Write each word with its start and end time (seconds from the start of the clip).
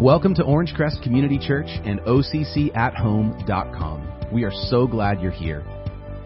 Welcome 0.00 0.34
to 0.36 0.44
Orange 0.44 0.72
Crest 0.74 1.02
Community 1.02 1.38
Church 1.38 1.68
and 1.84 2.00
OCCAtHome.com. 2.00 4.30
We 4.32 4.44
are 4.44 4.52
so 4.70 4.86
glad 4.86 5.20
you're 5.20 5.30
here. 5.30 5.60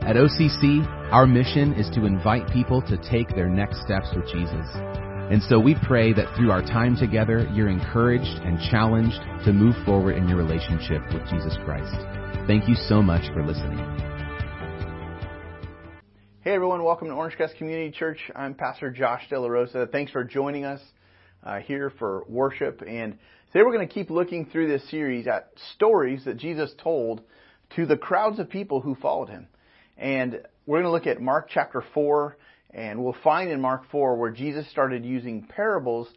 At 0.03 0.15
OCC, 0.15 0.87
our 1.11 1.27
mission 1.27 1.73
is 1.73 1.91
to 1.97 2.07
invite 2.07 2.49
people 2.53 2.81
to 2.83 2.97
take 3.11 3.31
their 3.31 3.49
next 3.49 3.83
steps 3.83 4.07
with 4.15 4.27
Jesus. 4.27 4.69
And 4.77 5.43
so 5.43 5.59
we 5.59 5.75
pray 5.89 6.13
that 6.13 6.33
through 6.37 6.53
our 6.53 6.63
time 6.63 6.97
together, 6.97 7.51
you're 7.53 7.69
encouraged 7.69 8.39
and 8.45 8.61
challenged 8.71 9.19
to 9.45 9.53
move 9.53 9.75
forward 9.85 10.19
in 10.19 10.29
your 10.29 10.39
relationship 10.39 11.03
with 11.13 11.29
Jesus 11.29 11.57
Christ. 11.65 11.97
Thank 12.47 12.69
you 12.69 12.77
so 12.77 13.03
much 13.03 13.25
for 13.33 13.45
listening. 13.45 13.81
Hey 16.43 16.55
everyone, 16.55 16.85
welcome 16.85 17.09
to 17.09 17.15
Orange 17.15 17.35
Crest 17.35 17.57
Community 17.57 17.91
Church. 17.91 18.21
I'm 18.37 18.55
Pastor 18.55 18.93
Josh 18.93 19.29
De 19.29 19.41
La 19.41 19.49
Rosa. 19.49 19.89
Thanks 19.91 20.13
for 20.13 20.23
joining 20.23 20.65
us 20.65 20.81
uh, 21.43 21.59
here 21.59 21.91
for 21.99 22.23
worship. 22.29 22.81
And 22.87 23.19
Today 23.55 23.63
we're 23.67 23.77
going 23.77 23.87
to 23.87 23.95
keep 23.95 24.11
looking 24.11 24.47
through 24.47 24.67
this 24.67 24.91
series 24.91 25.29
at 25.29 25.53
stories 25.77 26.25
that 26.25 26.39
Jesus 26.39 26.75
told 26.77 27.23
to 27.77 27.87
the 27.87 27.97
crowds 27.97 28.41
of 28.41 28.51
people 28.51 28.81
who 28.81 28.97
followed 28.97 29.29
him. 29.29 29.47
And 29.97 30.41
we're 30.67 30.83
going 30.83 30.87
to 30.87 30.91
look 30.91 31.07
at 31.07 31.23
Mark 31.23 31.51
chapter 31.55 31.85
4, 31.95 32.37
and 32.73 33.05
we'll 33.05 33.15
find 33.23 33.53
in 33.53 33.61
Mark 33.61 33.85
4 33.93 34.17
where 34.17 34.33
Jesus 34.33 34.69
started 34.73 35.05
using 35.05 35.47
parables, 35.47 36.09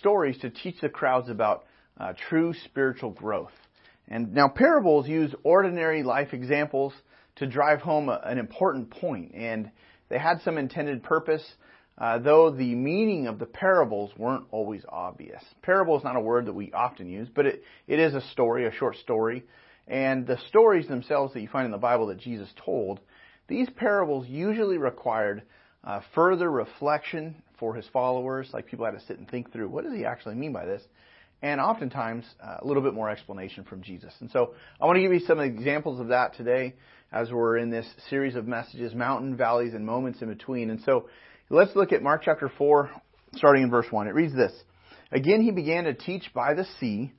stories 0.00 0.36
to 0.40 0.50
teach 0.50 0.78
the 0.82 0.90
crowds 0.90 1.30
about 1.30 1.64
uh, 1.98 2.12
true 2.28 2.52
spiritual 2.66 3.08
growth. 3.08 3.54
And 4.08 4.34
now 4.34 4.48
parables 4.48 5.08
use 5.08 5.34
ordinary 5.44 6.02
life 6.02 6.34
examples 6.34 6.92
to 7.36 7.46
drive 7.46 7.80
home 7.80 8.10
a, 8.10 8.20
an 8.22 8.36
important 8.36 8.90
point, 8.90 9.32
and 9.34 9.70
they 10.10 10.18
had 10.18 10.42
some 10.44 10.58
intended 10.58 11.02
purpose 11.02 11.42
uh, 11.98 12.18
though 12.18 12.50
the 12.50 12.74
meaning 12.74 13.26
of 13.26 13.38
the 13.38 13.46
parables 13.46 14.10
weren't 14.16 14.44
always 14.50 14.82
obvious. 14.88 15.42
Parable 15.62 15.96
is 15.96 16.04
not 16.04 16.16
a 16.16 16.20
word 16.20 16.46
that 16.46 16.52
we 16.52 16.72
often 16.72 17.08
use, 17.08 17.28
but 17.34 17.46
it, 17.46 17.62
it 17.86 17.98
is 17.98 18.14
a 18.14 18.20
story, 18.32 18.66
a 18.66 18.72
short 18.72 18.96
story. 18.96 19.44
And 19.88 20.26
the 20.26 20.38
stories 20.48 20.88
themselves 20.88 21.32
that 21.32 21.40
you 21.40 21.48
find 21.48 21.64
in 21.64 21.72
the 21.72 21.78
Bible 21.78 22.08
that 22.08 22.18
Jesus 22.18 22.48
told, 22.64 23.00
these 23.48 23.68
parables 23.76 24.26
usually 24.28 24.78
required 24.78 25.42
uh, 25.84 26.00
further 26.14 26.50
reflection 26.50 27.36
for 27.58 27.74
his 27.74 27.86
followers, 27.92 28.50
like 28.52 28.66
people 28.66 28.84
had 28.84 28.98
to 28.98 29.06
sit 29.06 29.18
and 29.18 29.30
think 29.30 29.52
through 29.52 29.68
what 29.68 29.84
does 29.84 29.94
he 29.94 30.04
actually 30.04 30.34
mean 30.34 30.52
by 30.52 30.66
this, 30.66 30.82
and 31.42 31.60
oftentimes 31.60 32.24
uh, 32.42 32.56
a 32.60 32.66
little 32.66 32.82
bit 32.82 32.92
more 32.92 33.08
explanation 33.08 33.64
from 33.64 33.82
Jesus. 33.82 34.12
And 34.20 34.30
so 34.30 34.54
I 34.80 34.86
want 34.86 34.96
to 34.96 35.02
give 35.02 35.12
you 35.12 35.20
some 35.20 35.40
examples 35.40 36.00
of 36.00 36.08
that 36.08 36.34
today 36.34 36.74
as 37.12 37.30
we're 37.30 37.56
in 37.56 37.70
this 37.70 37.86
series 38.10 38.34
of 38.34 38.46
messages, 38.46 38.94
mountain, 38.94 39.36
valleys, 39.36 39.74
and 39.74 39.86
moments 39.86 40.20
in 40.22 40.28
between. 40.28 40.70
And 40.70 40.80
so 40.82 41.08
Let's 41.48 41.76
look 41.76 41.92
at 41.92 42.02
Mark 42.02 42.22
chapter 42.24 42.50
4, 42.58 42.90
starting 43.36 43.62
in 43.62 43.70
verse 43.70 43.86
1. 43.88 44.08
It 44.08 44.14
reads 44.14 44.34
this 44.34 44.52
Again, 45.12 45.42
he 45.42 45.52
began 45.52 45.84
to 45.84 45.94
teach 45.94 46.34
by 46.34 46.54
the 46.54 46.66
sea, 46.80 47.12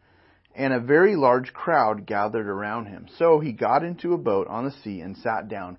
and 0.54 0.74
a 0.74 0.82
very 0.82 1.16
large 1.16 1.54
crowd 1.54 2.06
gathered 2.06 2.48
around 2.48 2.88
him. 2.88 3.08
So 3.18 3.40
he 3.40 3.54
got 3.54 3.86
into 3.86 4.14
a 4.14 4.18
boat 4.18 4.48
on 4.50 4.66
the 4.66 4.74
sea 4.84 5.00
and 5.00 5.16
sat 5.16 5.48
down, 5.48 5.78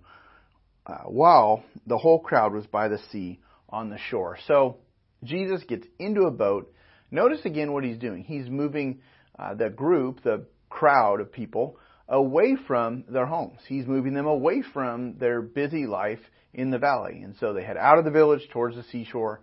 uh, 0.86 1.02
while 1.04 1.62
the 1.86 1.98
whole 1.98 2.20
crowd 2.20 2.54
was 2.54 2.66
by 2.66 2.88
the 2.88 2.98
sea 3.12 3.38
on 3.68 3.90
the 3.90 3.98
shore. 3.98 4.38
So 4.46 4.78
Jesus 5.22 5.62
gets 5.64 5.86
into 5.98 6.22
a 6.22 6.30
boat. 6.30 6.72
Notice 7.10 7.44
again 7.44 7.74
what 7.74 7.84
he's 7.84 7.98
doing. 7.98 8.24
He's 8.24 8.48
moving 8.48 9.00
uh, 9.38 9.56
the 9.56 9.68
group, 9.68 10.22
the 10.22 10.46
crowd 10.70 11.20
of 11.20 11.30
people, 11.30 11.76
away 12.08 12.56
from 12.66 13.04
their 13.08 13.26
homes. 13.26 13.58
He's 13.66 13.86
moving 13.86 14.14
them 14.14 14.26
away 14.26 14.62
from 14.72 15.18
their 15.18 15.42
busy 15.42 15.86
life 15.86 16.20
in 16.54 16.70
the 16.70 16.78
valley. 16.78 17.20
And 17.22 17.34
so 17.38 17.52
they 17.52 17.62
head 17.62 17.76
out 17.76 17.98
of 17.98 18.04
the 18.04 18.10
village 18.10 18.48
towards 18.50 18.76
the 18.76 18.82
seashore. 18.84 19.40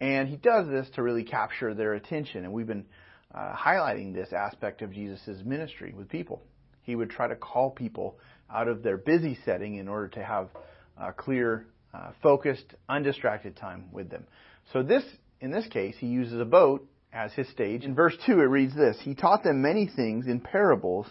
And 0.00 0.28
he 0.28 0.36
does 0.36 0.68
this 0.68 0.88
to 0.94 1.02
really 1.02 1.24
capture 1.24 1.74
their 1.74 1.94
attention. 1.94 2.44
And 2.44 2.52
we've 2.52 2.66
been 2.66 2.86
uh, 3.34 3.54
highlighting 3.54 4.14
this 4.14 4.32
aspect 4.32 4.82
of 4.82 4.92
Jesus' 4.92 5.42
ministry 5.44 5.92
with 5.96 6.08
people. 6.08 6.42
He 6.82 6.96
would 6.96 7.10
try 7.10 7.28
to 7.28 7.36
call 7.36 7.70
people 7.70 8.18
out 8.50 8.68
of 8.68 8.82
their 8.82 8.96
busy 8.96 9.38
setting 9.44 9.76
in 9.76 9.88
order 9.88 10.08
to 10.08 10.22
have 10.22 10.48
a 10.96 11.12
clear, 11.12 11.66
uh, 11.92 12.12
focused, 12.22 12.74
undistracted 12.88 13.56
time 13.56 13.86
with 13.92 14.08
them. 14.08 14.24
So 14.72 14.82
this, 14.82 15.02
in 15.40 15.50
this 15.50 15.66
case, 15.66 15.96
he 15.98 16.06
uses 16.06 16.40
a 16.40 16.44
boat 16.44 16.86
as 17.12 17.32
his 17.32 17.48
stage. 17.50 17.84
In 17.84 17.94
verse 17.94 18.16
2 18.26 18.40
it 18.40 18.44
reads 18.44 18.74
this, 18.74 18.96
He 19.00 19.14
taught 19.14 19.42
them 19.42 19.62
many 19.62 19.86
things 19.94 20.26
in 20.26 20.40
parables 20.40 21.06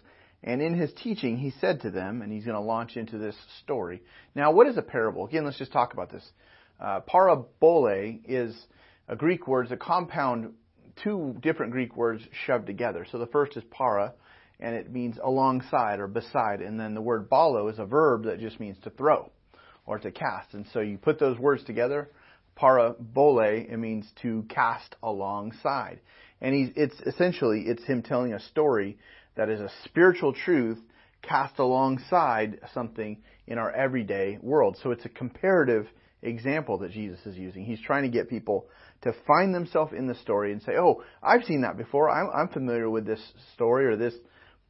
and 0.46 0.62
in 0.62 0.76
his 0.76 0.94
teaching, 0.94 1.38
he 1.38 1.52
said 1.60 1.82
to 1.82 1.90
them, 1.90 2.22
and 2.22 2.32
he's 2.32 2.46
going 2.46 2.56
to 2.56 2.62
launch 2.62 2.98
into 2.98 3.18
this 3.18 3.36
story. 3.64 4.04
Now, 4.36 4.52
what 4.52 4.68
is 4.68 4.78
a 4.78 4.84
parable? 4.84 5.26
Again, 5.26 5.44
let's 5.44 5.58
just 5.58 5.74
talk 5.74 5.94
about 5.94 6.12
this. 6.12 6.24
Uh, 6.80 7.00
parabole 7.00 8.20
is 8.24 8.56
a 9.08 9.16
Greek 9.16 9.48
word, 9.48 9.64
it's 9.64 9.72
a 9.72 9.78
compound, 9.78 10.54
two 11.04 11.36
different 11.42 11.72
Greek 11.72 11.98
words 11.98 12.22
shoved 12.46 12.68
together. 12.68 13.08
So 13.12 13.18
the 13.18 13.26
first 13.26 13.58
is 13.58 13.64
para, 13.72 14.14
and 14.60 14.76
it 14.76 14.92
means 14.92 15.18
alongside 15.22 16.00
or 16.00 16.08
beside. 16.08 16.62
And 16.62 16.80
then 16.80 16.94
the 16.94 17.02
word 17.02 17.28
balo 17.28 17.72
is 17.72 17.80
a 17.80 17.86
verb 17.86 18.26
that 18.26 18.40
just 18.40 18.60
means 18.60 18.78
to 18.84 18.92
throw 18.92 19.32
or 19.88 19.98
to 19.98 20.12
cast. 20.12 20.54
And 20.54 20.68
so 20.74 20.80
you 20.80 21.00
put 21.00 21.20
those 21.20 21.40
words 21.40 21.64
together, 21.64 22.12
parabole, 22.56 23.68
it 23.68 23.78
means 23.78 24.06
to 24.22 24.46
cast 24.48 24.96
alongside. 25.02 26.02
And 26.40 26.54
he's, 26.54 26.70
it's 26.76 27.00
essentially, 27.02 27.64
it's 27.66 27.84
him 27.86 28.04
telling 28.04 28.34
a 28.34 28.40
story 28.40 29.00
that 29.36 29.50
is 29.50 29.60
a 29.60 29.70
spiritual 29.86 30.34
truth 30.34 30.80
cast 31.22 31.60
alongside 31.60 32.60
something 32.74 33.18
in 33.48 33.58
our 33.58 33.72
everyday 33.72 34.38
world. 34.42 34.78
So 34.82 34.92
it's 34.92 35.06
a 35.06 35.10
comparative 35.10 35.88
example 36.22 36.78
that 36.80 36.92
Jesus 36.92 37.20
is 37.26 37.38
using. 37.38 37.66
He's 37.66 37.82
trying 37.82 38.04
to 38.04 38.10
get 38.10 38.30
people 38.30 38.68
to 39.02 39.14
find 39.28 39.54
themselves 39.54 39.94
in 39.94 40.08
the 40.08 40.16
story 40.16 40.52
and 40.52 40.62
say, 40.62 40.74
"Oh, 40.78 41.04
I've 41.22 41.44
seen 41.44 41.62
that 41.62 41.78
before. 41.78 42.10
I'm, 42.10 42.30
I'm 42.34 42.48
familiar 42.50 42.90
with 42.90 43.06
this 43.06 43.22
story 43.54 43.86
or 43.86 43.96
this 43.96 44.14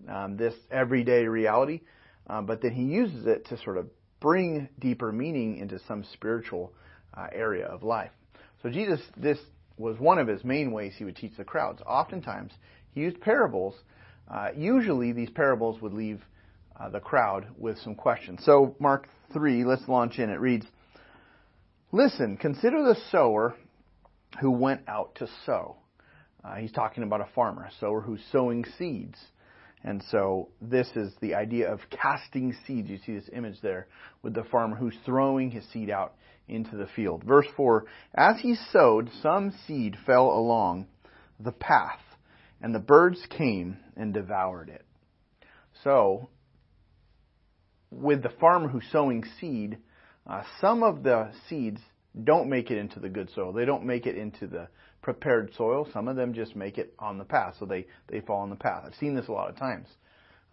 um, 0.09 0.37
this 0.37 0.53
everyday 0.71 1.25
reality." 1.25 1.81
Um, 2.27 2.45
but 2.45 2.61
then 2.61 2.71
he 2.71 2.83
uses 2.83 3.27
it 3.27 3.45
to 3.47 3.57
sort 3.63 3.77
of 3.77 3.87
bring 4.19 4.67
deeper 4.79 5.11
meaning 5.11 5.57
into 5.57 5.79
some 5.87 6.03
spiritual 6.13 6.73
uh, 7.15 7.27
area 7.31 7.65
of 7.65 7.83
life. 7.83 8.11
So 8.63 8.69
Jesus, 8.69 8.99
this 9.15 9.37
was 9.77 9.99
one 9.99 10.17
of 10.17 10.27
his 10.27 10.43
main 10.43 10.71
ways 10.71 10.93
he 10.97 11.05
would 11.05 11.15
teach 11.15 11.37
the 11.37 11.43
crowds. 11.43 11.81
Oftentimes, 11.85 12.51
he 12.91 13.01
used 13.01 13.21
parables 13.21 13.75
uh, 13.75 13.83
usually, 14.55 15.11
these 15.11 15.29
parables 15.29 15.81
would 15.81 15.93
leave 15.93 16.21
uh, 16.79 16.89
the 16.89 16.99
crowd 16.99 17.47
with 17.57 17.77
some 17.79 17.95
questions. 17.95 18.41
So, 18.43 18.75
Mark 18.79 19.07
3, 19.33 19.63
let's 19.63 19.87
launch 19.87 20.19
in. 20.19 20.29
It 20.29 20.39
reads 20.39 20.65
Listen, 21.91 22.37
consider 22.37 22.83
the 22.83 22.97
sower 23.11 23.55
who 24.41 24.51
went 24.51 24.81
out 24.87 25.15
to 25.15 25.27
sow. 25.45 25.77
Uh, 26.43 26.55
he's 26.55 26.71
talking 26.71 27.03
about 27.03 27.21
a 27.21 27.27
farmer, 27.33 27.63
a 27.63 27.71
sower 27.79 28.01
who's 28.01 28.21
sowing 28.31 28.65
seeds. 28.77 29.17
And 29.83 30.03
so 30.09 30.49
this 30.61 30.89
is 30.95 31.13
the 31.21 31.35
idea 31.35 31.71
of 31.71 31.79
casting 31.89 32.55
seeds. 32.65 32.89
You 32.89 32.97
see 33.05 33.13
this 33.13 33.29
image 33.31 33.61
there 33.61 33.87
with 34.23 34.33
the 34.33 34.43
farmer 34.43 34.75
who's 34.75 34.97
throwing 35.05 35.51
his 35.51 35.63
seed 35.71 35.89
out 35.89 36.15
into 36.47 36.75
the 36.75 36.87
field. 36.95 37.23
Verse 37.23 37.47
4 37.55 37.85
As 38.15 38.39
he 38.39 38.55
sowed, 38.71 39.09
some 39.21 39.53
seed 39.67 39.95
fell 40.05 40.29
along 40.29 40.87
the 41.39 41.51
path 41.51 41.99
and 42.61 42.73
the 42.73 42.79
birds 42.79 43.19
came 43.29 43.77
and 43.95 44.13
devoured 44.13 44.69
it. 44.69 44.85
So, 45.83 46.29
with 47.91 48.23
the 48.23 48.29
farmer 48.29 48.67
who's 48.67 48.85
sowing 48.91 49.23
seed, 49.39 49.77
uh, 50.27 50.43
some 50.59 50.83
of 50.83 51.03
the 51.03 51.31
seeds 51.47 51.79
don't 52.23 52.49
make 52.49 52.71
it 52.71 52.77
into 52.77 52.99
the 52.99 53.09
good 53.09 53.29
soil. 53.35 53.53
They 53.53 53.65
don't 53.65 53.85
make 53.85 54.05
it 54.05 54.17
into 54.17 54.47
the 54.47 54.67
prepared 55.01 55.51
soil. 55.55 55.87
Some 55.93 56.07
of 56.07 56.15
them 56.15 56.33
just 56.33 56.55
make 56.55 56.77
it 56.77 56.93
on 56.97 57.17
the 57.17 57.25
path, 57.25 57.55
so 57.59 57.65
they, 57.65 57.85
they 58.07 58.21
fall 58.21 58.41
on 58.41 58.49
the 58.49 58.55
path. 58.55 58.83
I've 58.85 58.95
seen 58.95 59.15
this 59.15 59.27
a 59.27 59.31
lot 59.31 59.49
of 59.49 59.57
times. 59.57 59.87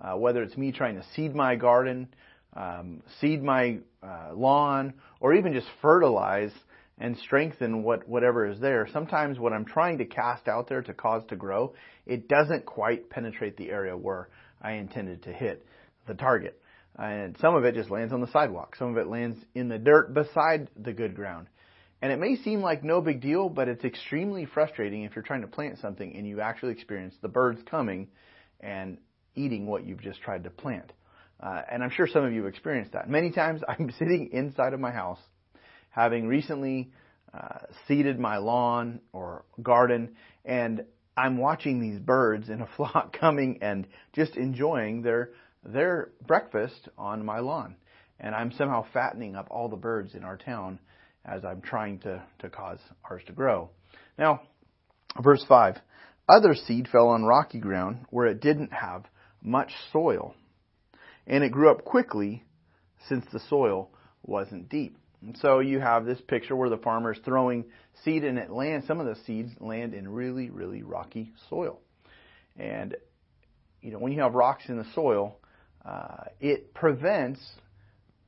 Uh, 0.00 0.16
whether 0.16 0.42
it's 0.42 0.56
me 0.56 0.72
trying 0.72 0.96
to 0.96 1.04
seed 1.14 1.34
my 1.34 1.54
garden, 1.54 2.08
um, 2.54 3.02
seed 3.20 3.42
my 3.42 3.78
uh, 4.02 4.32
lawn, 4.34 4.94
or 5.20 5.34
even 5.34 5.52
just 5.52 5.68
fertilize 5.80 6.52
and 6.98 7.16
strengthen 7.18 7.82
what 7.82 8.08
whatever 8.08 8.46
is 8.46 8.60
there. 8.60 8.88
Sometimes 8.92 9.38
what 9.38 9.52
I'm 9.52 9.64
trying 9.64 9.98
to 9.98 10.04
cast 10.04 10.48
out 10.48 10.68
there 10.68 10.82
to 10.82 10.94
cause 10.94 11.22
to 11.28 11.36
grow, 11.36 11.74
it 12.06 12.28
doesn't 12.28 12.66
quite 12.66 13.10
penetrate 13.10 13.56
the 13.56 13.70
area 13.70 13.96
where 13.96 14.28
I 14.60 14.72
intended 14.72 15.24
to 15.24 15.32
hit 15.32 15.66
the 16.06 16.14
target. 16.14 16.60
And 16.98 17.36
some 17.38 17.54
of 17.54 17.64
it 17.64 17.74
just 17.74 17.90
lands 17.90 18.12
on 18.12 18.20
the 18.20 18.30
sidewalk. 18.30 18.76
Some 18.76 18.90
of 18.90 18.98
it 18.98 19.08
lands 19.08 19.38
in 19.54 19.68
the 19.68 19.78
dirt 19.78 20.12
beside 20.12 20.68
the 20.76 20.92
good 20.92 21.16
ground. 21.16 21.46
And 22.02 22.12
it 22.12 22.18
may 22.18 22.36
seem 22.36 22.60
like 22.60 22.82
no 22.82 23.00
big 23.00 23.20
deal, 23.20 23.48
but 23.48 23.68
it's 23.68 23.84
extremely 23.84 24.44
frustrating 24.44 25.04
if 25.04 25.14
you're 25.14 25.22
trying 25.22 25.42
to 25.42 25.46
plant 25.46 25.78
something 25.78 26.14
and 26.14 26.26
you 26.26 26.40
actually 26.40 26.72
experience 26.72 27.14
the 27.22 27.28
birds 27.28 27.60
coming 27.70 28.08
and 28.60 28.98
eating 29.34 29.66
what 29.66 29.86
you've 29.86 30.02
just 30.02 30.20
tried 30.20 30.44
to 30.44 30.50
plant. 30.50 30.92
Uh, 31.40 31.62
and 31.70 31.82
I'm 31.82 31.90
sure 31.90 32.06
some 32.06 32.24
of 32.24 32.32
you 32.32 32.44
have 32.44 32.52
experienced 32.52 32.92
that. 32.92 33.08
Many 33.08 33.30
times 33.30 33.62
I'm 33.68 33.90
sitting 33.98 34.30
inside 34.32 34.74
of 34.74 34.80
my 34.80 34.90
house 34.90 35.20
having 35.92 36.26
recently 36.26 36.90
uh, 37.32 37.60
seeded 37.86 38.18
my 38.18 38.38
lawn 38.38 39.00
or 39.12 39.44
garden, 39.62 40.16
and 40.44 40.84
I'm 41.16 41.38
watching 41.38 41.80
these 41.80 41.98
birds 41.98 42.48
in 42.48 42.60
a 42.60 42.68
flock 42.76 43.16
coming 43.18 43.58
and 43.62 43.86
just 44.12 44.36
enjoying 44.36 45.02
their 45.02 45.30
their 45.64 46.10
breakfast 46.26 46.88
on 46.98 47.24
my 47.24 47.38
lawn. 47.38 47.76
And 48.18 48.34
I'm 48.34 48.52
somehow 48.52 48.84
fattening 48.92 49.36
up 49.36 49.46
all 49.50 49.68
the 49.68 49.76
birds 49.76 50.14
in 50.14 50.24
our 50.24 50.36
town 50.36 50.78
as 51.24 51.44
I'm 51.44 51.60
trying 51.60 52.00
to, 52.00 52.22
to 52.40 52.50
cause 52.50 52.78
ours 53.08 53.22
to 53.26 53.32
grow. 53.32 53.70
Now, 54.18 54.42
verse 55.22 55.44
5. 55.48 55.76
Other 56.28 56.54
seed 56.54 56.88
fell 56.88 57.08
on 57.08 57.24
rocky 57.24 57.58
ground 57.58 58.06
where 58.10 58.26
it 58.26 58.40
didn't 58.40 58.72
have 58.72 59.04
much 59.42 59.72
soil, 59.92 60.34
and 61.26 61.42
it 61.44 61.50
grew 61.50 61.70
up 61.70 61.84
quickly 61.84 62.44
since 63.08 63.24
the 63.32 63.40
soil 63.48 63.90
wasn't 64.22 64.68
deep. 64.68 64.96
And 65.22 65.36
so 65.38 65.60
you 65.60 65.78
have 65.78 66.04
this 66.04 66.20
picture 66.20 66.56
where 66.56 66.68
the 66.68 66.78
farmer 66.78 67.12
is 67.12 67.18
throwing 67.24 67.64
seed 68.04 68.24
and 68.24 68.38
it 68.38 68.50
lands, 68.50 68.86
some 68.86 69.00
of 69.00 69.06
the 69.06 69.16
seeds 69.24 69.52
land 69.60 69.94
in 69.94 70.08
really, 70.08 70.50
really 70.50 70.82
rocky 70.82 71.32
soil. 71.48 71.78
And, 72.56 72.96
you 73.80 73.92
know, 73.92 73.98
when 73.98 74.12
you 74.12 74.20
have 74.20 74.34
rocks 74.34 74.64
in 74.68 74.78
the 74.78 74.86
soil, 74.94 75.38
uh, 75.84 76.24
it 76.40 76.74
prevents 76.74 77.40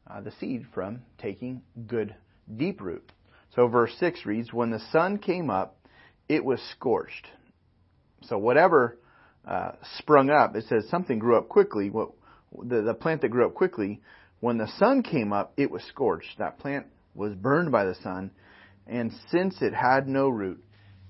uh, 0.08 0.20
the 0.20 0.32
seed 0.38 0.66
from 0.72 1.02
taking 1.18 1.62
good 1.86 2.14
deep 2.56 2.80
root. 2.80 3.10
So 3.54 3.66
verse 3.68 3.94
6 3.98 4.24
reads, 4.24 4.52
When 4.52 4.70
the 4.70 4.82
sun 4.92 5.18
came 5.18 5.50
up, 5.50 5.76
it 6.28 6.44
was 6.44 6.60
scorched. 6.72 7.26
So 8.22 8.38
whatever 8.38 8.98
uh, 9.46 9.72
sprung 9.98 10.30
up, 10.30 10.56
it 10.56 10.64
says 10.68 10.88
something 10.90 11.18
grew 11.18 11.36
up 11.36 11.48
quickly. 11.48 11.90
What, 11.90 12.10
the, 12.62 12.82
the 12.82 12.94
plant 12.94 13.20
that 13.22 13.28
grew 13.28 13.46
up 13.46 13.54
quickly, 13.54 14.00
when 14.44 14.58
the 14.58 14.68
sun 14.78 15.02
came 15.02 15.32
up, 15.32 15.54
it 15.56 15.70
was 15.70 15.82
scorched. 15.84 16.36
That 16.36 16.58
plant 16.58 16.84
was 17.14 17.32
burned 17.32 17.72
by 17.72 17.86
the 17.86 17.94
sun, 17.94 18.30
and 18.86 19.10
since 19.30 19.62
it 19.62 19.72
had 19.72 20.06
no 20.06 20.28
root, 20.28 20.62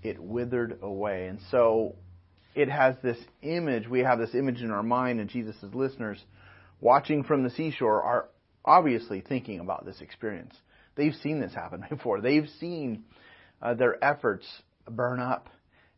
it 0.04 0.20
withered 0.20 0.78
away. 0.80 1.26
And 1.26 1.40
so 1.50 1.96
it 2.54 2.68
has 2.68 2.94
this 3.02 3.18
image, 3.42 3.88
we 3.88 4.04
have 4.04 4.20
this 4.20 4.36
image 4.36 4.62
in 4.62 4.70
our 4.70 4.84
mind, 4.84 5.18
and 5.18 5.28
Jesus' 5.28 5.56
listeners 5.72 6.24
watching 6.80 7.24
from 7.24 7.42
the 7.42 7.50
seashore 7.50 8.04
are 8.04 8.28
obviously 8.64 9.20
thinking 9.20 9.58
about 9.58 9.84
this 9.84 10.00
experience. 10.00 10.54
They've 10.94 11.16
seen 11.20 11.40
this 11.40 11.54
happen 11.54 11.84
before. 11.90 12.20
They've 12.20 12.48
seen 12.60 13.02
uh, 13.60 13.74
their 13.74 14.02
efforts 14.04 14.46
burn 14.88 15.18
up 15.18 15.48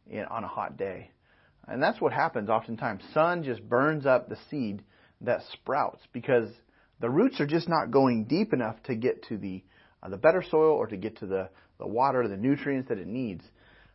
in, 0.08 0.24
on 0.24 0.42
a 0.42 0.48
hot 0.48 0.78
day. 0.78 1.10
And 1.68 1.82
that's 1.82 2.00
what 2.00 2.14
happens 2.14 2.48
oftentimes. 2.48 3.02
Sun 3.12 3.42
just 3.42 3.68
burns 3.68 4.06
up 4.06 4.30
the 4.30 4.38
seed 4.48 4.82
that 5.20 5.42
sprouts 5.52 6.00
because 6.14 6.48
the 7.00 7.10
roots 7.10 7.40
are 7.40 7.46
just 7.46 7.68
not 7.68 7.90
going 7.90 8.24
deep 8.24 8.52
enough 8.52 8.82
to 8.84 8.94
get 8.94 9.24
to 9.28 9.36
the 9.36 9.62
uh, 10.02 10.08
the 10.08 10.16
better 10.16 10.42
soil 10.42 10.72
or 10.72 10.86
to 10.86 10.96
get 10.96 11.18
to 11.18 11.26
the, 11.26 11.48
the 11.78 11.86
water, 11.86 12.26
the 12.28 12.36
nutrients 12.36 12.88
that 12.88 12.98
it 12.98 13.06
needs. 13.06 13.44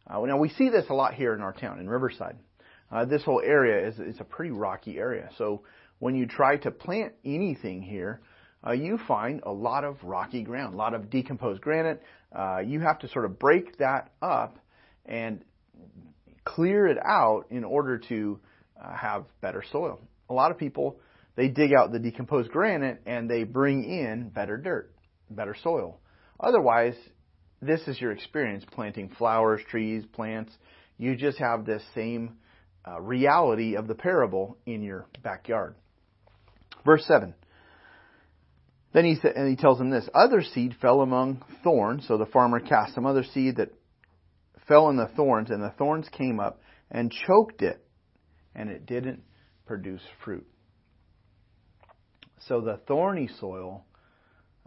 Uh, 0.08 0.20
now 0.26 0.38
we 0.38 0.50
see 0.50 0.70
this 0.70 0.86
a 0.90 0.94
lot 0.94 1.14
here 1.14 1.34
in 1.34 1.42
our 1.42 1.54
town, 1.54 1.80
in 1.80 1.90
Riverside. 1.90 2.38
Uh, 2.92 3.06
this 3.06 3.24
whole 3.24 3.42
area 3.44 3.88
is, 3.88 4.00
is 4.00 4.20
a 4.20 4.24
pretty 4.24 4.52
rocky 4.52 4.98
area. 4.98 5.30
So 5.38 5.62
when 6.00 6.16
you 6.16 6.26
try 6.26 6.58
to 6.58 6.72
plant 6.72 7.14
anything 7.24 7.82
here, 7.82 8.22
uh, 8.66 8.72
you 8.72 9.00
find 9.08 9.42
a 9.44 9.52
lot 9.52 9.84
of 9.84 9.98
rocky 10.04 10.44
ground, 10.44 10.74
a 10.74 10.78
lot 10.78 10.94
of 10.94 11.10
decomposed 11.10 11.62
granite. 11.62 12.02
Uh, 12.36 12.60
you 12.60 12.80
have 12.80 13.00
to 13.00 13.08
sort 13.08 13.26
of 13.26 13.40
break 13.40 13.78
that 13.78 14.12
up 14.22 14.58
and 15.06 15.44
clear 16.44 16.88
it 16.88 16.98
out 17.04 17.46
in 17.50 17.64
order 17.64 17.98
to 17.98 18.40
uh, 18.84 18.96
have 18.96 19.26
better 19.42 19.64
soil. 19.72 20.00
A 20.30 20.34
lot 20.34 20.52
of 20.52 20.58
people 20.58 21.00
they 21.42 21.48
dig 21.48 21.74
out 21.74 21.92
the 21.92 21.98
decomposed 21.98 22.52
granite 22.52 23.02
and 23.08 23.28
they 23.28 23.44
bring 23.44 23.84
in 23.84 24.30
better 24.30 24.58
dirt, 24.58 24.94
better 25.28 25.56
soil. 25.64 26.00
Otherwise, 26.40 26.94
this 27.64 27.82
is 27.88 28.00
your 28.00 28.12
experience 28.12 28.64
planting 28.72 29.10
flowers, 29.18 29.60
trees, 29.68 30.04
plants. 30.14 30.54
You 31.00 31.16
just 31.16 31.40
have 31.40 31.66
this 31.66 31.82
same 31.96 32.38
uh, 32.88 33.02
reality 33.02 33.76
of 33.76 33.88
the 33.88 33.96
parable 33.96 34.56
in 34.68 34.84
your 34.84 35.08
backyard. 35.24 35.74
Verse 36.86 37.04
7. 37.08 37.34
Then 38.94 39.06
he, 39.06 39.18
and 39.28 39.50
he 39.50 39.56
tells 39.56 39.80
them 39.80 39.90
this 39.90 40.08
Other 40.14 40.44
seed 40.44 40.76
fell 40.80 41.02
among 41.02 41.44
thorns, 41.64 42.06
so 42.08 42.20
the 42.20 42.28
farmer 42.28 42.60
cast 42.60 42.94
some 42.94 43.08
other 43.08 43.24
seed 43.24 43.56
that 43.56 43.74
fell 44.68 44.90
in 44.90 44.96
the 44.96 45.10
thorns, 45.16 45.50
and 45.50 45.64
the 45.64 45.74
thorns 45.76 46.08
came 46.16 46.40
up 46.40 46.62
and 46.92 47.12
choked 47.12 47.64
it, 47.64 47.84
and 48.54 48.70
it 48.70 48.86
didn't 48.86 49.24
produce 49.66 50.04
fruit. 50.24 50.46
So 52.48 52.62
the 52.62 52.78
thorny 52.88 53.30
soil 53.40 53.86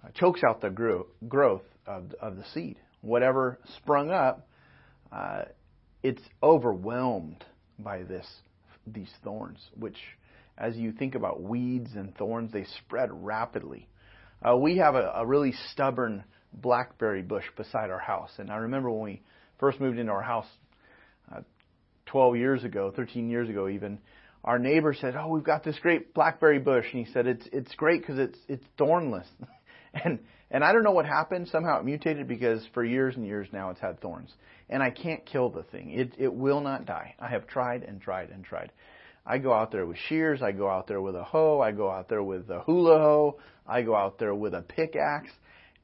uh, 0.03 0.09
chokes 0.15 0.43
out 0.47 0.61
the 0.61 0.71
grow, 0.71 1.07
growth 1.29 1.65
of, 1.87 2.15
of 2.21 2.37
the 2.37 2.45
seed. 2.53 2.79
Whatever 3.01 3.59
sprung 3.77 4.11
up, 4.11 4.47
uh, 5.13 5.43
it's 6.03 6.23
overwhelmed 6.43 7.45
by 7.79 8.03
this 8.03 8.27
these 8.87 9.11
thorns, 9.23 9.59
which, 9.79 9.97
as 10.59 10.77
you 10.77 10.93
think 10.93 11.15
about 11.15 11.43
weeds 11.43 11.91
and 11.95 12.15
thorns, 12.17 12.53
they 12.53 12.65
spread 12.85 13.09
rapidly. 13.13 13.89
Uh, 14.43 14.57
we 14.57 14.77
have 14.77 14.95
a, 14.95 15.13
a 15.17 15.27
really 15.27 15.55
stubborn 15.73 16.23
blackberry 16.53 17.23
bush 17.23 17.45
beside 17.57 17.91
our 17.91 17.99
house, 17.99 18.31
and 18.39 18.51
I 18.51 18.57
remember 18.57 18.91
when 18.91 19.03
we 19.03 19.23
first 19.59 19.81
moved 19.81 19.99
into 19.99 20.13
our 20.13 20.23
house 20.23 20.47
uh, 21.35 21.41
12 22.07 22.37
years 22.37 22.65
ago, 22.65 22.93
13 22.95 23.31
years 23.31 23.49
ago 23.49 23.69
even, 23.69 23.99
our 24.45 24.59
neighbor 24.59 24.93
said, 24.95 25.17
"Oh, 25.17 25.29
we've 25.29 25.43
got 25.43 25.65
this 25.65 25.79
great 25.79 26.13
blackberry 26.13 26.59
bush," 26.59 26.85
and 26.93 27.05
he 27.05 27.13
said, 27.13 27.27
"It's 27.27 27.47
it's 27.51 27.75
great 27.75 28.03
because 28.03 28.19
it's 28.19 28.39
it's 28.47 28.65
thornless." 28.77 29.27
and 29.95 30.19
and 30.51 30.63
I 30.63 30.73
don't 30.73 30.85
know 30.85 30.93
what 30.93 31.07
happened. 31.07 31.49
Somehow 31.49 31.81
it 31.81 31.85
mutated 31.85 32.29
because 32.29 32.67
for 32.75 32.85
years 32.85 33.17
and 33.17 33.27
years 33.27 33.49
now 33.53 33.71
it's 33.71 33.81
had 33.81 34.01
thorns, 34.01 34.33
and 34.69 34.83
I 34.83 34.91
can't 34.91 35.25
kill 35.25 35.49
the 35.49 35.63
thing. 35.63 35.91
It 35.91 36.15
it 36.19 36.33
will 36.33 36.61
not 36.61 36.85
die. 36.85 37.15
I 37.19 37.29
have 37.29 37.47
tried 37.47 37.83
and 37.85 38.01
tried 38.01 38.29
and 38.31 38.45
tried. 38.45 38.71
I 39.27 39.39
go 39.39 39.55
out 39.55 39.73
there 39.73 39.87
with 39.87 39.97
shears. 39.97 40.43
I 40.43 40.53
go 40.53 40.69
out 40.69 40.87
there 40.87 41.01
with 41.01 41.17
a 41.17 41.25
hoe. 41.25 41.61
I 41.61 41.73
go 41.73 41.91
out 41.91 42.11
there 42.11 42.23
with 42.23 42.51
a 42.51 42.61
hula 42.61 42.99
hoe. 42.99 43.41
I 43.67 43.81
go 43.81 43.97
out 43.97 44.19
there 44.19 44.35
with 44.35 44.53
a 44.53 44.61
pickaxe, 44.61 45.33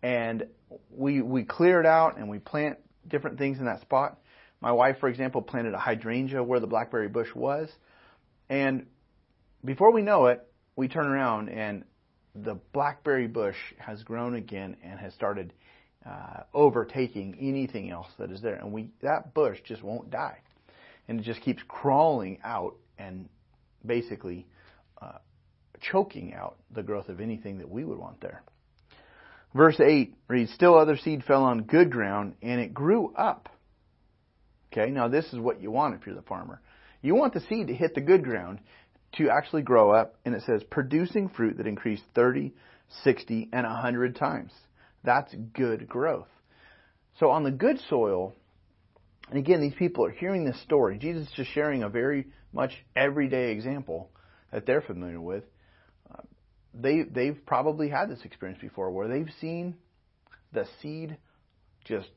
and 0.03 0.45
we 0.91 1.23
we 1.23 1.45
clear 1.45 1.81
it 1.81 1.87
out 1.87 2.19
and 2.19 2.29
we 2.29 2.39
plant 2.39 2.77
different 3.09 3.39
things 3.39 3.59
in 3.59 3.65
that 3.65 3.81
spot. 3.81 4.19
My 4.61 4.73
wife, 4.73 4.99
for 5.01 5.09
example, 5.09 5.41
planted 5.41 5.73
a 5.73 5.79
hydrangea 5.79 6.43
where 6.43 6.61
the 6.61 6.67
blackberry 6.67 7.09
bush 7.09 7.35
was 7.35 7.71
and 8.51 8.87
before 9.65 9.93
we 9.93 10.03
know 10.03 10.27
it, 10.27 10.47
we 10.77 10.89
turn 10.89 11.07
around 11.07 11.49
and 11.49 11.85
the 12.35 12.57
blackberry 12.73 13.27
bush 13.27 13.57
has 13.79 14.03
grown 14.03 14.35
again 14.35 14.77
and 14.83 15.01
has 15.01 15.15
started 15.15 15.53
uh, 16.07 16.43
overtaking 16.55 17.37
anything 17.41 17.91
else 17.91 18.09
that 18.19 18.31
is 18.31 18.41
there. 18.43 18.55
And 18.57 18.73
we 18.73 18.91
that 19.03 19.35
bush 19.35 19.59
just 19.65 19.83
won't 19.83 20.11
die, 20.11 20.39
and 21.09 21.21
it 21.21 21.23
just 21.23 21.41
keeps 21.43 21.63
crawling 21.69 22.39
out 22.45 22.77
and 22.99 23.29
basically 23.85 24.47
uh, 25.01 25.19
choking 25.81 26.35
out 26.35 26.57
the 26.71 26.83
growth 26.83 27.09
of 27.09 27.21
anything 27.21 27.59
that 27.59 27.69
we 27.71 27.85
would 27.85 27.99
want 27.99 28.21
there. 28.21 28.43
Verse 29.55 29.81
8 29.81 30.15
reads, 30.29 30.53
Still 30.53 30.79
other 30.79 30.97
seed 30.97 31.25
fell 31.25 31.43
on 31.43 31.63
good 31.63 31.91
ground, 31.91 32.35
and 32.41 32.61
it 32.61 32.73
grew 32.73 33.13
up. 33.17 33.49
Okay, 34.73 34.91
now 34.93 35.09
this 35.09 35.27
is 35.33 35.39
what 35.39 35.61
you 35.61 35.71
want 35.71 35.95
if 35.97 36.07
you're 36.07 36.15
the 36.15 36.23
farmer. 36.23 36.61
You 37.03 37.15
want 37.15 37.35
the 37.35 37.41
seed 37.41 37.69
to 37.69 37.75
hit 37.75 37.95
the 37.95 38.01
good 38.01 38.25
ground 38.25 38.61
to 39.17 39.31
actually 39.31 39.63
grow 39.63 39.91
up, 39.91 40.17
and 40.25 40.35
it 40.35 40.43
says 40.43 40.63
producing 40.71 41.29
fruit 41.29 41.57
that 41.57 41.67
increased 41.67 42.05
30, 42.15 42.53
60, 43.03 43.49
and 43.53 43.67
100 43.67 44.17
times. 44.17 44.53
That's 45.03 45.35
good 45.55 45.89
growth. 45.89 46.29
So 47.19 47.31
on 47.31 47.43
the 47.43 47.51
good 47.51 47.79
soil, 47.89 48.35
and 49.29 49.39
again, 49.39 49.61
these 49.61 49.75
people 49.75 50.05
are 50.05 50.11
hearing 50.11 50.45
this 50.45 50.61
story. 50.63 50.99
Jesus 50.99 51.27
is 51.27 51.33
just 51.35 51.51
sharing 51.53 51.83
a 51.83 51.89
very 51.89 52.27
much 52.53 52.73
everyday 52.95 53.53
example 53.53 54.11
that 54.53 54.67
they're 54.67 54.81
familiar 54.81 55.21
with. 55.21 55.45
Uh, 56.13 56.23
they 56.75 57.03
they've 57.03 57.39
probably 57.47 57.89
had 57.89 58.09
this 58.11 58.21
experience 58.25 58.61
before, 58.61 58.91
where 58.91 59.09
they've 59.09 59.33
seen 59.41 59.77
the 60.53 60.67
seed 60.83 61.17
just 61.85 62.09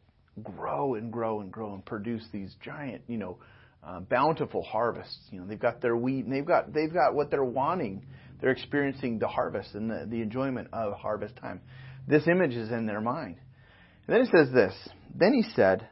grow 0.41 0.95
and 0.95 1.11
grow 1.11 1.41
and 1.41 1.51
grow 1.51 1.73
and 1.73 1.85
produce 1.85 2.25
these 2.31 2.55
giant, 2.63 3.03
you 3.07 3.17
know, 3.17 3.37
uh, 3.85 3.99
bountiful 3.99 4.63
harvests. 4.63 5.19
You 5.31 5.39
know, 5.39 5.47
they've 5.47 5.59
got 5.59 5.81
their 5.81 5.95
wheat 5.95 6.25
and 6.25 6.33
they've 6.33 6.45
got 6.45 6.73
they've 6.73 6.93
got 6.93 7.13
what 7.13 7.29
they're 7.29 7.43
wanting. 7.43 8.05
They're 8.39 8.51
experiencing 8.51 9.19
the 9.19 9.27
harvest 9.27 9.73
and 9.73 9.89
the, 9.89 10.05
the 10.09 10.21
enjoyment 10.21 10.69
of 10.73 10.93
harvest 10.93 11.35
time. 11.37 11.61
This 12.07 12.27
image 12.27 12.53
is 12.53 12.69
in 12.71 12.85
their 12.85 13.01
mind. 13.01 13.37
And 14.07 14.15
then 14.15 14.21
it 14.21 14.29
says 14.35 14.53
this. 14.53 14.73
Then 15.15 15.33
he 15.33 15.43
said, 15.55 15.87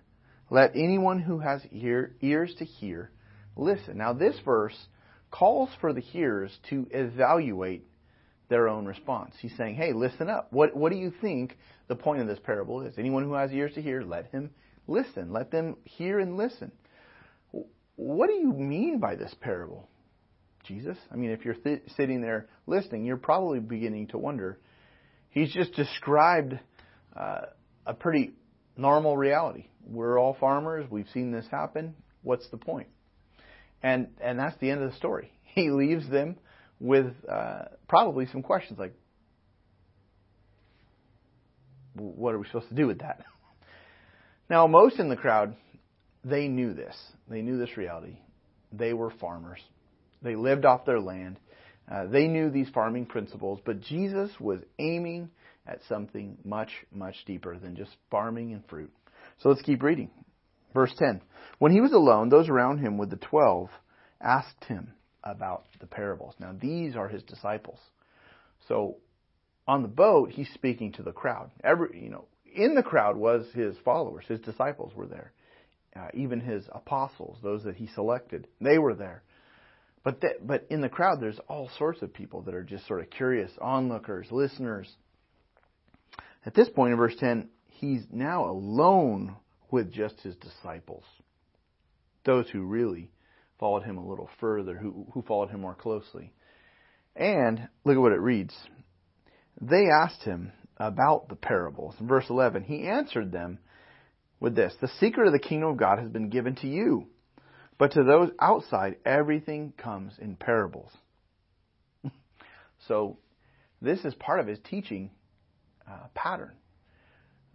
"Let 0.49 0.71
anyone 0.75 1.19
who 1.19 1.39
has 1.39 1.61
ear, 1.71 2.15
ears 2.21 2.53
to 2.59 2.65
hear 2.65 3.11
listen." 3.55 3.97
Now 3.97 4.13
this 4.13 4.35
verse 4.43 4.77
calls 5.29 5.69
for 5.79 5.93
the 5.93 6.01
hearers 6.01 6.57
to 6.69 6.87
evaluate 6.91 7.87
their 8.49 8.67
own 8.67 8.85
response. 8.85 9.35
He's 9.39 9.55
saying, 9.57 9.75
"Hey, 9.75 9.93
listen 9.93 10.29
up. 10.29 10.51
What 10.51 10.75
what 10.75 10.91
do 10.91 10.97
you 10.97 11.13
think 11.21 11.57
the 11.87 11.95
point 11.95 12.21
of 12.21 12.27
this 12.27 12.39
parable 12.43 12.81
is? 12.81 12.97
Anyone 12.97 13.23
who 13.23 13.33
has 13.33 13.51
ears 13.51 13.73
to 13.75 13.81
hear, 13.81 14.01
let 14.01 14.27
him 14.27 14.51
listen. 14.87 15.31
Let 15.31 15.51
them 15.51 15.77
hear 15.83 16.19
and 16.19 16.37
listen." 16.37 16.71
What 18.01 18.29
do 18.29 18.33
you 18.33 18.51
mean 18.51 18.97
by 18.97 19.15
this 19.15 19.31
parable, 19.41 19.87
Jesus? 20.65 20.97
I 21.11 21.15
mean, 21.17 21.29
if 21.29 21.45
you're 21.45 21.53
th- 21.53 21.83
sitting 21.95 22.19
there 22.19 22.47
listening, 22.65 23.05
you're 23.05 23.15
probably 23.15 23.59
beginning 23.59 24.07
to 24.07 24.17
wonder. 24.17 24.59
He's 25.29 25.53
just 25.53 25.73
described 25.75 26.57
uh, 27.15 27.41
a 27.85 27.93
pretty 27.93 28.31
normal 28.75 29.15
reality. 29.15 29.67
We're 29.85 30.19
all 30.19 30.35
farmers. 30.39 30.89
We've 30.89 31.07
seen 31.13 31.31
this 31.31 31.45
happen. 31.51 31.93
What's 32.23 32.49
the 32.49 32.57
point? 32.57 32.87
And 33.83 34.07
and 34.19 34.39
that's 34.39 34.57
the 34.59 34.71
end 34.71 34.81
of 34.81 34.89
the 34.89 34.97
story. 34.97 35.31
He 35.53 35.69
leaves 35.69 36.09
them 36.09 36.37
with 36.79 37.13
uh, 37.29 37.63
probably 37.89 38.25
some 38.27 38.41
questions 38.41 38.79
like, 38.79 38.95
"What 41.93 42.33
are 42.33 42.39
we 42.39 42.47
supposed 42.47 42.69
to 42.69 42.75
do 42.75 42.87
with 42.87 42.99
that?" 42.99 43.25
Now, 44.49 44.67
most 44.67 44.97
in 44.99 45.07
the 45.07 45.15
crowd 45.15 45.55
they 46.23 46.47
knew 46.47 46.73
this. 46.73 46.95
They 47.29 47.41
knew 47.41 47.57
this 47.57 47.77
reality. 47.77 48.17
They 48.71 48.93
were 48.93 49.11
farmers. 49.11 49.59
They 50.21 50.35
lived 50.35 50.65
off 50.65 50.85
their 50.85 50.99
land. 50.99 51.39
Uh, 51.91 52.05
they 52.07 52.27
knew 52.27 52.49
these 52.49 52.69
farming 52.69 53.07
principles, 53.07 53.59
but 53.65 53.81
Jesus 53.81 54.31
was 54.39 54.59
aiming 54.79 55.29
at 55.67 55.79
something 55.89 56.37
much, 56.43 56.69
much 56.91 57.15
deeper 57.25 57.57
than 57.57 57.75
just 57.75 57.91
farming 58.09 58.53
and 58.53 58.63
fruit. 58.67 58.91
So 59.39 59.49
let's 59.49 59.61
keep 59.61 59.83
reading. 59.83 60.09
Verse 60.73 60.93
10. 60.97 61.21
When 61.59 61.71
he 61.71 61.81
was 61.81 61.91
alone, 61.91 62.29
those 62.29 62.49
around 62.49 62.79
him 62.79 62.97
with 62.97 63.09
the 63.09 63.17
twelve 63.17 63.69
asked 64.21 64.65
him 64.65 64.93
about 65.23 65.65
the 65.79 65.87
parables. 65.87 66.35
Now, 66.39 66.55
these 66.59 66.95
are 66.95 67.07
his 67.07 67.23
disciples. 67.23 67.79
So, 68.67 68.97
on 69.67 69.81
the 69.81 69.87
boat, 69.87 70.31
he's 70.31 70.49
speaking 70.53 70.93
to 70.93 71.03
the 71.03 71.11
crowd. 71.11 71.51
Every, 71.63 72.01
you 72.01 72.09
know, 72.09 72.25
in 72.53 72.75
the 72.75 72.83
crowd 72.83 73.15
was 73.15 73.45
his 73.53 73.75
followers, 73.83 74.25
his 74.27 74.39
disciples 74.39 74.93
were 74.95 75.07
there. 75.07 75.31
Uh, 75.95 76.07
even 76.13 76.39
his 76.39 76.63
apostles, 76.73 77.37
those 77.43 77.63
that 77.63 77.75
he 77.75 77.87
selected, 77.87 78.47
they 78.61 78.77
were 78.77 78.95
there. 78.95 79.23
But 80.03 80.23
but 80.41 80.65
in 80.69 80.81
the 80.81 80.89
crowd, 80.89 81.19
there's 81.19 81.39
all 81.47 81.69
sorts 81.77 82.01
of 82.01 82.13
people 82.13 82.41
that 82.43 82.55
are 82.55 82.63
just 82.63 82.87
sort 82.87 83.01
of 83.01 83.09
curious, 83.09 83.51
onlookers, 83.61 84.27
listeners. 84.31 84.89
At 86.45 86.55
this 86.55 86.69
point 86.69 86.91
in 86.91 86.97
verse 86.97 87.15
10, 87.19 87.49
he's 87.67 88.03
now 88.11 88.49
alone 88.49 89.35
with 89.69 89.91
just 89.91 90.19
his 90.21 90.35
disciples, 90.37 91.03
those 92.25 92.49
who 92.49 92.61
really 92.63 93.11
followed 93.59 93.83
him 93.83 93.97
a 93.97 94.07
little 94.07 94.29
further, 94.39 94.75
who, 94.75 95.05
who 95.13 95.21
followed 95.21 95.49
him 95.49 95.61
more 95.61 95.75
closely. 95.75 96.33
And 97.15 97.67
look 97.83 97.95
at 97.95 98.01
what 98.01 98.11
it 98.11 98.19
reads. 98.19 98.55
They 99.61 99.85
asked 99.87 100.23
him 100.23 100.51
about 100.77 101.29
the 101.29 101.35
parables. 101.35 101.95
In 101.99 102.07
verse 102.07 102.25
11, 102.29 102.63
he 102.63 102.87
answered 102.87 103.31
them 103.31 103.59
with 104.41 104.55
this 104.55 104.73
The 104.81 104.89
secret 104.99 105.27
of 105.27 105.33
the 105.33 105.39
kingdom 105.39 105.69
of 105.69 105.77
God 105.77 105.99
has 105.99 106.09
been 106.09 106.29
given 106.29 106.55
to 106.57 106.67
you, 106.67 107.07
but 107.77 107.93
to 107.93 108.03
those 108.03 108.31
outside, 108.41 108.97
everything 109.05 109.71
comes 109.77 110.13
in 110.19 110.35
parables. 110.35 110.91
so, 112.87 113.17
this 113.81 114.03
is 114.03 114.13
part 114.15 114.41
of 114.41 114.47
his 114.47 114.59
teaching 114.69 115.11
uh, 115.89 116.07
pattern. 116.13 116.51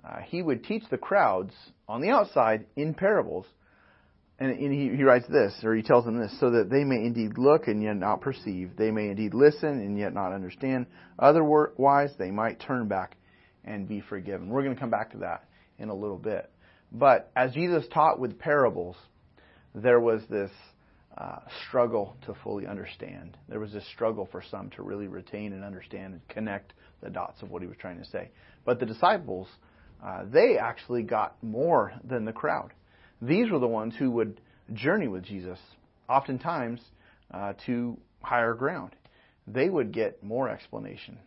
Uh, 0.02 0.21
he 0.25 0.40
would 0.40 0.64
teach 0.64 0.85
the 0.90 0.97
crowds 0.97 1.52
on 1.88 2.00
the 2.00 2.11
outside 2.11 2.66
in 2.76 2.95
parables. 2.95 3.45
And, 4.38 4.55
he, 4.59 4.95
he 4.95 5.02
writes 5.02 5.26
this, 5.28 5.55
or 5.64 5.75
he 5.75 5.83
tells 5.83 6.05
them 6.05 6.19
this, 6.19 6.38
so 6.38 6.50
that 6.50 6.69
they 6.69 6.85
may 6.85 6.97
indeed 6.97 7.38
look 7.38 7.69
and 7.69 7.83
yet 7.83 7.97
not 7.97 8.21
perceive. 8.21 8.73
They 8.76 8.90
may 8.90 9.09
indeed 9.09 9.33
listen 9.33 9.69
and 9.69 9.99
yet 9.99 10.12
not 10.12 10.35
understand. 10.35 10.87
Otherwise, 11.19 12.11
they 12.19 12.31
might 12.31 12.61
turn 12.61 12.87
back 12.87 13.16
and 13.64 13.88
be 13.88 14.02
forgiven. 14.02 14.50
We're 14.50 14.62
going 14.62 14.75
to 14.75 14.81
come 14.81 14.90
back 14.90 15.12
to 15.12 15.19
that 15.19 15.45
in 15.78 15.88
a 15.88 15.95
little 15.95 16.19
bit. 16.19 16.50
But 16.93 17.31
as 17.37 17.52
Jesus 17.52 17.85
taught 17.93 18.19
with 18.19 18.38
parables, 18.38 18.97
there 19.75 20.00
was 20.00 20.23
this 20.31 20.50
uh, 21.19 21.38
struggle 21.66 22.16
to 22.26 22.35
fully 22.45 22.66
understand. 22.66 23.37
There 23.49 23.61
was 23.61 23.73
this 23.73 23.87
struggle 23.93 24.28
for 24.31 24.43
some 24.50 24.71
to 24.71 24.83
really 24.83 25.09
retain 25.09 25.52
and 25.52 25.64
understand 25.64 26.14
and 26.14 26.28
connect 26.28 26.73
the 27.02 27.11
dots 27.11 27.43
of 27.43 27.50
what 27.50 27.62
he 27.62 27.69
was 27.69 27.76
trying 27.78 27.99
to 27.99 28.05
say. 28.05 28.31
But 28.64 28.81
the 28.81 28.87
disciples, 28.87 29.49
uh, 30.05 30.25
they 30.31 30.59
actually 30.59 31.02
got 31.02 31.43
more 31.43 31.93
than 32.05 32.25
the 32.25 32.33
crowd. 32.33 32.73
These 33.23 33.50
were 33.50 33.59
the 33.59 33.66
ones 33.66 33.95
who 33.99 34.11
would 34.12 34.40
journey 34.73 35.09
with 35.09 35.25
Jesus, 35.25 35.59
oftentimes 36.09 36.81
uh, 37.31 37.55
to 37.66 37.97
higher 38.21 38.55
ground. 38.55 38.95
They 39.47 39.69
would 39.69 39.93
get 39.93 40.23
more 40.23 40.49
explanation. 40.49 41.19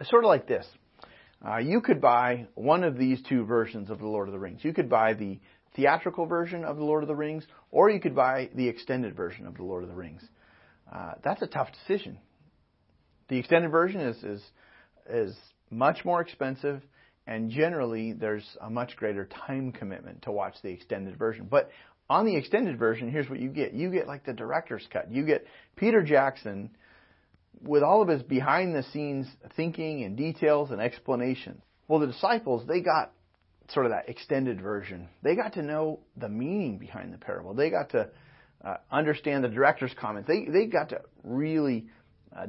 It's 0.00 0.10
sort 0.10 0.24
of 0.24 0.28
like 0.28 0.46
this. 0.46 0.66
Uh, 1.44 1.58
you 1.58 1.80
could 1.80 2.00
buy 2.00 2.46
one 2.54 2.82
of 2.82 2.96
these 2.96 3.20
two 3.28 3.44
versions 3.44 3.90
of 3.90 3.98
The 3.98 4.06
Lord 4.06 4.28
of 4.28 4.32
the 4.32 4.38
Rings. 4.38 4.64
You 4.64 4.72
could 4.72 4.88
buy 4.88 5.14
the 5.14 5.38
theatrical 5.74 6.26
version 6.26 6.64
of 6.64 6.76
The 6.76 6.84
Lord 6.84 7.02
of 7.02 7.08
the 7.08 7.14
Rings, 7.14 7.44
or 7.70 7.90
you 7.90 8.00
could 8.00 8.14
buy 8.14 8.48
the 8.54 8.68
extended 8.68 9.14
version 9.14 9.46
of 9.46 9.56
The 9.56 9.62
Lord 9.62 9.82
of 9.82 9.90
the 9.90 9.94
Rings. 9.94 10.22
Uh, 10.92 11.12
that's 11.22 11.42
a 11.42 11.46
tough 11.46 11.68
decision. 11.72 12.18
The 13.28 13.38
extended 13.38 13.70
version 13.70 14.00
is, 14.00 14.16
is, 14.22 14.42
is 15.10 15.36
much 15.70 16.04
more 16.04 16.20
expensive, 16.20 16.82
and 17.26 17.50
generally 17.50 18.12
there's 18.12 18.56
a 18.60 18.70
much 18.70 18.96
greater 18.96 19.26
time 19.46 19.72
commitment 19.72 20.22
to 20.22 20.32
watch 20.32 20.54
the 20.62 20.70
extended 20.70 21.18
version. 21.18 21.48
But 21.50 21.70
on 22.08 22.24
the 22.24 22.36
extended 22.36 22.78
version, 22.78 23.10
here's 23.10 23.28
what 23.28 23.40
you 23.40 23.48
get. 23.48 23.74
You 23.74 23.90
get 23.90 24.06
like 24.06 24.24
the 24.24 24.32
director's 24.32 24.86
cut. 24.92 25.10
You 25.10 25.26
get 25.26 25.44
Peter 25.74 26.02
Jackson 26.02 26.70
with 27.62 27.82
all 27.82 28.02
of 28.02 28.08
his 28.08 28.22
behind 28.22 28.74
the 28.74 28.82
scenes 28.92 29.26
thinking 29.56 30.04
and 30.04 30.16
details 30.16 30.70
and 30.70 30.80
explanation. 30.80 31.62
Well, 31.88 32.00
the 32.00 32.08
disciples, 32.08 32.66
they 32.66 32.80
got 32.80 33.12
sort 33.70 33.86
of 33.86 33.92
that 33.92 34.08
extended 34.08 34.60
version. 34.60 35.08
They 35.22 35.34
got 35.34 35.54
to 35.54 35.62
know 35.62 36.00
the 36.16 36.28
meaning 36.28 36.78
behind 36.78 37.12
the 37.12 37.18
parable. 37.18 37.54
They 37.54 37.70
got 37.70 37.90
to 37.90 38.08
uh, 38.64 38.76
understand 38.90 39.44
the 39.44 39.48
director's 39.48 39.94
comments. 39.98 40.28
They, 40.28 40.46
they 40.52 40.66
got 40.66 40.90
to 40.90 41.00
really 41.24 41.86
uh, 42.36 42.46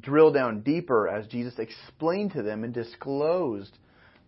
drill 0.00 0.32
down 0.32 0.60
deeper 0.60 1.08
as 1.08 1.26
Jesus 1.26 1.54
explained 1.58 2.32
to 2.32 2.42
them 2.42 2.64
and 2.64 2.72
disclosed 2.72 3.76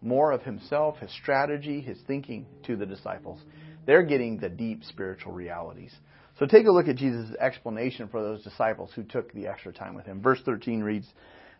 more 0.02 0.32
of 0.32 0.42
himself, 0.42 0.98
his 0.98 1.10
strategy, 1.12 1.80
his 1.80 1.98
thinking 2.06 2.46
to 2.64 2.76
the 2.76 2.86
disciples. 2.86 3.40
They're 3.86 4.02
getting 4.02 4.38
the 4.38 4.48
deep 4.48 4.84
spiritual 4.84 5.32
realities. 5.32 5.94
So 6.40 6.46
take 6.46 6.66
a 6.66 6.72
look 6.72 6.88
at 6.88 6.96
Jesus' 6.96 7.36
explanation 7.38 8.08
for 8.08 8.22
those 8.22 8.42
disciples 8.42 8.90
who 8.96 9.02
took 9.02 9.30
the 9.34 9.46
extra 9.46 9.74
time 9.74 9.94
with 9.94 10.06
him. 10.06 10.22
Verse 10.22 10.40
13 10.42 10.80
reads, 10.80 11.06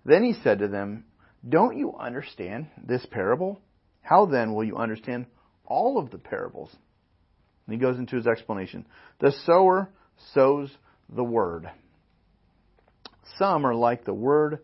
Then 0.07 0.25
he 0.25 0.33
said 0.43 0.61
to 0.61 0.69
them, 0.69 1.05
Don't 1.47 1.77
you 1.77 1.95
understand 1.97 2.69
this 2.83 3.05
parable? 3.11 3.61
How 4.01 4.25
then 4.25 4.55
will 4.55 4.65
you 4.65 4.79
understand 4.79 5.27
all 5.67 5.99
of 5.99 6.11
the 6.11 6.17
parables? 6.17 6.75
And 7.67 7.75
he 7.75 7.79
goes 7.79 7.99
into 7.99 8.17
his 8.17 8.27
explanation. 8.27 8.87
The 9.19 9.33
sower 9.45 9.91
sows 10.33 10.75
the 11.15 11.25
word. 11.25 11.71
Some 13.37 13.67
are 13.67 13.75
like 13.75 14.07
the 14.07 14.15
word 14.15 14.61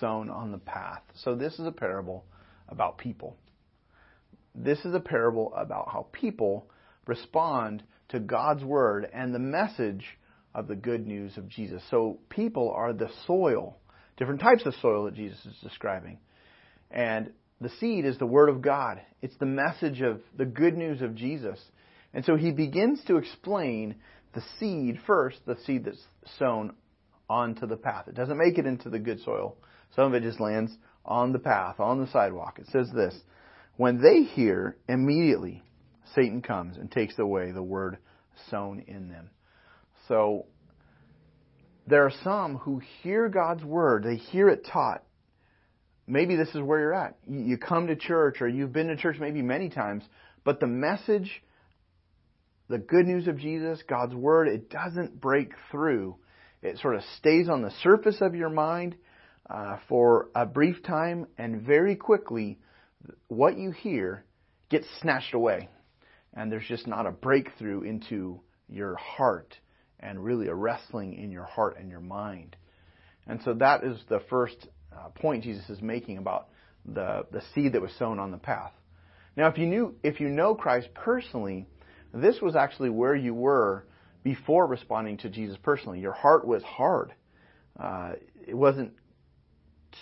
sown 0.00 0.30
on 0.30 0.50
the 0.50 0.58
path. 0.58 1.02
So 1.14 1.34
this 1.34 1.58
is 1.58 1.66
a 1.66 1.72
parable 1.72 2.24
about 2.70 2.96
people. 2.96 3.36
This 4.54 4.78
is 4.86 4.94
a 4.94 5.00
parable 5.00 5.52
about 5.54 5.90
how 5.92 6.06
people 6.10 6.70
respond 7.06 7.82
to 8.10 8.20
God's 8.20 8.64
Word 8.64 9.08
and 9.12 9.34
the 9.34 9.38
message 9.38 10.04
of 10.54 10.66
the 10.66 10.76
good 10.76 11.06
news 11.06 11.36
of 11.36 11.48
Jesus. 11.48 11.82
So 11.90 12.18
people 12.30 12.70
are 12.70 12.92
the 12.92 13.10
soil, 13.26 13.76
different 14.16 14.40
types 14.40 14.66
of 14.66 14.74
soil 14.76 15.04
that 15.04 15.14
Jesus 15.14 15.38
is 15.44 15.56
describing. 15.62 16.18
And 16.90 17.32
the 17.60 17.70
seed 17.80 18.04
is 18.04 18.18
the 18.18 18.26
Word 18.26 18.48
of 18.48 18.62
God. 18.62 19.00
It's 19.20 19.36
the 19.38 19.46
message 19.46 20.00
of 20.00 20.20
the 20.36 20.46
good 20.46 20.76
news 20.76 21.02
of 21.02 21.14
Jesus. 21.14 21.60
And 22.14 22.24
so 22.24 22.36
he 22.36 22.50
begins 22.50 23.02
to 23.06 23.16
explain 23.16 23.96
the 24.34 24.42
seed 24.58 25.00
first, 25.06 25.38
the 25.46 25.56
seed 25.66 25.84
that's 25.84 26.02
sown 26.38 26.74
onto 27.28 27.66
the 27.66 27.76
path. 27.76 28.08
It 28.08 28.14
doesn't 28.14 28.38
make 28.38 28.58
it 28.58 28.66
into 28.66 28.88
the 28.88 28.98
good 28.98 29.20
soil. 29.22 29.56
Some 29.94 30.06
of 30.06 30.14
it 30.14 30.22
just 30.22 30.40
lands 30.40 30.72
on 31.04 31.32
the 31.32 31.38
path, 31.38 31.80
on 31.80 32.00
the 32.00 32.10
sidewalk. 32.10 32.58
It 32.58 32.66
says 32.72 32.90
this 32.94 33.14
When 33.76 34.00
they 34.00 34.22
hear, 34.22 34.76
immediately 34.88 35.62
Satan 36.14 36.42
comes 36.42 36.76
and 36.76 36.90
takes 36.90 37.18
away 37.18 37.52
the 37.52 37.62
word 37.62 37.98
sown 38.50 38.84
in 38.86 39.08
them. 39.08 39.30
So 40.06 40.46
there 41.86 42.04
are 42.04 42.12
some 42.22 42.56
who 42.56 42.80
hear 43.02 43.28
God's 43.28 43.64
word, 43.64 44.04
they 44.04 44.16
hear 44.16 44.48
it 44.48 44.66
taught. 44.70 45.02
Maybe 46.06 46.36
this 46.36 46.48
is 46.54 46.62
where 46.62 46.80
you're 46.80 46.94
at. 46.94 47.16
You 47.28 47.58
come 47.58 47.88
to 47.88 47.96
church 47.96 48.40
or 48.40 48.48
you've 48.48 48.72
been 48.72 48.88
to 48.88 48.96
church 48.96 49.16
maybe 49.20 49.42
many 49.42 49.68
times, 49.68 50.02
but 50.42 50.58
the 50.58 50.66
message, 50.66 51.42
the 52.68 52.78
good 52.78 53.06
news 53.06 53.28
of 53.28 53.38
Jesus, 53.38 53.82
God's 53.86 54.14
word, 54.14 54.48
it 54.48 54.70
doesn't 54.70 55.20
break 55.20 55.52
through. 55.70 56.16
It 56.62 56.78
sort 56.78 56.96
of 56.96 57.02
stays 57.18 57.48
on 57.48 57.62
the 57.62 57.72
surface 57.82 58.16
of 58.20 58.34
your 58.34 58.48
mind 58.48 58.96
uh, 59.50 59.76
for 59.88 60.28
a 60.34 60.46
brief 60.46 60.82
time, 60.82 61.26
and 61.36 61.62
very 61.62 61.96
quickly, 61.96 62.58
what 63.28 63.56
you 63.58 63.70
hear 63.70 64.24
gets 64.70 64.86
snatched 65.00 65.34
away 65.34 65.68
and 66.38 66.52
there's 66.52 66.66
just 66.68 66.86
not 66.86 67.04
a 67.04 67.10
breakthrough 67.10 67.82
into 67.82 68.40
your 68.68 68.94
heart 68.94 69.56
and 69.98 70.22
really 70.22 70.46
a 70.46 70.54
wrestling 70.54 71.14
in 71.14 71.32
your 71.32 71.42
heart 71.42 71.76
and 71.80 71.90
your 71.90 72.00
mind. 72.00 72.54
And 73.26 73.40
so 73.44 73.54
that 73.54 73.82
is 73.82 73.98
the 74.08 74.20
first 74.30 74.68
uh, 74.92 75.08
point 75.08 75.42
Jesus 75.42 75.68
is 75.68 75.82
making 75.82 76.16
about 76.16 76.46
the, 76.86 77.26
the 77.32 77.42
seed 77.54 77.72
that 77.72 77.82
was 77.82 77.90
sown 77.98 78.20
on 78.20 78.30
the 78.30 78.38
path. 78.38 78.70
Now, 79.36 79.48
if 79.48 79.58
you 79.58 79.66
knew, 79.66 79.96
if 80.04 80.20
you 80.20 80.28
know 80.28 80.54
Christ 80.54 80.88
personally, 80.94 81.66
this 82.14 82.40
was 82.40 82.54
actually 82.54 82.90
where 82.90 83.16
you 83.16 83.34
were 83.34 83.84
before 84.22 84.68
responding 84.68 85.16
to 85.18 85.28
Jesus 85.28 85.56
personally. 85.60 85.98
Your 85.98 86.12
heart 86.12 86.46
was 86.46 86.62
hard. 86.62 87.14
Uh, 87.78 88.12
it 88.46 88.54
wasn't 88.54 88.92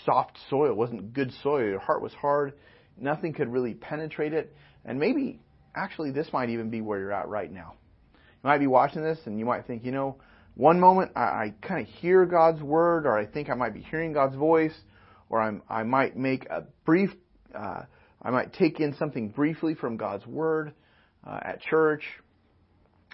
soft 0.05 0.37
soil. 0.51 0.69
It 0.69 0.77
wasn't 0.77 1.15
good 1.15 1.33
soil. 1.43 1.65
Your 1.65 1.81
heart 1.81 2.03
was 2.03 2.13
hard. 2.13 2.53
Nothing 2.99 3.33
could 3.33 3.51
really 3.51 3.73
penetrate 3.73 4.35
it. 4.35 4.55
And 4.85 5.01
maybe 5.01 5.41
actually, 5.77 6.11
this 6.11 6.33
might 6.33 6.51
even 6.51 6.71
be 6.71 6.81
where 6.81 6.99
you're 6.99 7.13
at 7.13 7.29
right 7.29 7.53
now. 7.53 7.75
You 8.15 8.49
might 8.49 8.59
be 8.59 8.67
watching 8.67 9.03
this 9.03 9.19
and 9.27 9.39
you 9.39 9.45
might 9.45 9.67
think, 9.67 9.85
you 9.85 9.93
know, 9.93 10.17
one 10.55 10.81
moment 10.81 11.13
I, 11.15 11.21
I 11.21 11.55
kind 11.63 11.87
of 11.87 11.95
hear 11.95 12.25
God's 12.25 12.63
word, 12.63 13.07
or 13.07 13.17
I 13.17 13.27
think 13.27 13.51
I 13.51 13.55
might 13.55 13.75
be 13.75 13.83
hearing 13.83 14.15
God's 14.15 14.35
voice, 14.37 14.75
or 15.29 15.41
I'm, 15.41 15.63
I 15.69 15.83
might 15.83 16.17
make 16.17 16.47
a 16.47 16.65
brief, 16.87 17.11
uh, 17.55 17.83
I 18.23 18.31
might 18.31 18.55
take 18.55 18.81
in 18.81 18.97
something 18.97 19.29
briefly 19.29 19.75
from 19.75 19.99
God's 19.99 20.27
word, 20.27 20.73
uh, 21.27 21.39
at 21.43 21.61
church. 21.61 22.05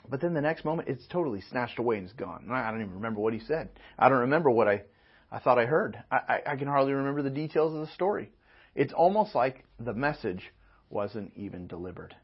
But 0.08 0.20
then 0.20 0.34
the 0.34 0.40
next 0.40 0.64
moment, 0.64 0.88
it's 0.88 1.06
totally 1.08 1.40
snatched 1.50 1.78
away 1.78 1.96
and 1.96 2.04
it's 2.04 2.14
gone. 2.14 2.48
I 2.50 2.70
don't 2.70 2.80
even 2.80 2.94
remember 2.94 3.20
what 3.20 3.34
he 3.34 3.40
said. 3.40 3.70
I 3.98 4.08
don't 4.08 4.18
remember 4.18 4.50
what 4.50 4.68
I, 4.68 4.82
I 5.30 5.40
thought 5.40 5.58
I 5.58 5.66
heard. 5.66 5.98
I, 6.10 6.16
I, 6.16 6.52
I 6.52 6.56
can 6.56 6.68
hardly 6.68 6.92
remember 6.92 7.22
the 7.22 7.30
details 7.30 7.74
of 7.74 7.80
the 7.80 7.92
story. 7.92 8.30
It's 8.74 8.92
almost 8.92 9.34
like 9.34 9.64
the 9.80 9.94
message 9.94 10.42
wasn't 10.90 11.32
even 11.36 11.66
delivered. 11.66 12.14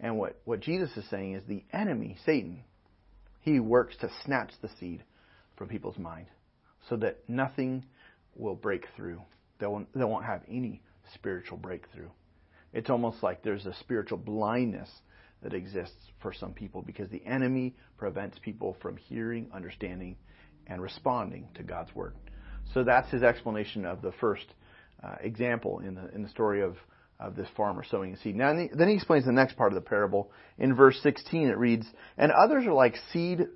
And 0.00 0.18
what, 0.18 0.40
what 0.44 0.60
Jesus 0.60 0.94
is 0.96 1.08
saying 1.08 1.34
is 1.34 1.42
the 1.46 1.64
enemy, 1.72 2.16
Satan, 2.24 2.62
he 3.40 3.60
works 3.60 3.96
to 4.00 4.10
snatch 4.24 4.50
the 4.60 4.68
seed 4.78 5.04
from 5.56 5.68
people's 5.68 5.98
mind 5.98 6.26
so 6.88 6.96
that 6.96 7.18
nothing 7.28 7.84
will 8.34 8.54
break 8.54 8.84
through. 8.94 9.22
They 9.58 9.66
won't, 9.66 9.88
they 9.94 10.04
won't 10.04 10.26
have 10.26 10.42
any 10.48 10.82
spiritual 11.14 11.56
breakthrough. 11.56 12.10
It's 12.72 12.90
almost 12.90 13.22
like 13.22 13.42
there's 13.42 13.64
a 13.64 13.74
spiritual 13.74 14.18
blindness 14.18 14.90
that 15.42 15.54
exists 15.54 15.96
for 16.20 16.32
some 16.32 16.52
people 16.52 16.82
because 16.82 17.08
the 17.08 17.24
enemy 17.24 17.74
prevents 17.96 18.38
people 18.38 18.76
from 18.82 18.96
hearing, 18.96 19.48
understanding, 19.54 20.16
and 20.66 20.82
responding 20.82 21.48
to 21.54 21.62
God's 21.62 21.94
word. 21.94 22.14
So 22.74 22.82
that's 22.82 23.10
his 23.10 23.22
explanation 23.22 23.86
of 23.86 24.02
the 24.02 24.12
first 24.12 24.46
uh, 25.02 25.16
example 25.20 25.80
in 25.80 25.94
the 25.94 26.12
in 26.14 26.22
the 26.22 26.28
story 26.28 26.62
of 26.62 26.76
of 27.18 27.36
this 27.36 27.48
farmer 27.56 27.84
sowing 27.88 28.14
a 28.14 28.16
seed. 28.18 28.36
Now, 28.36 28.52
then 28.52 28.88
he 28.88 28.94
explains 28.94 29.24
the 29.24 29.32
next 29.32 29.56
part 29.56 29.72
of 29.72 29.74
the 29.74 29.88
parable. 29.88 30.30
In 30.58 30.74
verse 30.74 30.98
16, 31.02 31.48
it 31.48 31.58
reads, 31.58 31.86
And 32.18 32.30
others 32.32 32.66
are 32.66 32.72
like 32.72 32.96
seed, 33.12 33.46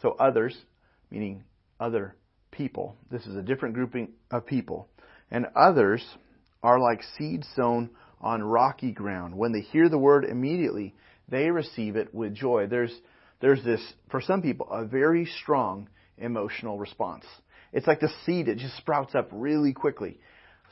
so 0.00 0.12
others, 0.18 0.56
meaning 1.10 1.44
other 1.78 2.16
people. 2.50 2.96
This 3.10 3.26
is 3.26 3.36
a 3.36 3.42
different 3.42 3.74
grouping 3.74 4.12
of 4.30 4.46
people. 4.46 4.88
And 5.30 5.46
others 5.54 6.02
are 6.62 6.80
like 6.80 7.02
seed 7.18 7.44
sown 7.54 7.90
on 8.20 8.42
rocky 8.42 8.92
ground. 8.92 9.34
When 9.36 9.52
they 9.52 9.60
hear 9.60 9.88
the 9.88 9.98
word 9.98 10.24
immediately, 10.24 10.94
they 11.28 11.50
receive 11.50 11.96
it 11.96 12.14
with 12.14 12.34
joy. 12.34 12.66
There's, 12.66 12.94
there's 13.40 13.62
this, 13.62 13.80
for 14.10 14.20
some 14.20 14.40
people, 14.40 14.68
a 14.70 14.84
very 14.84 15.26
strong 15.42 15.88
emotional 16.16 16.78
response. 16.78 17.24
It's 17.72 17.86
like 17.86 18.00
the 18.00 18.12
seed, 18.24 18.48
it 18.48 18.58
just 18.58 18.76
sprouts 18.78 19.14
up 19.14 19.28
really 19.32 19.72
quickly. 19.72 20.18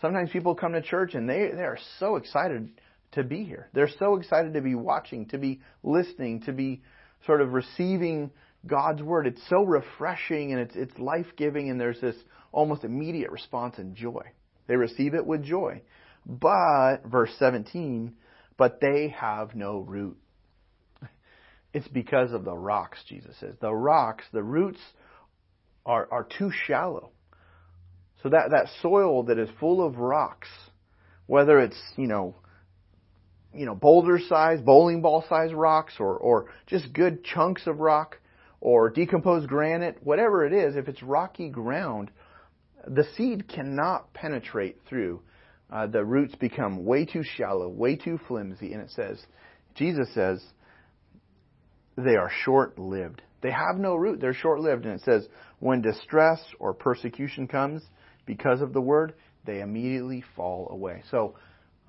Sometimes 0.04 0.28
people 0.28 0.54
come 0.54 0.74
to 0.74 0.82
church 0.82 1.14
and 1.14 1.26
they, 1.26 1.50
they 1.54 1.62
are 1.62 1.78
so 1.98 2.16
excited 2.16 2.68
to 3.12 3.24
be 3.24 3.42
here. 3.42 3.70
They're 3.72 3.88
so 3.98 4.16
excited 4.16 4.52
to 4.52 4.60
be 4.60 4.74
watching, 4.74 5.24
to 5.28 5.38
be 5.38 5.62
listening, 5.82 6.42
to 6.42 6.52
be 6.52 6.82
sort 7.24 7.40
of 7.40 7.54
receiving 7.54 8.30
God's 8.66 9.00
word. 9.00 9.26
It's 9.26 9.40
so 9.48 9.64
refreshing 9.64 10.52
and 10.52 10.60
it's, 10.60 10.76
it's 10.76 10.98
life 10.98 11.28
giving, 11.38 11.70
and 11.70 11.80
there's 11.80 12.02
this 12.02 12.16
almost 12.52 12.84
immediate 12.84 13.30
response 13.30 13.78
and 13.78 13.96
joy. 13.96 14.24
They 14.66 14.76
receive 14.76 15.14
it 15.14 15.24
with 15.24 15.42
joy. 15.42 15.80
But, 16.26 16.98
verse 17.06 17.30
17, 17.38 18.12
but 18.58 18.82
they 18.82 19.08
have 19.18 19.54
no 19.54 19.78
root. 19.78 20.18
It's 21.72 21.88
because 21.88 22.32
of 22.32 22.44
the 22.44 22.54
rocks, 22.54 22.98
Jesus 23.08 23.34
says. 23.40 23.54
The 23.58 23.72
rocks, 23.72 24.24
the 24.34 24.42
roots 24.42 24.80
are, 25.86 26.06
are 26.10 26.28
too 26.38 26.50
shallow. 26.66 27.13
So 28.24 28.30
that, 28.30 28.50
that 28.52 28.70
soil 28.80 29.24
that 29.24 29.38
is 29.38 29.50
full 29.60 29.86
of 29.86 29.98
rocks, 29.98 30.48
whether 31.26 31.60
it's, 31.60 31.78
you 31.96 32.06
know, 32.06 32.34
you 33.52 33.66
know, 33.66 33.74
boulder 33.74 34.18
size, 34.18 34.62
bowling 34.62 35.02
ball 35.02 35.24
size 35.28 35.52
rocks 35.52 35.96
or, 36.00 36.16
or 36.16 36.46
just 36.66 36.90
good 36.94 37.22
chunks 37.22 37.66
of 37.66 37.80
rock 37.80 38.18
or 38.62 38.88
decomposed 38.88 39.46
granite, 39.46 39.98
whatever 40.02 40.46
it 40.46 40.54
is, 40.54 40.74
if 40.74 40.88
it's 40.88 41.02
rocky 41.02 41.50
ground, 41.50 42.10
the 42.86 43.04
seed 43.14 43.46
cannot 43.46 44.12
penetrate 44.14 44.78
through. 44.88 45.20
Uh, 45.70 45.86
the 45.86 46.02
roots 46.02 46.34
become 46.34 46.86
way 46.86 47.04
too 47.04 47.22
shallow, 47.36 47.68
way 47.68 47.94
too 47.94 48.18
flimsy, 48.26 48.72
and 48.72 48.80
it 48.80 48.90
says, 48.90 49.22
Jesus 49.74 50.08
says, 50.14 50.42
they 51.98 52.16
are 52.16 52.30
short 52.42 52.78
lived. 52.78 53.20
They 53.42 53.50
have 53.50 53.76
no 53.76 53.96
root, 53.96 54.18
they're 54.18 54.32
short 54.32 54.60
lived. 54.60 54.86
And 54.86 54.94
it 54.94 55.04
says, 55.04 55.28
when 55.58 55.82
distress 55.82 56.40
or 56.58 56.72
persecution 56.72 57.46
comes, 57.46 57.82
because 58.26 58.60
of 58.60 58.72
the 58.72 58.80
word, 58.80 59.14
they 59.44 59.60
immediately 59.60 60.24
fall 60.36 60.68
away. 60.70 61.02
So 61.10 61.36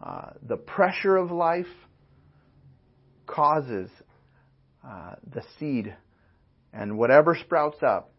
uh, 0.03 0.31
the 0.45 0.57
pressure 0.57 1.15
of 1.15 1.31
life 1.31 1.65
causes 3.27 3.89
uh, 4.85 5.15
the 5.33 5.41
seed 5.57 5.95
and 6.73 6.97
whatever 6.97 7.35
sprouts 7.35 7.81
up 7.81 8.11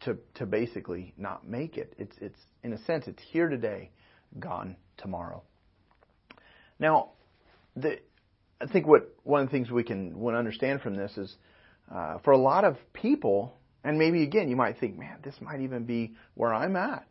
to 0.00 0.16
to 0.34 0.46
basically 0.46 1.12
not 1.16 1.48
make 1.48 1.76
it. 1.76 1.94
It's 1.98 2.14
it's 2.20 2.38
in 2.62 2.72
a 2.72 2.78
sense 2.84 3.06
it's 3.06 3.22
here 3.32 3.48
today, 3.48 3.90
gone 4.38 4.76
tomorrow. 4.98 5.42
Now, 6.78 7.12
the, 7.74 7.98
I 8.60 8.66
think 8.66 8.86
what 8.86 9.14
one 9.24 9.42
of 9.42 9.48
the 9.48 9.52
things 9.52 9.70
we 9.70 9.82
can 9.82 10.14
understand 10.36 10.82
from 10.82 10.94
this 10.94 11.16
is 11.16 11.34
uh, 11.92 12.18
for 12.18 12.32
a 12.32 12.38
lot 12.38 12.64
of 12.64 12.76
people, 12.92 13.54
and 13.82 13.98
maybe 13.98 14.22
again 14.22 14.48
you 14.48 14.56
might 14.56 14.78
think, 14.78 14.96
man, 14.96 15.18
this 15.24 15.34
might 15.40 15.60
even 15.62 15.84
be 15.84 16.14
where 16.34 16.54
I'm 16.54 16.76
at 16.76 17.06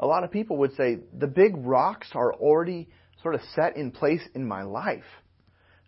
a 0.00 0.06
lot 0.06 0.24
of 0.24 0.32
people 0.32 0.56
would 0.56 0.74
say 0.74 0.98
the 1.16 1.26
big 1.26 1.52
rocks 1.56 2.08
are 2.14 2.34
already 2.34 2.88
sort 3.22 3.34
of 3.34 3.42
set 3.54 3.76
in 3.76 3.92
place 3.92 4.22
in 4.34 4.48
my 4.48 4.62
life. 4.62 5.04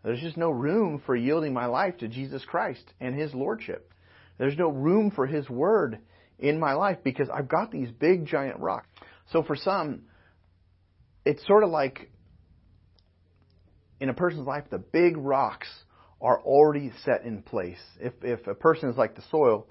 There's 0.05 0.21
just 0.21 0.37
no 0.37 0.51
room 0.51 1.03
for 1.05 1.17
yielding 1.17 1.55
my 1.55 1.67
life 1.67 1.97
to 1.99 2.09
Jesus 2.09 2.45
Christ 2.45 2.85
and 3.01 3.19
His 3.19 3.35
Lordship. 3.35 3.91
There's 4.39 4.57
no 4.57 4.69
room 4.69 5.11
for 5.11 5.27
His 5.27 5.49
Word 5.49 5.99
in 6.39 6.61
my 6.61 6.75
life 6.75 6.99
because 7.03 7.29
I've 7.33 7.49
got 7.49 7.71
these 7.71 7.91
big 7.91 8.27
giant 8.27 8.61
rocks. 8.61 8.87
So 9.33 9.43
for 9.43 9.57
some, 9.57 10.03
it's 11.25 11.47
sort 11.47 11.65
of 11.65 11.71
like 11.71 12.11
in 14.01 14.09
a 14.09 14.15
person's 14.15 14.47
life, 14.47 14.65
the 14.69 14.79
big 14.79 15.17
rocks 15.17 15.69
are 16.21 16.41
already 16.43 16.93
set 17.05 17.25
in 17.25 17.43
place. 17.43 17.81
If, 18.01 18.13
if 18.23 18.47
a 18.47 18.55
person 18.55 18.91
is 18.91 18.97
like 18.97 19.15
the 19.15 19.23
soil, 19.31 19.69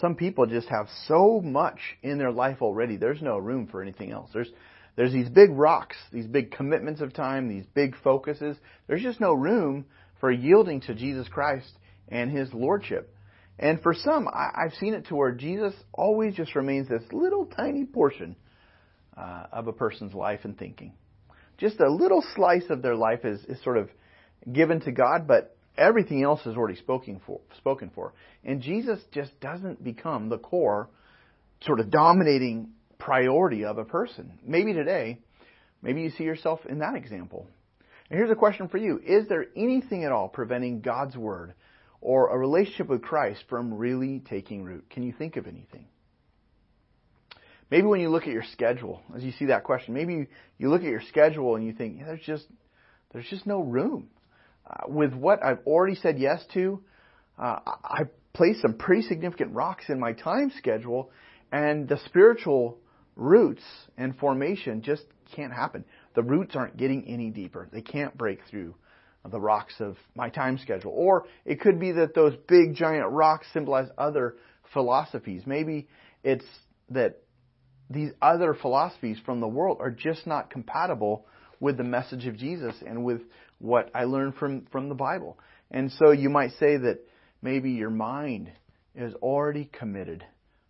some 0.00 0.14
people 0.14 0.46
just 0.46 0.68
have 0.68 0.88
so 1.06 1.40
much 1.42 1.78
in 2.02 2.18
their 2.18 2.32
life 2.32 2.62
already. 2.62 2.96
There's 2.96 3.22
no 3.22 3.38
room 3.38 3.66
for 3.66 3.82
anything 3.82 4.12
else. 4.12 4.30
There's 4.32 4.50
there's 4.96 5.12
these 5.12 5.28
big 5.28 5.50
rocks, 5.50 5.96
these 6.10 6.26
big 6.26 6.50
commitments 6.50 7.02
of 7.02 7.12
time, 7.12 7.48
these 7.48 7.66
big 7.74 7.94
focuses. 8.02 8.56
There's 8.86 9.02
just 9.02 9.20
no 9.20 9.34
room 9.34 9.84
for 10.20 10.30
yielding 10.30 10.80
to 10.82 10.94
Jesus 10.94 11.28
Christ 11.28 11.70
and 12.08 12.30
His 12.30 12.52
Lordship. 12.54 13.14
And 13.58 13.82
for 13.82 13.94
some, 13.94 14.26
I, 14.28 14.64
I've 14.64 14.74
seen 14.74 14.94
it 14.94 15.06
to 15.08 15.16
where 15.16 15.32
Jesus 15.32 15.74
always 15.92 16.34
just 16.34 16.54
remains 16.54 16.88
this 16.88 17.02
little 17.12 17.44
tiny 17.44 17.84
portion 17.84 18.36
uh, 19.16 19.46
of 19.52 19.66
a 19.66 19.72
person's 19.72 20.14
life 20.14 20.40
and 20.44 20.58
thinking. 20.58 20.92
Just 21.58 21.80
a 21.80 21.90
little 21.90 22.24
slice 22.34 22.68
of 22.70 22.82
their 22.82 22.96
life 22.96 23.24
is, 23.24 23.40
is 23.44 23.62
sort 23.62 23.78
of 23.78 23.90
given 24.50 24.80
to 24.80 24.92
God, 24.92 25.26
but 25.26 25.55
Everything 25.78 26.22
else 26.22 26.40
is 26.46 26.56
already 26.56 26.78
spoken 26.78 27.20
for, 27.26 27.40
spoken 27.58 27.90
for. 27.94 28.14
And 28.44 28.62
Jesus 28.62 28.98
just 29.12 29.38
doesn't 29.40 29.84
become 29.84 30.28
the 30.28 30.38
core, 30.38 30.88
sort 31.62 31.80
of 31.80 31.90
dominating 31.90 32.70
priority 32.98 33.64
of 33.64 33.78
a 33.78 33.84
person. 33.84 34.38
Maybe 34.42 34.72
today, 34.72 35.18
maybe 35.82 36.02
you 36.02 36.10
see 36.10 36.24
yourself 36.24 36.60
in 36.66 36.78
that 36.78 36.94
example. 36.94 37.46
And 38.08 38.18
here's 38.18 38.30
a 38.30 38.36
question 38.36 38.68
for 38.68 38.78
you. 38.78 39.00
Is 39.04 39.28
there 39.28 39.46
anything 39.54 40.04
at 40.04 40.12
all 40.12 40.28
preventing 40.28 40.80
God's 40.80 41.16
Word 41.16 41.54
or 42.00 42.34
a 42.34 42.38
relationship 42.38 42.88
with 42.88 43.02
Christ 43.02 43.44
from 43.48 43.74
really 43.74 44.20
taking 44.20 44.64
root? 44.64 44.88
Can 44.90 45.02
you 45.02 45.12
think 45.12 45.36
of 45.36 45.46
anything? 45.46 45.86
Maybe 47.70 47.86
when 47.86 48.00
you 48.00 48.10
look 48.10 48.22
at 48.22 48.32
your 48.32 48.44
schedule, 48.52 49.02
as 49.14 49.24
you 49.24 49.32
see 49.32 49.46
that 49.46 49.64
question, 49.64 49.92
maybe 49.92 50.28
you 50.56 50.70
look 50.70 50.82
at 50.82 50.88
your 50.88 51.02
schedule 51.08 51.56
and 51.56 51.66
you 51.66 51.72
think, 51.72 51.98
yeah, 51.98 52.06
there's 52.06 52.20
just, 52.24 52.46
there's 53.12 53.26
just 53.28 53.44
no 53.44 53.60
room 53.60 54.08
uh, 54.68 54.88
with 54.88 55.14
what 55.14 55.44
I've 55.44 55.60
already 55.66 55.96
said 55.96 56.18
yes 56.18 56.44
to, 56.54 56.82
uh, 57.38 57.58
I 57.66 58.02
place 58.34 58.60
some 58.60 58.74
pretty 58.74 59.02
significant 59.02 59.52
rocks 59.52 59.84
in 59.88 59.98
my 59.98 60.12
time 60.12 60.52
schedule, 60.58 61.10
and 61.52 61.88
the 61.88 61.98
spiritual 62.06 62.78
roots 63.14 63.62
and 63.96 64.16
formation 64.16 64.82
just 64.82 65.04
can't 65.34 65.52
happen. 65.52 65.84
The 66.14 66.22
roots 66.22 66.54
aren't 66.54 66.76
getting 66.76 67.06
any 67.08 67.30
deeper. 67.30 67.68
They 67.72 67.82
can't 67.82 68.16
break 68.16 68.40
through 68.50 68.74
the 69.30 69.40
rocks 69.40 69.74
of 69.80 69.96
my 70.14 70.28
time 70.28 70.58
schedule. 70.58 70.92
Or 70.94 71.26
it 71.44 71.60
could 71.60 71.80
be 71.80 71.92
that 71.92 72.14
those 72.14 72.34
big 72.48 72.74
giant 72.74 73.10
rocks 73.10 73.46
symbolize 73.52 73.88
other 73.98 74.36
philosophies. 74.72 75.42
Maybe 75.46 75.88
it's 76.22 76.44
that 76.90 77.18
these 77.90 78.10
other 78.20 78.54
philosophies 78.54 79.18
from 79.24 79.40
the 79.40 79.48
world 79.48 79.78
are 79.80 79.90
just 79.90 80.26
not 80.26 80.50
compatible 80.50 81.26
with 81.60 81.76
the 81.76 81.84
message 81.84 82.26
of 82.26 82.36
Jesus 82.36 82.74
and 82.86 83.04
with 83.04 83.22
what 83.58 83.90
I 83.94 84.04
learned 84.04 84.34
from, 84.36 84.66
from 84.70 84.88
the 84.88 84.94
Bible. 84.94 85.38
And 85.70 85.90
so 85.92 86.12
you 86.12 86.28
might 86.28 86.52
say 86.52 86.76
that 86.76 87.00
maybe 87.42 87.72
your 87.72 87.90
mind 87.90 88.50
is 88.94 89.14
already 89.14 89.70
committed 89.72 90.24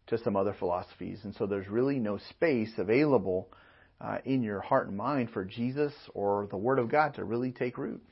to 0.09 0.19
some 0.19 0.37
other 0.37 0.55
philosophies, 0.57 1.19
and 1.25 1.35
so 1.35 1.47
there's 1.47 1.69
really 1.69 1.99
no 1.99 2.19
space 2.31 2.71
available 2.79 3.49
uh, 4.01 4.19
in 4.25 4.43
your 4.43 4.61
heart 4.61 4.89
and 4.89 4.97
mind 4.97 5.31
for 5.31 5.45
Jesus 5.45 5.93
or 6.15 6.47
the 6.51 6.57
Word 6.57 6.79
of 6.79 6.89
God 6.89 7.15
to 7.15 7.25
really 7.25 7.51
take 7.51 7.77
root. 7.77 8.03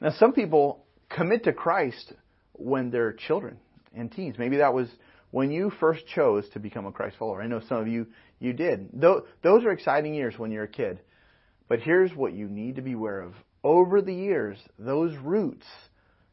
Now, 0.00 0.10
some 0.18 0.32
people 0.32 0.84
commit 1.08 1.44
to 1.44 1.52
Christ 1.52 2.12
when 2.52 2.90
they're 2.90 3.12
children 3.12 3.58
and 3.94 4.10
teens. 4.10 4.36
Maybe 4.38 4.56
that 4.56 4.74
was 4.74 4.88
when 5.30 5.50
you 5.50 5.70
first 5.78 6.06
chose 6.08 6.48
to 6.54 6.58
become 6.58 6.86
a 6.86 6.92
Christ 6.92 7.16
follower. 7.18 7.42
I 7.42 7.46
know 7.46 7.60
some 7.68 7.78
of 7.78 7.88
you 7.88 8.06
you 8.38 8.52
did. 8.52 8.90
Those 8.92 9.64
are 9.64 9.70
exciting 9.70 10.14
years 10.14 10.38
when 10.38 10.50
you're 10.50 10.64
a 10.64 10.68
kid. 10.68 11.00
But 11.68 11.80
here's 11.80 12.12
what 12.14 12.32
you 12.32 12.48
need 12.48 12.76
to 12.76 12.82
be 12.82 12.94
aware 12.94 13.20
of 13.20 13.34
over 13.62 14.00
the 14.00 14.14
years, 14.14 14.58
those 14.78 15.16
roots 15.16 15.66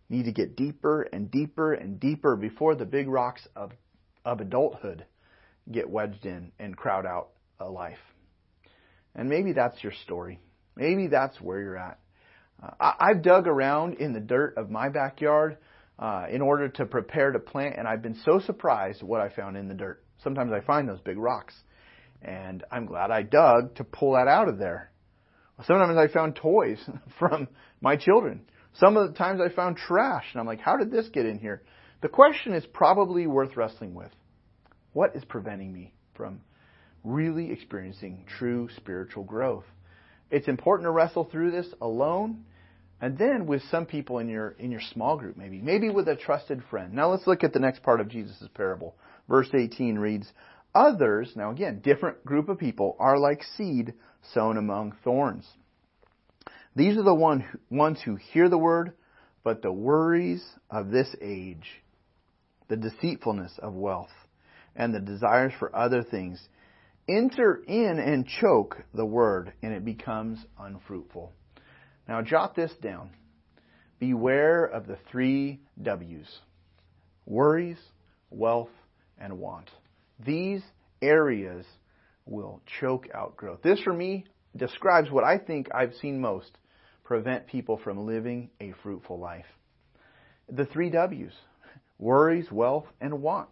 need 0.09 0.25
to 0.25 0.31
get 0.31 0.55
deeper 0.55 1.01
and 1.01 1.29
deeper 1.29 1.73
and 1.73 1.99
deeper 1.99 2.35
before 2.35 2.75
the 2.75 2.85
big 2.85 3.07
rocks 3.07 3.45
of, 3.55 3.71
of 4.23 4.39
adulthood 4.39 5.05
get 5.71 5.89
wedged 5.89 6.25
in 6.25 6.51
and 6.59 6.77
crowd 6.77 7.05
out 7.05 7.29
a 7.59 7.65
life. 7.65 7.97
And 9.15 9.29
maybe 9.29 9.53
that's 9.53 9.83
your 9.83 9.93
story. 10.03 10.39
Maybe 10.75 11.07
that's 11.07 11.41
where 11.41 11.59
you're 11.59 11.77
at. 11.77 11.99
Uh, 12.61 12.71
I, 12.79 12.93
I've 12.99 13.21
dug 13.21 13.47
around 13.47 13.95
in 13.95 14.13
the 14.13 14.19
dirt 14.19 14.55
of 14.57 14.69
my 14.69 14.89
backyard 14.89 15.57
uh, 15.99 16.27
in 16.29 16.41
order 16.41 16.69
to 16.69 16.85
prepare 16.85 17.31
to 17.31 17.39
plant, 17.39 17.75
and 17.77 17.87
I've 17.87 18.01
been 18.01 18.19
so 18.23 18.39
surprised 18.39 19.01
what 19.01 19.19
I 19.19 19.29
found 19.29 19.57
in 19.57 19.67
the 19.67 19.73
dirt. 19.73 20.03
Sometimes 20.23 20.51
I 20.51 20.61
find 20.61 20.87
those 20.87 21.01
big 21.01 21.17
rocks, 21.17 21.55
and 22.21 22.63
I'm 22.71 22.85
glad 22.85 23.11
I 23.11 23.23
dug 23.23 23.75
to 23.75 23.83
pull 23.83 24.13
that 24.13 24.27
out 24.27 24.47
of 24.47 24.59
there. 24.59 24.91
Sometimes 25.65 25.97
I 25.97 26.07
found 26.07 26.35
toys 26.35 26.79
from 27.19 27.47
my 27.81 27.95
children. 27.95 28.41
Some 28.75 28.95
of 28.95 29.07
the 29.07 29.17
times 29.17 29.41
I 29.41 29.49
found 29.49 29.77
trash, 29.77 30.25
and 30.31 30.39
I'm 30.39 30.45
like, 30.45 30.59
how 30.59 30.77
did 30.77 30.91
this 30.91 31.09
get 31.09 31.25
in 31.25 31.39
here? 31.39 31.63
The 32.01 32.09
question 32.09 32.53
is 32.53 32.65
probably 32.65 33.25
worth 33.25 33.57
wrestling 33.57 33.95
with. 33.95 34.11
What 34.93 35.15
is 35.15 35.25
preventing 35.25 35.73
me 35.73 35.93
from 36.13 36.41
really 37.03 37.51
experiencing 37.51 38.25
true 38.27 38.69
spiritual 38.75 39.23
growth? 39.23 39.65
It's 40.29 40.47
important 40.47 40.85
to 40.85 40.91
wrestle 40.91 41.23
through 41.23 41.51
this 41.51 41.73
alone 41.81 42.43
and 43.01 43.17
then 43.17 43.45
with 43.45 43.61
some 43.69 43.85
people 43.85 44.19
in 44.19 44.27
your 44.27 44.49
in 44.59 44.71
your 44.71 44.81
small 44.93 45.17
group 45.17 45.37
maybe 45.37 45.61
maybe 45.61 45.89
with 45.89 46.07
a 46.07 46.15
trusted 46.15 46.63
friend 46.69 46.93
now 46.93 47.09
let's 47.09 47.27
look 47.27 47.43
at 47.43 47.53
the 47.53 47.59
next 47.59 47.83
part 47.83 48.01
of 48.01 48.09
jesus' 48.09 48.47
parable 48.53 48.95
verse 49.29 49.49
18 49.53 49.99
reads 49.99 50.31
others 50.73 51.31
now 51.35 51.51
again 51.51 51.79
different 51.79 52.23
group 52.25 52.49
of 52.49 52.57
people 52.57 52.95
are 52.99 53.19
like 53.19 53.43
seed 53.55 53.93
sown 54.33 54.57
among 54.57 54.93
thorns 55.03 55.45
these 56.75 56.95
are 56.95 57.03
the 57.03 57.13
one, 57.13 57.43
ones 57.71 57.99
who 58.03 58.15
hear 58.15 58.49
the 58.49 58.57
word 58.57 58.93
but 59.43 59.61
the 59.61 59.71
worries 59.71 60.43
of 60.69 60.89
this 60.89 61.15
age 61.21 61.81
the 62.67 62.77
deceitfulness 62.77 63.57
of 63.59 63.73
wealth 63.73 64.09
and 64.75 64.93
the 64.93 64.99
desires 64.99 65.53
for 65.59 65.75
other 65.75 66.03
things 66.03 66.39
enter 67.07 67.61
in 67.67 67.99
and 67.99 68.27
choke 68.27 68.83
the 68.93 69.05
word 69.05 69.53
and 69.61 69.73
it 69.73 69.85
becomes 69.85 70.39
unfruitful 70.59 71.31
now 72.07 72.21
jot 72.21 72.55
this 72.55 72.71
down. 72.81 73.09
Beware 73.99 74.65
of 74.65 74.87
the 74.87 74.97
three 75.11 75.59
W's 75.81 76.27
worries, 77.25 77.79
wealth, 78.29 78.69
and 79.17 79.37
want. 79.39 79.69
These 80.25 80.61
areas 81.01 81.65
will 82.27 82.61
choke 82.79 83.07
out 83.13 83.37
growth. 83.37 83.61
This, 83.63 83.79
for 83.81 83.93
me, 83.93 84.25
describes 84.55 85.11
what 85.11 85.23
I 85.23 85.37
think 85.37 85.69
I've 85.73 85.93
seen 85.95 86.19
most 86.19 86.51
prevent 87.03 87.47
people 87.47 87.77
from 87.83 88.05
living 88.05 88.49
a 88.59 88.73
fruitful 88.83 89.19
life. 89.19 89.45
The 90.49 90.65
three 90.65 90.89
W's 90.89 91.33
worries, 91.99 92.51
wealth, 92.51 92.85
and 93.01 93.21
want. 93.21 93.49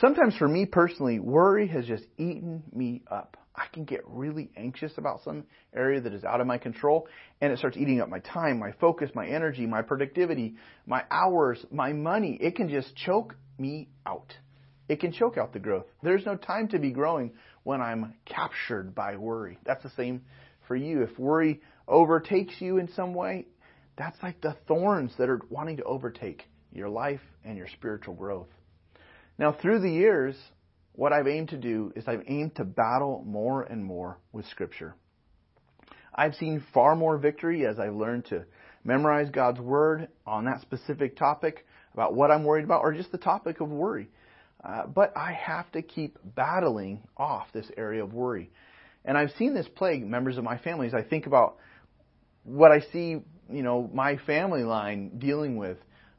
Sometimes 0.00 0.36
for 0.36 0.48
me 0.48 0.66
personally, 0.66 1.18
worry 1.18 1.68
has 1.68 1.86
just 1.86 2.04
eaten 2.16 2.62
me 2.72 3.02
up. 3.10 3.36
I 3.54 3.66
can 3.72 3.84
get 3.84 4.02
really 4.06 4.50
anxious 4.56 4.92
about 4.96 5.22
some 5.24 5.44
area 5.74 6.00
that 6.00 6.12
is 6.12 6.24
out 6.24 6.40
of 6.40 6.46
my 6.46 6.58
control, 6.58 7.08
and 7.40 7.52
it 7.52 7.58
starts 7.58 7.76
eating 7.76 8.00
up 8.00 8.08
my 8.08 8.20
time, 8.20 8.58
my 8.58 8.72
focus, 8.80 9.10
my 9.14 9.26
energy, 9.26 9.66
my 9.66 9.82
productivity, 9.82 10.54
my 10.86 11.04
hours, 11.10 11.64
my 11.70 11.92
money. 11.92 12.38
It 12.40 12.54
can 12.54 12.68
just 12.68 12.94
choke 12.94 13.34
me 13.58 13.88
out. 14.06 14.32
It 14.88 15.00
can 15.00 15.12
choke 15.12 15.36
out 15.36 15.52
the 15.52 15.58
growth. 15.58 15.86
There's 16.02 16.24
no 16.24 16.36
time 16.36 16.68
to 16.68 16.78
be 16.78 16.92
growing 16.92 17.32
when 17.68 17.82
I'm 17.82 18.14
captured 18.24 18.94
by 18.94 19.16
worry. 19.16 19.58
That's 19.66 19.82
the 19.82 19.90
same 19.90 20.22
for 20.66 20.74
you. 20.74 21.02
If 21.02 21.18
worry 21.18 21.60
overtakes 21.86 22.54
you 22.60 22.78
in 22.78 22.88
some 22.96 23.12
way, 23.12 23.44
that's 23.98 24.16
like 24.22 24.40
the 24.40 24.56
thorns 24.66 25.12
that 25.18 25.28
are 25.28 25.42
wanting 25.50 25.76
to 25.76 25.84
overtake 25.84 26.44
your 26.72 26.88
life 26.88 27.20
and 27.44 27.58
your 27.58 27.68
spiritual 27.68 28.14
growth. 28.14 28.48
Now, 29.36 29.52
through 29.52 29.80
the 29.80 29.90
years, 29.90 30.34
what 30.94 31.12
I've 31.12 31.26
aimed 31.28 31.50
to 31.50 31.58
do 31.58 31.92
is 31.94 32.04
I've 32.08 32.24
aimed 32.26 32.56
to 32.56 32.64
battle 32.64 33.22
more 33.26 33.64
and 33.64 33.84
more 33.84 34.16
with 34.32 34.46
Scripture. 34.46 34.94
I've 36.14 36.36
seen 36.36 36.64
far 36.72 36.96
more 36.96 37.18
victory 37.18 37.66
as 37.66 37.78
I've 37.78 37.94
learned 37.94 38.24
to 38.30 38.46
memorize 38.82 39.28
God's 39.28 39.60
Word 39.60 40.08
on 40.26 40.46
that 40.46 40.62
specific 40.62 41.18
topic 41.18 41.66
about 41.92 42.14
what 42.14 42.30
I'm 42.30 42.44
worried 42.44 42.64
about 42.64 42.80
or 42.80 42.94
just 42.94 43.12
the 43.12 43.18
topic 43.18 43.60
of 43.60 43.68
worry. 43.68 44.08
Uh, 44.62 44.86
but 44.86 45.16
I 45.16 45.32
have 45.32 45.70
to 45.72 45.82
keep 45.82 46.18
battling 46.24 47.02
off 47.16 47.46
this 47.52 47.70
area 47.76 48.02
of 48.02 48.12
worry. 48.12 48.50
And 49.04 49.16
I've 49.16 49.30
seen 49.38 49.54
this 49.54 49.68
plague 49.76 50.06
members 50.06 50.36
of 50.36 50.44
my 50.44 50.58
family 50.58 50.86
as 50.88 50.94
I 50.94 51.02
think 51.02 51.26
about 51.26 51.56
what 52.42 52.72
I 52.72 52.80
see, 52.92 53.16
you 53.50 53.62
know, 53.62 53.88
my 53.92 54.16
family 54.26 54.64
line 54.64 55.18
dealing 55.18 55.56
with 55.56 55.78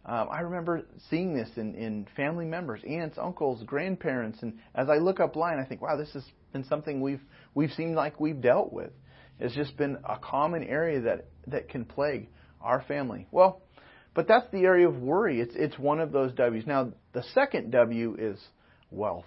um, 0.09 0.27
I 0.31 0.39
remember 0.41 0.81
seeing 1.11 1.35
this 1.35 1.49
in, 1.57 1.75
in 1.75 2.07
family 2.15 2.45
members, 2.45 2.81
aunts, 2.83 3.19
uncles, 3.19 3.61
grandparents, 3.63 4.41
and 4.41 4.57
as 4.73 4.89
I 4.89 4.95
look 4.95 5.19
up 5.19 5.35
line, 5.35 5.59
I 5.59 5.65
think, 5.65 5.83
wow, 5.83 5.97
this 5.97 6.11
has 6.13 6.23
been 6.51 6.63
something 6.63 6.99
we've 6.99 7.21
we've 7.53 7.71
seemed 7.71 7.95
like 7.95 8.19
we've 8.19 8.41
dealt 8.41 8.73
with. 8.73 8.91
It's 9.39 9.53
just 9.53 9.77
been 9.77 9.97
a 10.03 10.17
common 10.17 10.63
area 10.63 11.01
that 11.01 11.27
that 11.47 11.69
can 11.69 11.85
plague 11.85 12.29
our 12.59 12.81
family. 12.87 13.27
Well, 13.29 13.61
but 14.15 14.27
that's 14.27 14.49
the 14.51 14.61
area 14.61 14.87
of 14.87 14.99
worry. 14.99 15.41
It's 15.41 15.53
it's 15.55 15.77
one 15.77 15.99
of 15.99 16.11
those 16.11 16.33
W's. 16.33 16.65
Now, 16.65 16.91
the 17.13 17.23
second 17.33 17.71
W 17.71 18.15
is 18.19 18.39
wealth. 18.91 19.25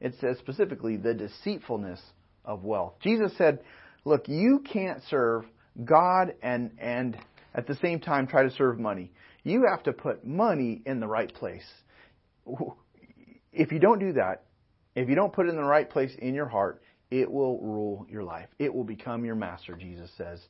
It 0.00 0.14
says 0.20 0.38
specifically 0.38 0.96
the 0.96 1.14
deceitfulness 1.14 2.00
of 2.44 2.64
wealth. 2.64 2.94
Jesus 3.02 3.36
said, 3.36 3.60
"Look, 4.04 4.28
you 4.28 4.60
can't 4.60 5.02
serve 5.04 5.44
God 5.84 6.34
and 6.42 6.72
and 6.78 7.16
at 7.54 7.66
the 7.66 7.74
same 7.76 8.00
time 8.00 8.26
try 8.26 8.42
to 8.42 8.50
serve 8.50 8.78
money. 8.78 9.12
You 9.44 9.66
have 9.70 9.82
to 9.84 9.92
put 9.92 10.26
money 10.26 10.82
in 10.84 11.00
the 11.00 11.06
right 11.06 11.32
place. 11.32 11.66
If 13.52 13.72
you 13.72 13.78
don't 13.78 13.98
do 13.98 14.12
that, 14.14 14.44
if 14.94 15.08
you 15.08 15.14
don't 15.14 15.32
put 15.32 15.46
it 15.46 15.50
in 15.50 15.56
the 15.56 15.62
right 15.62 15.88
place 15.88 16.14
in 16.18 16.34
your 16.34 16.48
heart, 16.48 16.82
it 17.10 17.30
will 17.30 17.60
rule 17.60 18.06
your 18.10 18.22
life. 18.22 18.48
It 18.58 18.72
will 18.72 18.84
become 18.84 19.24
your 19.24 19.34
master, 19.34 19.74
Jesus 19.76 20.10
says. 20.16 20.40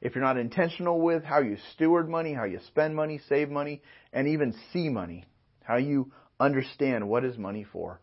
If 0.00 0.14
you're 0.14 0.24
not 0.24 0.38
intentional 0.38 1.00
with 1.00 1.24
how 1.24 1.40
you 1.40 1.56
steward 1.74 2.08
money, 2.08 2.34
how 2.34 2.44
you 2.44 2.58
spend 2.66 2.94
money, 2.96 3.20
save 3.28 3.50
money, 3.50 3.82
and 4.12 4.26
even 4.28 4.54
see 4.72 4.88
money, 4.88 5.24
how 5.68 5.76
you 5.76 6.10
understand 6.40 7.06
what 7.06 7.26
is 7.26 7.36
money 7.36 7.66
for. 7.70 8.00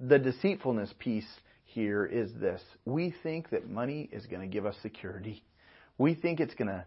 The 0.00 0.18
deceitfulness 0.18 0.92
piece 0.98 1.28
here 1.62 2.04
is 2.04 2.32
this. 2.40 2.60
We 2.84 3.14
think 3.22 3.50
that 3.50 3.70
money 3.70 4.08
is 4.10 4.26
going 4.26 4.42
to 4.42 4.48
give 4.52 4.66
us 4.66 4.74
security. 4.82 5.44
We 5.98 6.14
think 6.14 6.40
it's 6.40 6.54
going 6.54 6.68
to 6.68 6.84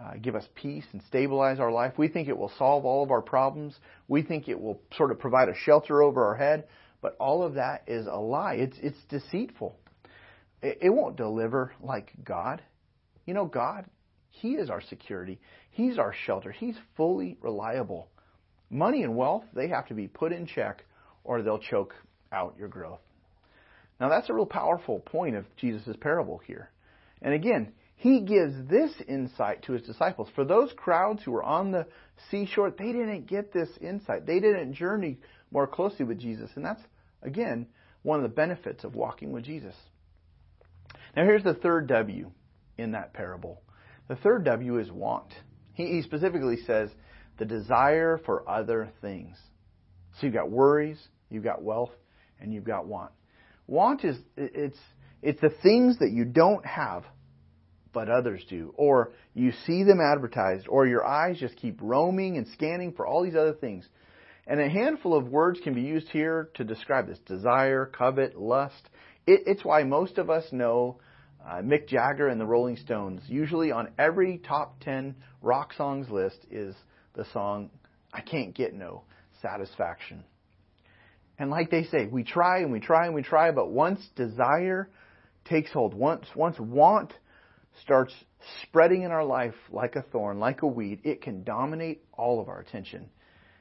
uh, 0.00 0.12
give 0.22 0.34
us 0.34 0.46
peace 0.54 0.86
and 0.92 1.02
stabilize 1.08 1.60
our 1.60 1.70
life. 1.70 1.92
We 1.98 2.08
think 2.08 2.28
it 2.28 2.38
will 2.38 2.52
solve 2.56 2.86
all 2.86 3.04
of 3.04 3.10
our 3.10 3.20
problems. 3.20 3.74
We 4.08 4.22
think 4.22 4.48
it 4.48 4.58
will 4.58 4.80
sort 4.96 5.10
of 5.10 5.18
provide 5.18 5.50
a 5.50 5.54
shelter 5.54 6.02
over 6.02 6.24
our 6.24 6.36
head. 6.36 6.64
But 7.02 7.14
all 7.20 7.42
of 7.42 7.54
that 7.54 7.82
is 7.86 8.06
a 8.06 8.18
lie. 8.18 8.54
It's, 8.54 8.78
it's 8.80 8.98
deceitful. 9.10 9.76
It, 10.62 10.78
it 10.80 10.90
won't 10.90 11.16
deliver 11.16 11.74
like 11.82 12.12
God. 12.24 12.62
You 13.26 13.34
know, 13.34 13.44
God, 13.44 13.84
He 14.30 14.52
is 14.52 14.70
our 14.70 14.80
security. 14.80 15.38
He's 15.70 15.98
our 15.98 16.14
shelter. 16.24 16.50
He's 16.50 16.76
fully 16.96 17.36
reliable. 17.42 18.08
Money 18.70 19.02
and 19.02 19.16
wealth, 19.16 19.44
they 19.54 19.68
have 19.68 19.86
to 19.88 19.94
be 19.94 20.08
put 20.08 20.32
in 20.32 20.46
check 20.46 20.84
or 21.24 21.42
they'll 21.42 21.58
choke 21.58 21.94
out 22.32 22.56
your 22.58 22.68
growth. 22.68 23.00
Now, 24.00 24.08
that's 24.08 24.30
a 24.30 24.34
real 24.34 24.46
powerful 24.46 25.00
point 25.00 25.36
of 25.36 25.44
Jesus' 25.56 25.96
parable 26.00 26.38
here. 26.46 26.70
And 27.20 27.34
again, 27.34 27.72
he 27.96 28.20
gives 28.20 28.54
this 28.68 28.92
insight 29.08 29.64
to 29.64 29.72
his 29.72 29.82
disciples. 29.82 30.28
For 30.34 30.44
those 30.44 30.72
crowds 30.76 31.22
who 31.22 31.32
were 31.32 31.42
on 31.42 31.72
the 31.72 31.86
seashore, 32.30 32.70
they 32.70 32.92
didn't 32.92 33.26
get 33.26 33.52
this 33.52 33.70
insight. 33.80 34.24
They 34.24 34.38
didn't 34.38 34.74
journey 34.74 35.18
more 35.50 35.66
closely 35.66 36.04
with 36.04 36.20
Jesus. 36.20 36.50
And 36.54 36.64
that's, 36.64 36.82
again, 37.22 37.66
one 38.02 38.20
of 38.20 38.22
the 38.22 38.34
benefits 38.34 38.84
of 38.84 38.94
walking 38.94 39.32
with 39.32 39.44
Jesus. 39.44 39.74
Now, 41.16 41.24
here's 41.24 41.42
the 41.42 41.54
third 41.54 41.88
W 41.88 42.30
in 42.76 42.92
that 42.92 43.14
parable. 43.14 43.62
The 44.06 44.16
third 44.16 44.44
W 44.44 44.78
is 44.78 44.92
want. 44.92 45.34
He, 45.74 46.02
specifically 46.02 46.58
says 46.66 46.90
the 47.38 47.44
desire 47.44 48.18
for 48.24 48.48
other 48.48 48.90
things. 49.00 49.36
So 50.18 50.26
you've 50.26 50.34
got 50.34 50.50
worries, 50.50 50.98
you've 51.30 51.44
got 51.44 51.62
wealth, 51.62 51.92
and 52.40 52.52
you've 52.52 52.64
got 52.64 52.86
want. 52.86 53.12
Want 53.66 54.04
is 54.04 54.16
it's 54.36 54.78
it's 55.22 55.40
the 55.40 55.52
things 55.62 55.98
that 55.98 56.10
you 56.10 56.24
don't 56.24 56.64
have 56.64 57.04
but 57.92 58.08
others 58.08 58.44
do. 58.48 58.72
Or 58.76 59.12
you 59.34 59.52
see 59.66 59.82
them 59.82 60.00
advertised, 60.00 60.68
or 60.68 60.86
your 60.86 61.04
eyes 61.04 61.38
just 61.38 61.56
keep 61.56 61.78
roaming 61.80 62.36
and 62.36 62.46
scanning 62.48 62.92
for 62.92 63.06
all 63.06 63.24
these 63.24 63.34
other 63.34 63.54
things. 63.54 63.88
And 64.46 64.60
a 64.60 64.68
handful 64.68 65.14
of 65.14 65.28
words 65.28 65.60
can 65.62 65.74
be 65.74 65.82
used 65.82 66.08
here 66.08 66.48
to 66.54 66.64
describe 66.64 67.06
this 67.06 67.18
desire, 67.26 67.86
covet, 67.86 68.38
lust. 68.38 68.88
It, 69.26 69.42
it's 69.46 69.64
why 69.64 69.82
most 69.82 70.18
of 70.18 70.30
us 70.30 70.44
know 70.52 71.00
uh, 71.46 71.56
Mick 71.56 71.88
Jagger 71.88 72.28
and 72.28 72.40
the 72.40 72.46
Rolling 72.46 72.76
Stones. 72.76 73.22
Usually 73.26 73.72
on 73.72 73.88
every 73.98 74.38
top 74.38 74.80
10 74.80 75.14
rock 75.42 75.72
songs 75.74 76.08
list 76.08 76.46
is 76.50 76.74
the 77.18 77.26
song, 77.32 77.68
I 78.14 78.22
Can't 78.22 78.54
Get 78.54 78.72
No 78.72 79.02
Satisfaction. 79.42 80.24
And 81.38 81.50
like 81.50 81.70
they 81.70 81.84
say, 81.84 82.06
we 82.06 82.24
try 82.24 82.60
and 82.60 82.72
we 82.72 82.80
try 82.80 83.06
and 83.06 83.14
we 83.14 83.22
try, 83.22 83.50
but 83.50 83.70
once 83.70 84.00
desire 84.16 84.88
takes 85.44 85.70
hold, 85.70 85.94
once, 85.94 86.26
once 86.34 86.58
want 86.58 87.12
starts 87.82 88.14
spreading 88.62 89.02
in 89.02 89.10
our 89.10 89.24
life 89.24 89.54
like 89.70 89.96
a 89.96 90.02
thorn, 90.02 90.38
like 90.38 90.62
a 90.62 90.66
weed, 90.66 91.00
it 91.04 91.20
can 91.20 91.44
dominate 91.44 92.02
all 92.12 92.40
of 92.40 92.48
our 92.48 92.60
attention. 92.60 93.08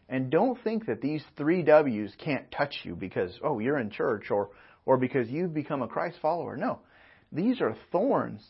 And 0.07 0.29
don't 0.29 0.63
think 0.63 0.85
that 0.85 1.01
these 1.01 1.23
three 1.35 1.63
W's 1.63 2.13
can't 2.23 2.49
touch 2.51 2.75
you 2.83 2.95
because, 2.95 3.37
oh, 3.43 3.59
you're 3.59 3.79
in 3.79 3.89
church 3.89 4.31
or, 4.31 4.49
or 4.85 4.97
because 4.97 5.29
you've 5.29 5.53
become 5.53 5.81
a 5.81 5.87
Christ 5.87 6.17
follower. 6.21 6.55
No. 6.55 6.79
These 7.31 7.59
are 7.59 7.75
thorns. 7.91 8.41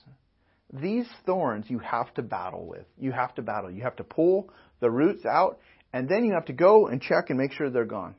These 0.73 1.07
thorns 1.25 1.65
you 1.69 1.79
have 1.79 2.13
to 2.15 2.21
battle 2.21 2.65
with. 2.65 2.85
You 2.97 3.11
have 3.11 3.33
to 3.35 3.41
battle. 3.41 3.71
You 3.71 3.83
have 3.83 3.95
to 3.97 4.03
pull 4.03 4.49
the 4.79 4.91
roots 4.91 5.25
out, 5.25 5.59
and 5.93 6.09
then 6.09 6.25
you 6.25 6.33
have 6.33 6.45
to 6.45 6.53
go 6.53 6.87
and 6.87 7.01
check 7.01 7.29
and 7.29 7.37
make 7.37 7.53
sure 7.53 7.69
they're 7.69 7.85
gone. 7.85 8.15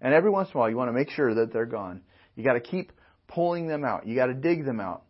And 0.00 0.14
every 0.14 0.30
once 0.30 0.48
in 0.48 0.56
a 0.56 0.60
while, 0.60 0.70
you 0.70 0.76
want 0.76 0.88
to 0.88 0.92
make 0.92 1.10
sure 1.10 1.34
that 1.34 1.52
they're 1.52 1.66
gone. 1.66 2.02
You 2.36 2.44
got 2.44 2.52
to 2.52 2.60
keep 2.60 2.92
pulling 3.26 3.66
them 3.66 3.84
out. 3.84 4.06
You 4.06 4.14
got 4.14 4.26
to 4.26 4.34
dig 4.34 4.64
them 4.64 4.80
out. 4.80 5.02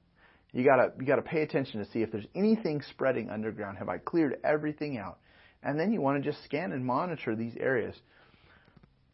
You 0.52 0.64
got 0.64 0.76
to 0.76 0.92
you 0.98 1.06
got 1.06 1.16
to 1.16 1.22
pay 1.22 1.42
attention 1.42 1.84
to 1.84 1.90
see 1.90 2.00
if 2.00 2.10
there's 2.10 2.26
anything 2.34 2.82
spreading 2.90 3.28
underground. 3.28 3.76
Have 3.78 3.90
I 3.90 3.98
cleared 3.98 4.38
everything 4.42 4.96
out? 4.96 5.18
And 5.62 5.78
then 5.78 5.92
you 5.92 6.00
want 6.00 6.22
to 6.22 6.30
just 6.30 6.42
scan 6.44 6.72
and 6.72 6.84
monitor 6.84 7.36
these 7.36 7.54
areas. 7.60 7.94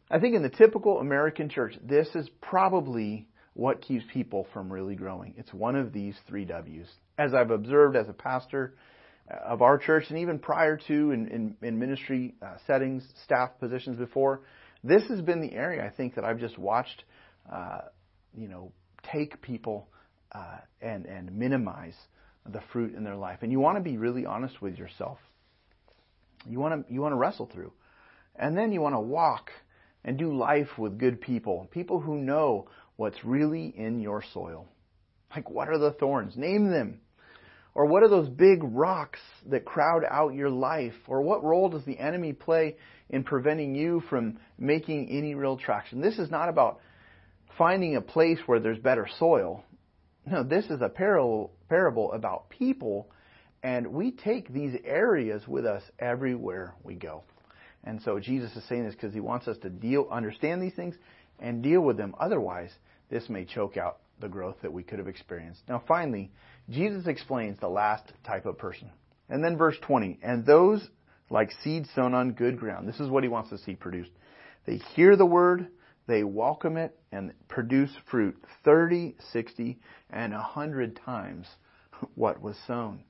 I 0.09 0.19
think 0.19 0.35
in 0.35 0.43
the 0.43 0.49
typical 0.49 0.99
American 0.99 1.49
church, 1.49 1.75
this 1.83 2.07
is 2.15 2.29
probably 2.41 3.27
what 3.55 3.81
keeps 3.81 4.03
people 4.11 4.45
from 4.53 4.71
really 4.71 4.95
growing. 4.95 5.33
It's 5.37 5.53
one 5.53 5.77
of 5.77 5.93
these 5.93 6.15
three 6.27 6.43
W's. 6.43 6.87
As 7.17 7.33
I've 7.33 7.51
observed 7.51 7.95
as 7.95 8.07
a 8.09 8.13
pastor 8.13 8.75
of 9.29 9.61
our 9.61 9.77
church, 9.77 10.05
and 10.09 10.19
even 10.19 10.39
prior 10.39 10.77
to 10.87 11.11
in, 11.11 11.27
in, 11.29 11.55
in 11.61 11.79
ministry 11.79 12.35
uh, 12.41 12.57
settings, 12.67 13.07
staff 13.23 13.51
positions 13.59 13.97
before, 13.97 14.41
this 14.83 15.03
has 15.07 15.21
been 15.21 15.41
the 15.41 15.53
area 15.53 15.83
I 15.83 15.89
think 15.89 16.15
that 16.15 16.25
I've 16.25 16.39
just 16.39 16.57
watched, 16.57 17.05
uh, 17.51 17.79
you 18.37 18.49
know, 18.49 18.73
take 19.11 19.41
people 19.41 19.87
uh, 20.33 20.57
and 20.81 21.05
and 21.05 21.31
minimize 21.31 21.95
the 22.45 22.61
fruit 22.73 22.93
in 22.93 23.05
their 23.05 23.15
life. 23.15 23.39
And 23.41 23.53
you 23.53 23.61
want 23.61 23.77
to 23.77 23.81
be 23.81 23.97
really 23.97 24.25
honest 24.25 24.61
with 24.61 24.77
yourself. 24.77 25.17
You 26.45 26.59
want 26.59 26.85
to 26.85 26.93
you 26.93 27.01
want 27.01 27.13
to 27.13 27.17
wrestle 27.17 27.49
through, 27.51 27.71
and 28.35 28.57
then 28.57 28.73
you 28.73 28.81
want 28.81 28.95
to 28.95 28.99
walk 28.99 29.49
and 30.03 30.17
do 30.19 30.35
life 30.35 30.77
with 30.77 30.99
good 30.99 31.19
people, 31.21 31.67
people 31.71 31.99
who 32.01 32.17
know 32.17 32.67
what's 32.97 33.23
really 33.23 33.73
in 33.75 33.99
your 33.99 34.23
soil. 34.33 34.67
Like 35.35 35.49
what 35.49 35.69
are 35.69 35.77
the 35.77 35.91
thorns? 35.91 36.35
Name 36.35 36.71
them. 36.71 36.99
Or 37.73 37.85
what 37.85 38.03
are 38.03 38.09
those 38.09 38.29
big 38.29 38.59
rocks 38.63 39.19
that 39.47 39.65
crowd 39.65 40.03
out 40.09 40.33
your 40.33 40.49
life? 40.49 40.93
Or 41.07 41.21
what 41.21 41.43
role 41.43 41.67
does 41.69 41.83
the 41.83 41.99
enemy 41.99 42.31
play 42.31 42.77
in 43.09 43.23
preventing 43.23 43.75
you 43.75 44.01
from 44.09 44.39
making 44.57 45.09
any 45.09 45.35
real 45.35 45.57
traction? 45.57 45.99
This 45.99 46.17
is 46.17 46.31
not 46.31 46.47
about 46.47 46.79
finding 47.57 47.95
a 47.95 48.01
place 48.01 48.39
where 48.45 48.61
there's 48.61 48.79
better 48.79 49.07
soil. 49.19 49.63
No, 50.25 50.43
this 50.43 50.65
is 50.65 50.81
a 50.81 50.89
parable, 50.89 51.51
parable 51.69 52.13
about 52.13 52.49
people, 52.49 53.09
and 53.61 53.87
we 53.87 54.11
take 54.11 54.51
these 54.51 54.75
areas 54.85 55.47
with 55.47 55.65
us 55.65 55.83
everywhere 55.99 56.73
we 56.83 56.95
go. 56.95 57.23
And 57.83 58.01
so 58.01 58.19
Jesus 58.19 58.55
is 58.55 58.63
saying 58.67 58.85
this 58.85 58.95
because 58.95 59.13
he 59.13 59.19
wants 59.19 59.47
us 59.47 59.57
to 59.59 59.69
deal, 59.69 60.07
understand 60.11 60.61
these 60.61 60.73
things 60.73 60.95
and 61.39 61.61
deal 61.61 61.81
with 61.81 61.97
them. 61.97 62.15
Otherwise, 62.19 62.71
this 63.09 63.29
may 63.29 63.45
choke 63.45 63.77
out 63.77 63.99
the 64.19 64.27
growth 64.27 64.55
that 64.61 64.71
we 64.71 64.83
could 64.83 64.99
have 64.99 65.07
experienced. 65.07 65.61
Now, 65.67 65.83
finally, 65.87 66.31
Jesus 66.69 67.07
explains 67.07 67.59
the 67.59 67.67
last 67.67 68.11
type 68.25 68.45
of 68.45 68.57
person. 68.57 68.89
And 69.29 69.43
then 69.43 69.57
verse 69.57 69.75
20, 69.81 70.19
and 70.21 70.45
those 70.45 70.87
like 71.29 71.51
seed 71.63 71.87
sown 71.95 72.13
on 72.13 72.33
good 72.33 72.59
ground. 72.59 72.87
This 72.87 72.99
is 72.99 73.09
what 73.09 73.23
he 73.23 73.29
wants 73.29 73.49
to 73.49 73.57
see 73.57 73.75
produced. 73.75 74.11
They 74.65 74.77
hear 74.95 75.15
the 75.15 75.25
word, 75.25 75.67
they 76.07 76.23
welcome 76.23 76.77
it, 76.77 76.97
and 77.11 77.33
produce 77.47 77.89
fruit 78.09 78.35
30, 78.63 79.15
60, 79.31 79.79
and 80.11 80.33
100 80.33 80.99
times 81.03 81.47
what 82.15 82.41
was 82.41 82.55
sown. 82.67 83.03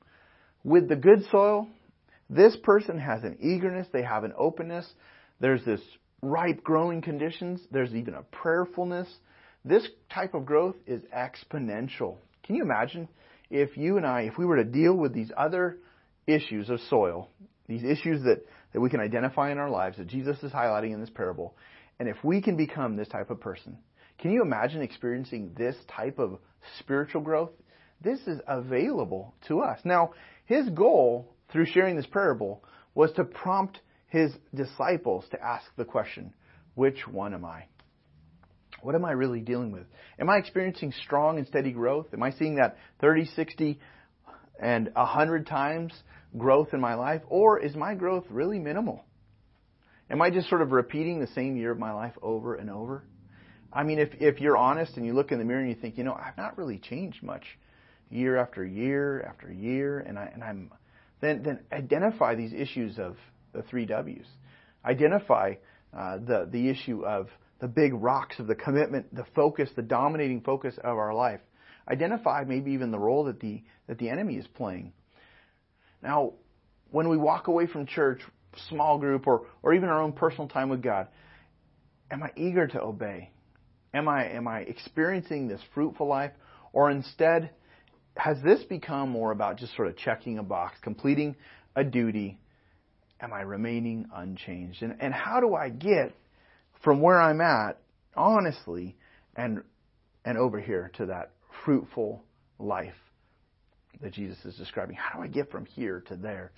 With 0.64 0.88
the 0.88 0.96
good 0.96 1.26
soil, 1.30 1.68
this 2.30 2.56
person 2.64 2.98
has 3.00 3.24
an 3.24 3.38
eagerness, 3.42 3.88
they 3.92 4.04
have 4.04 4.24
an 4.24 4.34
openness, 4.38 4.90
there's 5.40 5.64
this 5.66 5.82
ripe 6.22 6.64
growing 6.64 7.02
conditions, 7.02 7.62
there's 7.72 7.94
even 7.94 8.14
a 8.16 8.24
prayerfulness. 8.24 9.08
This 9.66 9.88
type 10.14 10.36
of 10.36 10.46
growth 10.46 10.76
is 10.86 11.02
exponential. 11.16 12.18
Can 12.44 12.56
you 12.56 12.62
imagine 12.62 13.10
if 13.50 13.76
you 13.76 13.98
and 13.98 14.06
I, 14.06 14.22
if 14.22 14.38
we 14.38 14.46
were 14.46 14.58
to 14.58 14.64
deal 14.64 14.94
with 14.94 15.12
these 15.12 15.32
other 15.36 15.80
issues 16.28 16.70
of 16.70 16.80
soil, 16.82 17.30
these 17.68 17.84
issues 17.84 18.22
that, 18.24 18.46
that 18.74 18.80
we 18.80 18.92
can 18.92 19.00
identify 19.00 19.52
in 19.52 19.58
our 19.58 19.72
lives 19.72 19.98
that 19.98 20.06
Jesus 20.06 20.42
is 20.44 20.52
highlighting 20.52 20.94
in 20.94 21.02
this 21.02 21.10
parable, 21.10 21.56
and 22.00 22.08
if 22.08 22.24
we 22.24 22.42
can 22.42 22.56
become 22.56 22.96
this 22.96 23.08
type 23.08 23.32
of 23.32 23.40
person, 23.40 23.76
can 24.20 24.32
you 24.32 24.44
imagine 24.44 24.84
experiencing 24.84 25.52
this 25.58 25.76
type 25.88 26.20
of 26.20 26.38
spiritual 26.80 27.22
growth? 27.22 27.52
This 28.02 28.20
is 28.28 28.40
available 28.48 29.34
to 29.48 29.62
us. 29.62 29.80
Now, 29.84 30.12
his 30.46 30.70
goal 30.70 31.34
through 31.52 31.66
sharing 31.66 31.96
this 31.96 32.06
parable 32.06 32.64
was 32.94 33.12
to 33.14 33.24
prompt 33.24 33.80
his 34.10 34.32
disciples 34.54 35.26
to 35.32 35.44
ask 35.44 35.66
the 35.76 35.86
question, 35.86 36.34
which 36.76 37.08
one 37.08 37.34
am 37.34 37.46
I? 37.46 37.66
What 38.82 38.96
am 38.96 39.06
I 39.06 39.12
really 39.12 39.40
dealing 39.40 39.72
with? 39.72 39.86
Am 40.20 40.30
I 40.30 40.38
experiencing 40.38 40.94
strong 41.04 41.38
and 41.38 41.48
steady 41.48 41.72
growth? 41.72 42.08
Am 42.14 42.24
I 42.24 42.32
seeing 42.32 42.56
that 42.56 42.78
30, 43.02 43.26
60, 43.36 43.80
and 44.60 44.90
100 44.94 45.48
times 45.48 45.94
growth 46.38 46.74
in 46.74 46.80
my 46.80 46.96
life? 46.96 47.22
Or 47.28 47.60
is 47.60 47.76
my 47.76 47.96
growth 47.96 48.26
really 48.30 48.60
minimal? 48.60 49.04
Am 50.10 50.22
I 50.22 50.30
just 50.30 50.50
sort 50.50 50.62
of 50.62 50.72
repeating 50.72 51.20
the 51.20 51.28
same 51.28 51.58
year 51.58 51.72
of 51.72 51.80
my 51.80 51.92
life 51.92 52.14
over 52.22 52.56
and 52.56 52.70
over? 52.70 53.04
I 53.74 53.84
mean, 53.84 54.00
if, 54.00 54.10
if 54.20 54.40
you're 54.40 54.58
honest 54.58 54.96
and 54.98 55.06
you 55.06 55.14
look 55.14 55.32
in 55.32 55.40
the 55.40 55.46
mirror 55.46 55.60
and 55.60 55.70
you 55.70 55.76
think, 55.76 55.98
you 55.98 56.04
know, 56.04 56.14
I've 56.14 56.38
not 56.38 56.58
really 56.58 56.78
changed 56.78 57.24
much 57.24 57.44
year 58.10 58.38
after 58.38 58.64
year 58.64 59.22
after 59.24 59.52
year, 59.52 60.00
and, 60.00 60.18
I, 60.18 60.30
and 60.34 60.44
I'm, 60.44 60.72
then, 61.22 61.44
then 61.44 61.60
identify 61.74 62.36
these 62.36 62.54
issues 62.54 63.00
of 63.00 63.18
the 63.52 63.64
three 63.64 63.86
W's. 63.86 64.26
Identify 64.86 65.56
uh, 65.94 66.18
the, 66.20 66.48
the 66.50 66.70
issue 66.70 67.06
of 67.06 67.28
the 67.60 67.68
big 67.68 67.94
rocks 67.94 68.40
of 68.40 68.48
the 68.48 68.56
commitment, 68.56 69.14
the 69.16 69.26
focus, 69.36 69.70
the 69.76 69.82
dominating 69.82 70.42
focus 70.42 70.76
of 70.78 70.98
our 70.98 71.14
life. 71.14 71.40
Identify 71.90 72.44
maybe 72.48 72.72
even 72.72 72.92
the 72.92 73.00
role 73.00 73.26
that 73.26 73.40
the, 73.40 73.64
that 73.88 73.98
the 73.98 74.10
enemy 74.10 74.36
is 74.36 74.48
playing. 74.48 74.92
Now, 76.02 76.34
when 76.92 77.10
we 77.10 77.18
walk 77.18 77.48
away 77.48 77.68
from 77.68 77.86
church, 77.86 78.22
small 78.70 78.98
group, 78.98 79.28
or, 79.28 79.48
or 79.64 79.74
even 79.74 79.90
our 79.90 80.02
own 80.02 80.14
personal 80.14 80.48
time 80.48 80.70
with 80.70 80.82
God, 80.82 81.08
am 82.12 82.24
I 82.24 82.32
eager 82.36 82.68
to 82.68 82.82
obey? 82.82 83.32
Am 83.94 84.08
I, 84.08 84.30
am 84.30 84.48
I 84.48 84.60
experiencing 84.62 85.48
this 85.48 85.62
fruitful 85.74 86.08
life? 86.08 86.32
Or 86.74 86.92
instead, 86.92 87.52
has 88.18 88.38
this 88.44 88.64
become 88.64 89.10
more 89.10 89.32
about 89.32 89.58
just 89.58 89.76
sort 89.76 89.88
of 89.88 89.98
checking 89.98 90.38
a 90.38 90.44
box, 90.44 90.78
completing 90.82 91.36
a 91.76 91.84
duty? 91.84 92.40
Am 93.22 93.32
I 93.32 93.42
remaining 93.42 94.08
unchanged? 94.14 94.82
And, 94.82 94.98
and 95.00 95.14
how 95.14 95.40
do 95.40 95.56
I 95.56 95.70
get 95.70 96.14
from 96.86 97.02
where 97.02 97.20
I'm 97.20 97.42
at, 97.42 97.80
honestly, 98.16 98.96
and 99.36 99.64
and 100.24 100.38
over 100.38 100.62
here 100.62 100.92
to 100.96 101.08
that 101.08 101.32
fruitful 101.66 102.24
life 102.60 102.94
that 104.02 104.14
Jesus 104.14 104.38
is 104.46 104.56
describing. 104.56 104.96
How 104.96 105.20
do 105.20 105.24
I 105.26 105.28
get 105.28 105.52
from 105.52 105.66
here 105.66 106.04
to 106.08 106.16
there? 106.16 106.52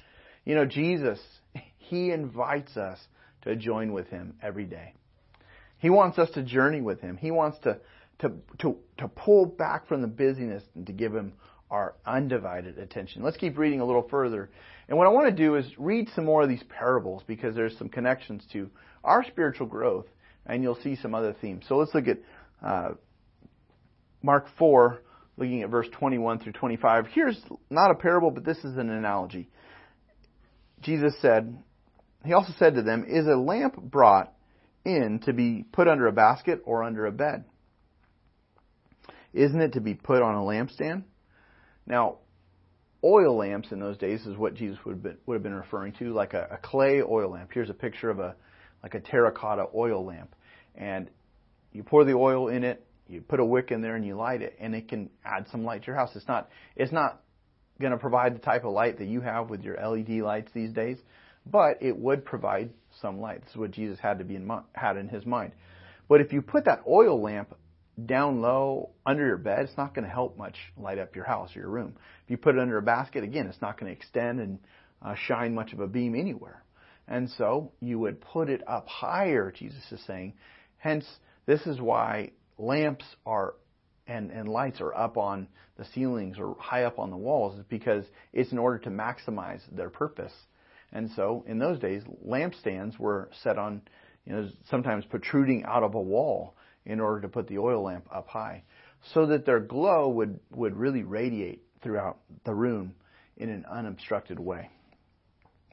You 0.46 0.56
know, 0.56 0.66
Jesus, 0.66 1.20
he 1.78 2.12
invites 2.12 2.78
us 2.78 3.00
to 3.44 3.56
join 3.56 3.94
with 3.94 4.08
him 4.08 4.36
every 4.42 4.66
day. 4.66 4.94
He 5.80 5.90
wants 5.90 6.20
us 6.20 6.30
to 6.32 6.44
journey 6.44 6.82
with 6.82 7.00
him. 7.02 7.18
He 7.18 7.32
wants 7.32 7.58
to 7.60 7.80
to 8.20 8.34
to 8.60 8.76
to 8.98 9.08
pull 9.08 9.46
back 9.46 9.88
from 9.88 10.02
the 10.02 10.08
busyness 10.08 10.64
and 10.76 10.86
to 10.88 10.94
give 10.94 11.16
him 11.16 11.34
our 11.72 11.96
undivided 12.06 12.78
attention. 12.78 13.24
Let's 13.24 13.38
keep 13.38 13.58
reading 13.58 13.80
a 13.80 13.86
little 13.86 14.08
further. 14.10 14.50
And 14.90 14.98
what 14.98 15.08
I 15.08 15.10
want 15.10 15.28
to 15.28 15.44
do 15.44 15.56
is 15.56 15.66
read 15.78 16.10
some 16.16 16.26
more 16.26 16.44
of 16.44 16.50
these 16.50 16.64
parables 16.70 17.24
because 17.28 17.56
there's 17.56 17.78
some 17.78 17.90
connections 17.90 18.44
to 18.54 18.70
our 19.04 19.24
spiritual 19.24 19.68
growth 19.68 20.06
and 20.48 20.64
you'll 20.64 20.80
see 20.82 20.96
some 20.96 21.14
other 21.14 21.36
themes. 21.40 21.66
So 21.68 21.78
let's 21.78 21.94
look 21.94 22.08
at 22.08 22.18
uh, 22.66 22.90
Mark 24.24 24.48
4, 24.58 25.02
looking 25.38 25.62
at 25.62 25.70
verse 25.70 25.88
21 25.92 26.40
through 26.40 26.54
25. 26.54 27.08
Here's 27.14 27.40
not 27.70 27.92
a 27.92 27.96
parable, 27.96 28.32
but 28.32 28.46
this 28.46 28.58
is 28.60 28.78
an 28.78 28.90
analogy. 28.90 29.50
Jesus 30.82 31.14
said, 31.22 31.58
He 32.26 32.34
also 32.34 32.54
said 32.58 32.76
to 32.76 32.82
them, 32.82 33.06
Is 33.08 33.28
a 33.28 33.36
lamp 33.36 33.76
brought 33.82 34.34
in 34.86 35.20
to 35.26 35.34
be 35.34 35.66
put 35.72 35.88
under 35.88 36.08
a 36.08 36.12
basket 36.12 36.62
or 36.66 36.84
under 36.84 37.06
a 37.06 37.12
bed? 37.12 37.44
Isn't 39.34 39.62
it 39.62 39.74
to 39.74 39.82
be 39.82 39.94
put 39.94 40.22
on 40.22 40.36
a 40.36 40.40
lampstand? 40.40 41.04
Now, 41.86 42.18
oil 43.04 43.38
lamps 43.38 43.72
in 43.72 43.80
those 43.80 43.98
days 43.98 44.26
is 44.26 44.36
what 44.36 44.56
Jesus 44.56 44.78
would 44.86 44.96
have 44.96 45.04
been, 45.04 45.18
would 45.26 45.36
have 45.36 45.44
been 45.44 45.54
referring 45.54 45.94
to, 46.00 46.14
like 46.14 46.34
a, 46.34 46.48
a 46.52 46.58
clay 46.58 47.02
oil 47.02 47.32
lamp. 47.32 47.52
Here's 47.54 47.70
a 47.70 47.76
picture 47.76 48.10
of 48.10 48.20
a 48.20 48.36
like 48.88 49.04
a 49.04 49.06
terracotta 49.06 49.66
oil 49.76 50.06
lamp 50.06 50.34
and 50.76 51.10
you 51.74 51.84
pour 51.84 52.06
the 52.06 52.14
oil 52.14 52.48
in 52.48 52.64
it, 52.64 52.86
you 53.10 53.20
put 53.20 53.42
a 53.42 53.46
wick 53.46 53.72
in 53.72 53.82
there 53.82 53.96
and 53.96 54.06
you 54.06 54.16
light 54.16 54.42
it, 54.42 54.56
and 54.60 54.74
it 54.74 54.88
can 54.88 55.10
add 55.26 55.46
some 55.52 55.64
light 55.64 55.82
to 55.82 55.88
your 55.88 55.96
house. 55.96 56.12
It's 56.16 56.28
not 56.28 56.50
it's 56.76 56.92
not 56.92 57.22
going 57.80 57.92
to 57.92 57.98
provide 57.98 58.36
the 58.36 58.40
type 58.40 58.64
of 58.64 58.72
light 58.72 58.98
that 59.00 59.08
you 59.08 59.22
have 59.22 59.50
with 59.50 59.62
your 59.62 59.76
LED 59.76 60.10
lights 60.22 60.52
these 60.54 60.72
days, 60.72 60.98
but 61.46 61.78
it 61.82 61.98
would 61.98 62.26
provide 62.26 62.72
some 63.02 63.20
light. 63.20 63.42
This 63.42 63.52
is 63.52 63.58
what 63.58 63.72
Jesus 63.72 64.00
had 64.00 64.20
to 64.20 64.26
be 64.26 64.36
in 64.36 64.50
had 64.74 64.98
in 64.98 65.10
his 65.10 65.26
mind. 65.26 65.52
But 66.08 66.22
if 66.22 66.32
you 66.32 66.42
put 66.42 66.66
that 66.66 66.84
oil 66.88 67.22
lamp 67.22 67.56
down 68.06 68.42
low 68.42 68.92
under 69.06 69.26
your 69.26 69.38
bed, 69.38 69.60
it's 69.66 69.78
not 69.78 69.94
going 69.94 70.06
to 70.06 70.12
help 70.12 70.38
much 70.38 70.56
light 70.78 70.98
up 70.98 71.16
your 71.16 71.26
house 71.26 71.56
or 71.56 71.60
your 71.60 71.70
room. 71.70 71.94
If 72.24 72.32
you 72.32 72.38
put 72.38 72.56
it 72.56 72.62
under 72.62 72.78
a 72.78 72.82
basket, 72.82 73.24
again, 73.24 73.48
it's 73.48 73.62
not 73.62 73.78
going 73.80 73.92
to 73.92 73.98
extend 73.98 74.40
and 74.40 74.60
uh, 75.02 75.16
shine 75.16 75.54
much 75.54 75.74
of 75.74 75.82
a 75.82 75.88
beam 75.88 76.16
anywhere. 76.16 76.64
And 77.08 77.30
so 77.38 77.72
you 77.80 78.00
would 78.00 78.20
put 78.20 78.50
it 78.50 78.62
up 78.68 78.88
higher, 78.88 79.52
Jesus 79.52 79.84
is 79.92 80.04
saying. 80.06 80.34
Hence, 80.78 81.06
this 81.46 81.66
is 81.66 81.80
why 81.80 82.32
lamps 82.58 83.06
are 83.26 83.56
and, 84.08 84.32
and 84.32 84.48
lights 84.48 84.80
are 84.82 84.96
up 84.96 85.18
on 85.18 85.48
the 85.78 85.86
ceilings 85.94 86.38
or 86.40 86.56
high 86.60 86.84
up 86.84 86.98
on 86.98 87.12
the 87.12 87.18
walls, 87.18 87.60
is 87.60 87.66
because 87.70 88.06
it's 88.34 88.52
in 88.52 88.58
order 88.58 88.80
to 88.80 88.90
maximize 88.90 89.60
their 89.72 89.90
purpose. 89.90 90.32
And 90.92 91.10
so 91.16 91.44
in 91.48 91.60
those 91.60 91.80
days, 91.80 92.04
lampstands 92.26 92.98
were 92.98 93.30
set 93.44 93.58
on, 93.58 93.82
you 94.26 94.34
know, 94.34 94.50
sometimes 94.70 95.04
protruding 95.06 95.66
out 95.66 95.84
of 95.84 95.96
a 95.96 96.02
wall 96.02 96.56
in 96.86 97.02
order 97.02 97.22
to 97.22 97.28
put 97.28 97.48
the 97.48 97.58
oil 97.58 97.84
lamp 97.84 98.08
up 98.14 98.30
high, 98.30 98.64
so 99.14 99.26
that 99.28 99.46
their 99.46 99.60
glow 99.60 100.08
would, 100.10 100.40
would 100.52 100.76
really 100.76 101.04
radiate 101.04 101.62
throughout 101.84 102.18
the 102.46 102.54
room 102.54 102.94
in 103.36 103.50
an 103.50 103.66
unobstructed 103.70 104.40
way. 104.40 104.70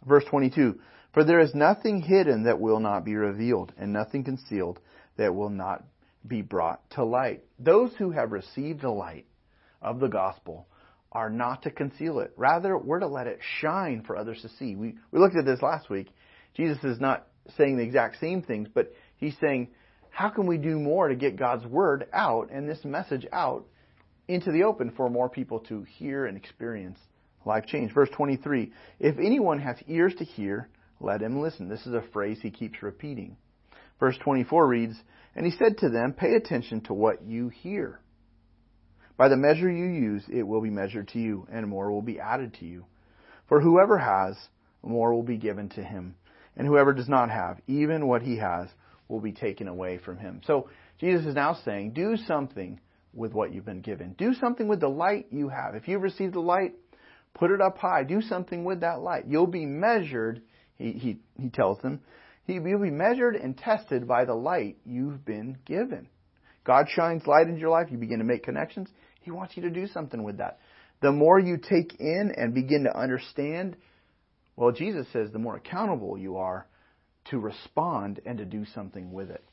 Verse 0.07 0.25
22 0.29 0.79
For 1.13 1.25
there 1.25 1.41
is 1.41 1.55
nothing 1.55 2.03
hidden 2.03 2.45
that 2.45 2.61
will 2.61 2.81
not 2.81 3.05
be 3.05 3.15
revealed, 3.15 3.73
and 3.77 3.93
nothing 3.93 4.25
concealed 4.25 4.81
that 5.17 5.35
will 5.35 5.51
not 5.51 5.85
be 6.27 6.43
brought 6.43 6.89
to 6.91 7.05
light. 7.05 7.45
Those 7.59 7.93
who 7.97 8.11
have 8.11 8.33
received 8.33 8.83
the 8.83 8.91
light 8.91 9.27
of 9.83 10.01
the 10.01 10.09
gospel 10.09 10.67
are 11.13 11.31
not 11.31 11.63
to 11.63 11.71
conceal 11.71 12.19
it. 12.21 12.33
Rather, 12.37 12.77
we're 12.77 12.99
to 12.99 13.07
let 13.07 13.27
it 13.27 13.39
shine 13.61 14.03
for 14.03 14.17
others 14.17 14.43
to 14.43 14.49
see. 14.49 14.75
We, 14.75 14.97
we 15.13 15.19
looked 15.19 15.37
at 15.37 15.45
this 15.45 15.63
last 15.63 15.89
week. 15.89 16.09
Jesus 16.55 16.83
is 16.83 17.01
not 17.01 17.27
saying 17.57 17.77
the 17.77 17.85
exact 17.85 18.19
same 18.21 18.43
things, 18.43 18.69
but 18.73 18.93
he's 19.17 19.37
saying, 19.41 19.69
how 20.11 20.29
can 20.29 20.47
we 20.47 20.59
do 20.59 20.79
more 20.79 21.09
to 21.09 21.15
get 21.15 21.37
God's 21.37 21.67
word 21.67 22.07
out 22.13 22.51
and 22.51 22.69
this 22.69 22.85
message 22.85 23.27
out 23.33 23.67
into 24.29 24.51
the 24.51 24.63
open 24.63 24.93
for 24.97 25.11
more 25.11 25.29
people 25.29 25.61
to 25.61 25.83
hear 25.83 26.27
and 26.27 26.37
experience 26.37 26.99
life 27.47 27.67
change? 27.67 27.93
Verse 27.93 28.09
23 28.17 28.73
If 29.01 29.19
anyone 29.19 29.61
has 29.61 29.77
ears 29.87 30.15
to 30.19 30.25
hear, 30.25 30.69
let 31.01 31.23
him 31.23 31.41
listen. 31.41 31.69
This 31.69 31.87
is 31.87 31.95
a 31.95 32.05
phrase 32.13 32.39
he 32.41 32.51
keeps 32.51 32.83
repeating. 32.83 33.37
Verse 34.01 34.17
24 34.23 34.67
reads, 34.67 34.97
And 35.35 35.45
he 35.45 35.53
said 35.53 35.79
to 35.79 35.89
them, 35.89 36.13
Pay 36.13 36.35
attention 36.35 36.81
to 36.83 36.95
what 36.95 37.23
you 37.25 37.49
hear. 37.49 38.01
By 39.17 39.29
the 39.29 39.37
measure 39.37 39.71
you 39.71 39.87
use, 39.87 40.25
it 40.29 40.43
will 40.43 40.61
be 40.61 40.71
measured 40.71 41.09
to 41.09 41.21
you, 41.21 41.47
and 41.51 41.69
more 41.69 41.93
will 41.93 42.03
be 42.03 42.19
added 42.19 42.55
to 42.55 42.67
you. 42.67 42.85
For 43.49 43.61
whoever 43.61 43.99
has, 43.99 44.37
more 44.83 45.15
will 45.15 45.23
be 45.23 45.37
given 45.37 45.69
to 45.71 45.85
him. 45.85 46.17
And 46.57 46.67
whoever 46.67 46.93
does 46.93 47.09
not 47.09 47.31
have, 47.31 47.61
even 47.67 48.07
what 48.07 48.23
he 48.23 48.39
has, 48.39 48.69
will 49.09 49.21
be 49.21 49.33
taken 49.33 49.69
away 49.69 49.99
from 49.99 50.19
him. 50.19 50.41
So 50.47 50.69
Jesus 50.99 51.27
is 51.27 51.35
now 51.35 51.59
saying, 51.65 51.93
do 51.93 52.17
something 52.17 52.81
with 53.13 53.33
what 53.33 53.53
you've 53.53 53.65
been 53.65 53.81
given. 53.81 54.15
Do 54.19 54.35
something 54.35 54.67
with 54.67 54.81
the 54.81 54.89
light 54.89 55.27
you 55.31 55.49
have. 55.49 55.75
If 55.75 55.87
you've 55.87 56.03
received 56.03 56.35
the 56.35 56.41
light, 56.41 56.75
put 57.35 57.51
it 57.51 57.61
up 57.61 57.79
high. 57.79 58.05
Do 58.05 58.23
something 58.23 58.65
with 58.65 58.81
that 58.81 59.01
light. 59.01 59.25
You'll 59.27 59.47
be 59.47 59.67
measured, 59.67 60.43
he, 60.77 60.93
he, 60.93 61.19
he 61.41 61.51
tells 61.51 61.81
them, 61.81 62.01
you'll 62.47 62.81
be 62.81 62.91
measured 62.91 63.37
and 63.37 63.57
tested 63.57 64.07
by 64.07 64.25
the 64.25 64.35
light 64.35 64.79
you've 64.85 65.25
been 65.25 65.59
given. 65.65 66.09
God 66.65 66.87
shines 66.89 67.27
light 67.27 67.49
into 67.49 67.61
your 67.61 67.71
life, 67.71 67.89
you 67.91 67.99
begin 67.99 68.19
to 68.19 68.25
make 68.25 68.43
connections. 68.43 68.89
He 69.21 69.31
wants 69.31 69.57
you 69.57 69.63
to 69.63 69.71
do 69.71 69.87
something 69.87 70.23
with 70.23 70.39
that. 70.39 70.61
The 71.03 71.13
more 71.13 71.39
you 71.39 71.59
take 71.59 72.01
in 72.01 72.33
and 72.37 72.55
begin 72.55 72.85
to 72.85 72.99
understand, 72.99 73.77
well, 74.57 74.73
Jesus 74.73 75.07
says 75.13 75.31
the 75.33 75.39
more 75.39 75.57
accountable 75.57 76.17
you 76.17 76.37
are 76.37 76.67
to 77.27 77.39
respond 77.39 78.21
and 78.25 78.39
to 78.39 78.45
do 78.45 78.65
something 78.75 79.13
with 79.13 79.31
it. 79.31 79.45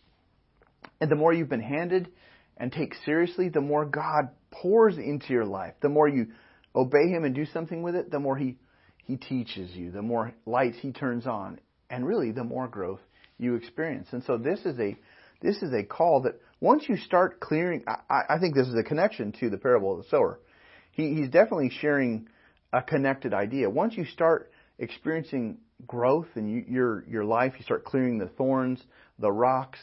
And 1.00 1.10
the 1.10 1.16
more 1.16 1.34
you've 1.34 1.50
been 1.50 1.62
handed 1.62 2.10
and 2.58 2.72
take 2.72 2.94
seriously, 3.06 3.50
the 3.50 3.62
more 3.62 3.86
God 3.86 4.30
pours 4.52 4.98
into 4.98 5.34
your 5.34 5.46
life. 5.46 5.74
The 5.82 5.90
more 5.90 6.08
you 6.08 6.28
obey 6.76 7.10
Him 7.10 7.24
and 7.24 7.36
do 7.36 7.46
something 7.46 7.82
with 7.82 7.96
it, 7.96 8.12
the 8.12 8.20
more 8.20 8.38
He, 8.38 8.58
he 9.06 9.18
teaches 9.18 9.72
you, 9.72 9.92
the 9.92 10.02
more 10.02 10.34
lights 10.46 10.78
He 10.82 10.92
turns 10.92 11.28
on, 11.28 11.60
and 11.90 12.06
really 12.06 12.32
the 12.32 12.44
more 12.44 12.68
growth 12.68 13.02
you 13.38 13.56
experience. 13.56 14.08
And 14.12 14.24
so 14.24 14.38
this 14.38 14.60
is 14.66 14.80
a 14.80 14.98
this 15.42 15.64
is 15.64 15.74
a 15.74 15.84
call 15.84 16.22
that 16.22 16.40
once 16.60 16.84
you 16.88 16.98
start 16.98 17.40
clearing, 17.40 17.84
I, 17.88 18.22
I 18.30 18.40
think 18.40 18.54
this 18.54 18.68
is 18.68 18.76
a 18.76 18.84
connection 18.84 19.32
to 19.40 19.50
the 19.50 19.58
parable 19.58 19.98
of 19.98 20.04
the 20.04 20.10
sower. 20.10 20.40
He, 20.92 21.16
he's 21.16 21.30
definitely 21.30 21.72
sharing 21.82 22.28
a 22.72 22.84
connected 22.84 23.34
idea. 23.34 23.68
Once 23.68 23.98
you 23.98 24.06
start 24.06 24.52
experiencing 24.78 25.58
growth 25.88 26.28
in 26.36 26.48
you, 26.48 26.66
your 26.68 27.04
your 27.08 27.24
life. 27.24 27.54
You 27.58 27.64
start 27.64 27.86
clearing 27.86 28.18
the 28.18 28.28
thorns, 28.28 28.82
the 29.20 29.32
rocks, 29.32 29.80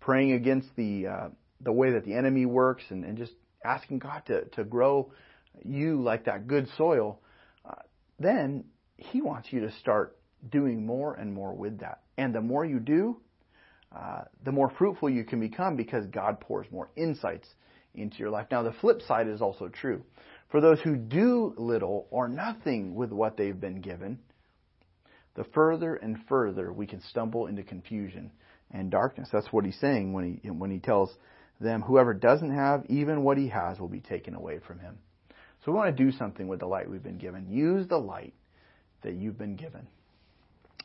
praying 0.00 0.32
against 0.32 0.68
the 0.76 1.06
uh, 1.06 1.28
the 1.60 1.72
way 1.72 1.92
that 1.92 2.04
the 2.04 2.14
enemy 2.14 2.46
works, 2.46 2.84
and, 2.90 3.04
and 3.04 3.16
just 3.16 3.32
asking 3.64 3.98
God 3.98 4.22
to 4.26 4.44
to 4.56 4.64
grow 4.64 5.12
you 5.64 6.02
like 6.02 6.24
that 6.24 6.46
good 6.46 6.68
soil. 6.76 7.20
Uh, 7.64 7.74
then 8.18 8.64
He 8.96 9.20
wants 9.20 9.52
you 9.52 9.60
to 9.60 9.72
start 9.72 10.16
doing 10.50 10.84
more 10.84 11.14
and 11.14 11.32
more 11.32 11.54
with 11.54 11.80
that. 11.80 12.02
And 12.16 12.34
the 12.34 12.40
more 12.40 12.64
you 12.64 12.80
do, 12.80 13.16
uh, 13.94 14.22
the 14.44 14.52
more 14.52 14.70
fruitful 14.70 15.08
you 15.08 15.24
can 15.24 15.40
become 15.40 15.76
because 15.76 16.06
God 16.06 16.40
pours 16.40 16.66
more 16.70 16.90
insights 16.96 17.48
into 17.94 18.18
your 18.18 18.30
life. 18.30 18.48
Now, 18.50 18.62
the 18.62 18.72
flip 18.80 19.00
side 19.02 19.28
is 19.28 19.40
also 19.40 19.68
true. 19.68 20.02
For 20.50 20.60
those 20.60 20.80
who 20.80 20.96
do 20.96 21.54
little 21.56 22.06
or 22.10 22.28
nothing 22.28 22.94
with 22.94 23.10
what 23.10 23.36
they've 23.36 23.58
been 23.58 23.80
given, 23.80 24.18
the 25.34 25.44
further 25.52 25.94
and 25.96 26.18
further 26.28 26.72
we 26.72 26.86
can 26.86 27.00
stumble 27.02 27.46
into 27.46 27.62
confusion 27.62 28.30
and 28.70 28.90
darkness. 28.90 29.28
That's 29.32 29.52
what 29.52 29.64
he's 29.64 29.78
saying 29.80 30.12
when 30.12 30.40
he 30.42 30.50
when 30.50 30.70
he 30.70 30.78
tells 30.78 31.10
them, 31.60 31.82
whoever 31.82 32.14
doesn't 32.14 32.54
have 32.54 32.84
even 32.88 33.22
what 33.22 33.38
he 33.38 33.48
has 33.48 33.78
will 33.78 33.88
be 33.88 34.00
taken 34.00 34.34
away 34.34 34.58
from 34.66 34.80
him. 34.80 34.98
So 35.64 35.72
we 35.72 35.78
want 35.78 35.96
to 35.96 36.04
do 36.04 36.12
something 36.12 36.46
with 36.48 36.60
the 36.60 36.66
light 36.66 36.90
we've 36.90 37.02
been 37.02 37.18
given. 37.18 37.48
Use 37.50 37.88
the 37.88 37.98
light 37.98 38.34
that 39.02 39.14
you've 39.14 39.38
been 39.38 39.56
given. 39.56 39.86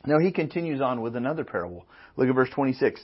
Now 0.06 0.18
he 0.18 0.32
continues 0.32 0.80
on 0.80 1.02
with 1.02 1.16
another 1.16 1.44
parable. 1.44 1.86
Look 2.16 2.28
at 2.28 2.34
verse 2.34 2.50
26. 2.54 3.00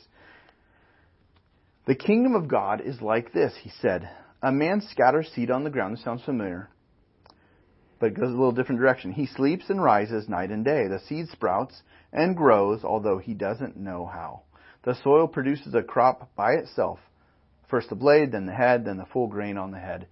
The 1.86 1.94
kingdom 1.94 2.34
of 2.34 2.48
God 2.48 2.80
is 2.80 3.00
like 3.00 3.32
this, 3.32 3.52
he 3.62 3.70
said. 3.80 4.08
A 4.42 4.50
man 4.50 4.82
scatters 4.90 5.30
seed 5.34 5.50
on 5.50 5.64
the 5.64 5.70
ground. 5.70 5.96
This 5.96 6.04
sounds 6.04 6.22
familiar 6.22 6.70
but 7.98 8.06
it 8.06 8.14
goes 8.14 8.28
a 8.28 8.36
little 8.36 8.52
different 8.52 8.80
direction. 8.80 9.12
He 9.12 9.26
sleeps 9.26 9.70
and 9.70 9.82
rises 9.82 10.28
night 10.28 10.50
and 10.50 10.64
day. 10.64 10.86
The 10.88 11.00
seed 11.08 11.28
sprouts 11.28 11.82
and 12.12 12.36
grows, 12.36 12.84
although 12.84 13.18
he 13.18 13.34
doesn't 13.34 13.76
know 13.76 14.06
how. 14.06 14.42
The 14.84 14.94
soil 15.02 15.26
produces 15.26 15.74
a 15.74 15.82
crop 15.82 16.30
by 16.36 16.52
itself. 16.52 16.98
First 17.68 17.88
the 17.88 17.96
blade, 17.96 18.32
then 18.32 18.46
the 18.46 18.52
head, 18.52 18.84
then 18.84 18.98
the 18.98 19.06
full 19.06 19.26
grain 19.26 19.56
on 19.56 19.70
the 19.70 19.78
head. 19.78 20.06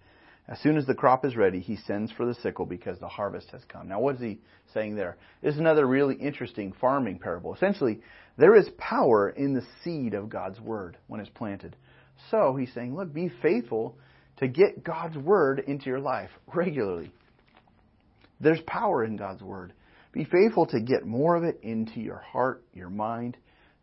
As 0.46 0.60
soon 0.60 0.76
as 0.76 0.86
the 0.86 0.94
crop 0.94 1.24
is 1.24 1.36
ready, 1.36 1.60
he 1.60 1.76
sends 1.76 2.12
for 2.12 2.26
the 2.26 2.34
sickle 2.34 2.66
because 2.66 2.98
the 2.98 3.08
harvest 3.08 3.50
has 3.50 3.62
come. 3.66 3.88
Now, 3.88 4.00
what 4.00 4.16
is 4.16 4.20
he 4.20 4.40
saying 4.74 4.94
there? 4.94 5.16
This 5.42 5.54
is 5.54 5.60
another 5.60 5.86
really 5.86 6.16
interesting 6.16 6.74
farming 6.80 7.18
parable. 7.18 7.54
Essentially, 7.54 8.00
there 8.36 8.54
is 8.54 8.68
power 8.76 9.30
in 9.30 9.54
the 9.54 9.64
seed 9.82 10.12
of 10.12 10.28
God's 10.28 10.60
word 10.60 10.98
when 11.06 11.20
it's 11.20 11.30
planted. 11.30 11.76
So 12.30 12.56
he's 12.56 12.72
saying, 12.74 12.94
look, 12.94 13.12
be 13.12 13.30
faithful 13.40 13.96
to 14.36 14.48
get 14.48 14.84
God's 14.84 15.16
word 15.16 15.60
into 15.66 15.86
your 15.86 16.00
life 16.00 16.30
regularly. 16.54 17.10
There's 18.40 18.60
power 18.66 19.04
in 19.04 19.16
God's 19.16 19.42
Word. 19.42 19.72
Be 20.12 20.24
faithful 20.24 20.66
to 20.66 20.80
get 20.80 21.06
more 21.06 21.34
of 21.34 21.44
it 21.44 21.60
into 21.62 22.00
your 22.00 22.18
heart, 22.18 22.62
your 22.72 22.90
mind, 22.90 23.36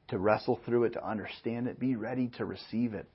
to 0.10 0.18
wrestle 0.18 0.60
through 0.66 0.86
it, 0.86 0.94
to 0.94 1.06
understand 1.06 1.68
it. 1.68 1.80
Be 1.80 1.96
ready 1.96 2.30
to 2.38 2.46
receive 2.46 2.94
it. 2.94 3.08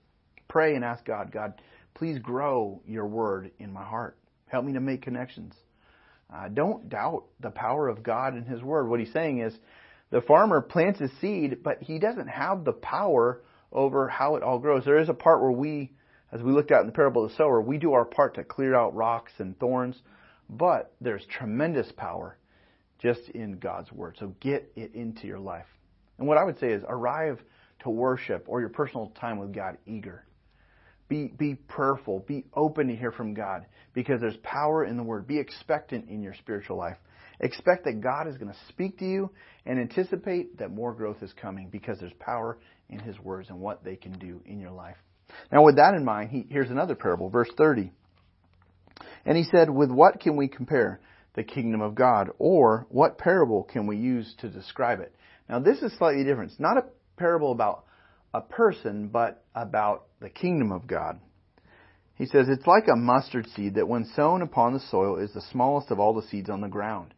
Pray 0.49 0.75
and 0.75 0.85
ask 0.85 1.05
God, 1.05 1.31
God, 1.33 1.55
please 1.97 2.19
grow 2.19 2.81
your 2.87 3.07
Word 3.07 3.51
in 3.59 3.73
my 3.73 3.83
heart. 3.83 4.17
Help 4.47 4.65
me 4.65 4.75
to 4.75 4.81
make 4.81 5.03
connections. 5.03 5.55
Uh, 6.33 6.49
don't 6.49 6.89
doubt 6.89 7.25
the 7.41 7.51
power 7.51 7.89
of 7.89 8.03
God 8.03 8.35
and 8.35 8.47
His 8.47 8.63
Word. 8.63 8.89
What 8.89 9.01
he's 9.01 9.13
saying 9.13 9.41
is 9.41 9.55
the 10.11 10.21
farmer 10.21 10.61
plants 10.61 11.01
his 11.01 11.11
seed, 11.21 11.63
but 11.63 11.83
he 11.83 11.99
doesn't 11.99 12.29
have 12.29 12.65
the 12.65 12.73
power 12.73 13.43
over 13.73 14.09
how 14.09 14.37
it 14.37 14.43
all 14.43 14.59
grows. 14.59 14.85
There 14.85 15.01
is 15.01 15.09
a 15.09 15.15
part 15.15 15.41
where 15.41 15.51
we, 15.51 15.93
as 16.31 16.43
we 16.43 16.53
looked 16.53 16.71
at 16.71 16.81
in 16.81 16.87
the 16.87 16.93
parable 16.93 17.25
of 17.25 17.31
the 17.31 17.37
sower, 17.37 17.61
we 17.61 17.79
do 17.79 17.93
our 17.93 18.05
part 18.05 18.35
to 18.35 18.45
clear 18.45 18.75
out 18.75 18.95
rocks 18.95 19.33
and 19.39 19.59
thorns. 19.59 20.01
But 20.49 20.93
there's 21.01 21.25
tremendous 21.27 21.91
power 21.97 22.39
just 23.01 23.29
in 23.31 23.59
God's 23.59 23.91
Word. 23.91 24.17
So 24.21 24.35
get 24.41 24.71
it 24.77 24.95
into 24.95 25.27
your 25.27 25.41
life. 25.41 25.67
And 26.19 26.29
what 26.29 26.39
I 26.39 26.45
would 26.45 26.59
say 26.61 26.69
is 26.69 26.83
arrive 26.87 27.41
to 27.81 27.91
worship 27.91 28.45
or 28.49 28.61
your 28.61 28.69
personal 28.69 29.13
time 29.21 29.39
with 29.39 29.53
God 29.53 29.79
eager. 29.87 30.26
Be, 31.09 31.29
be 31.29 31.55
prayerful. 31.55 32.25
Be 32.27 32.45
open 32.55 32.89
to 32.89 32.97
hear 32.97 33.13
from 33.13 33.35
God 33.35 33.67
because 33.95 34.21
there's 34.21 34.37
power 34.43 34.85
in 34.85 34.97
the 34.97 35.03
Word. 35.03 35.27
Be 35.27 35.39
expectant 35.39 36.09
in 36.09 36.23
your 36.23 36.35
spiritual 36.35 36.77
life. 36.77 36.97
Expect 37.41 37.85
that 37.85 38.01
God 38.01 38.27
is 38.27 38.37
going 38.39 38.51
to 38.51 38.59
speak 38.69 38.99
to 38.99 39.05
you 39.05 39.31
and 39.67 39.79
anticipate 39.79 40.59
that 40.59 40.71
more 40.71 40.93
growth 40.93 41.23
is 41.23 41.33
coming 41.35 41.69
because 41.69 41.99
there's 42.01 42.13
power 42.19 42.59
in 42.89 42.99
His 42.99 43.19
words 43.21 43.51
and 43.51 43.61
what 43.61 43.85
they 43.85 43.97
can 43.97 44.19
do 44.19 44.41
in 44.47 44.59
your 44.59 44.71
life. 44.71 44.97
Now, 45.53 45.65
with 45.65 45.77
that 45.77 45.95
in 45.95 46.05
mind, 46.05 46.31
he, 46.31 46.47
here's 46.49 46.71
another 46.71 46.95
parable, 46.95 47.29
verse 47.29 47.51
30. 47.57 47.91
And 49.25 49.37
he 49.37 49.45
said, 49.45 49.69
With 49.71 49.91
what 49.91 50.21
can 50.21 50.37
we 50.37 50.49
compare 50.49 51.01
the 51.35 51.45
kingdom 51.45 51.83
of 51.83 51.95
God? 51.95 52.31
Or 52.39 52.87
what 52.91 53.19
parable 53.19 53.65
can 53.65 53.87
we 53.87 53.97
use 53.97 54.35
to 54.39 54.49
describe 54.49 55.01
it? 55.01 55.15
Now, 55.49 55.61
this 55.61 55.79
is 55.83 55.93
slightly 55.99 56.25
different. 56.25 56.53
It's 56.53 56.61
not 56.61 56.79
a 56.79 56.85
parable 57.17 57.53
about 57.53 57.85
a 58.35 58.41
person, 58.41 59.09
but 59.09 59.45
about 59.55 60.07
the 60.21 60.31
kingdom 60.31 60.73
of 60.73 60.87
God. 60.87 61.21
He 62.17 62.27
says, 62.27 62.49
It's 62.49 62.67
like 62.67 62.89
a 62.89 62.97
mustard 62.97 63.47
seed 63.55 63.75
that 63.75 63.89
when 63.89 64.05
sown 64.17 64.43
upon 64.43 64.73
the 64.73 64.81
soil 64.81 65.17
is 65.17 65.33
the 65.33 65.43
smallest 65.53 65.91
of 65.91 66.01
all 66.01 66.15
the 66.15 66.27
seeds 66.27 66.49
on 66.49 66.61
the 66.61 66.69
ground. 66.69 67.15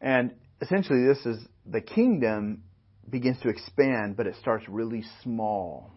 And 0.00 0.34
essentially, 0.60 1.04
this 1.06 1.24
is 1.26 1.38
the 1.66 1.80
kingdom 1.80 2.62
begins 3.08 3.40
to 3.40 3.48
expand, 3.48 4.16
but 4.16 4.26
it 4.26 4.36
starts 4.40 4.68
really 4.68 5.04
small. 5.22 5.92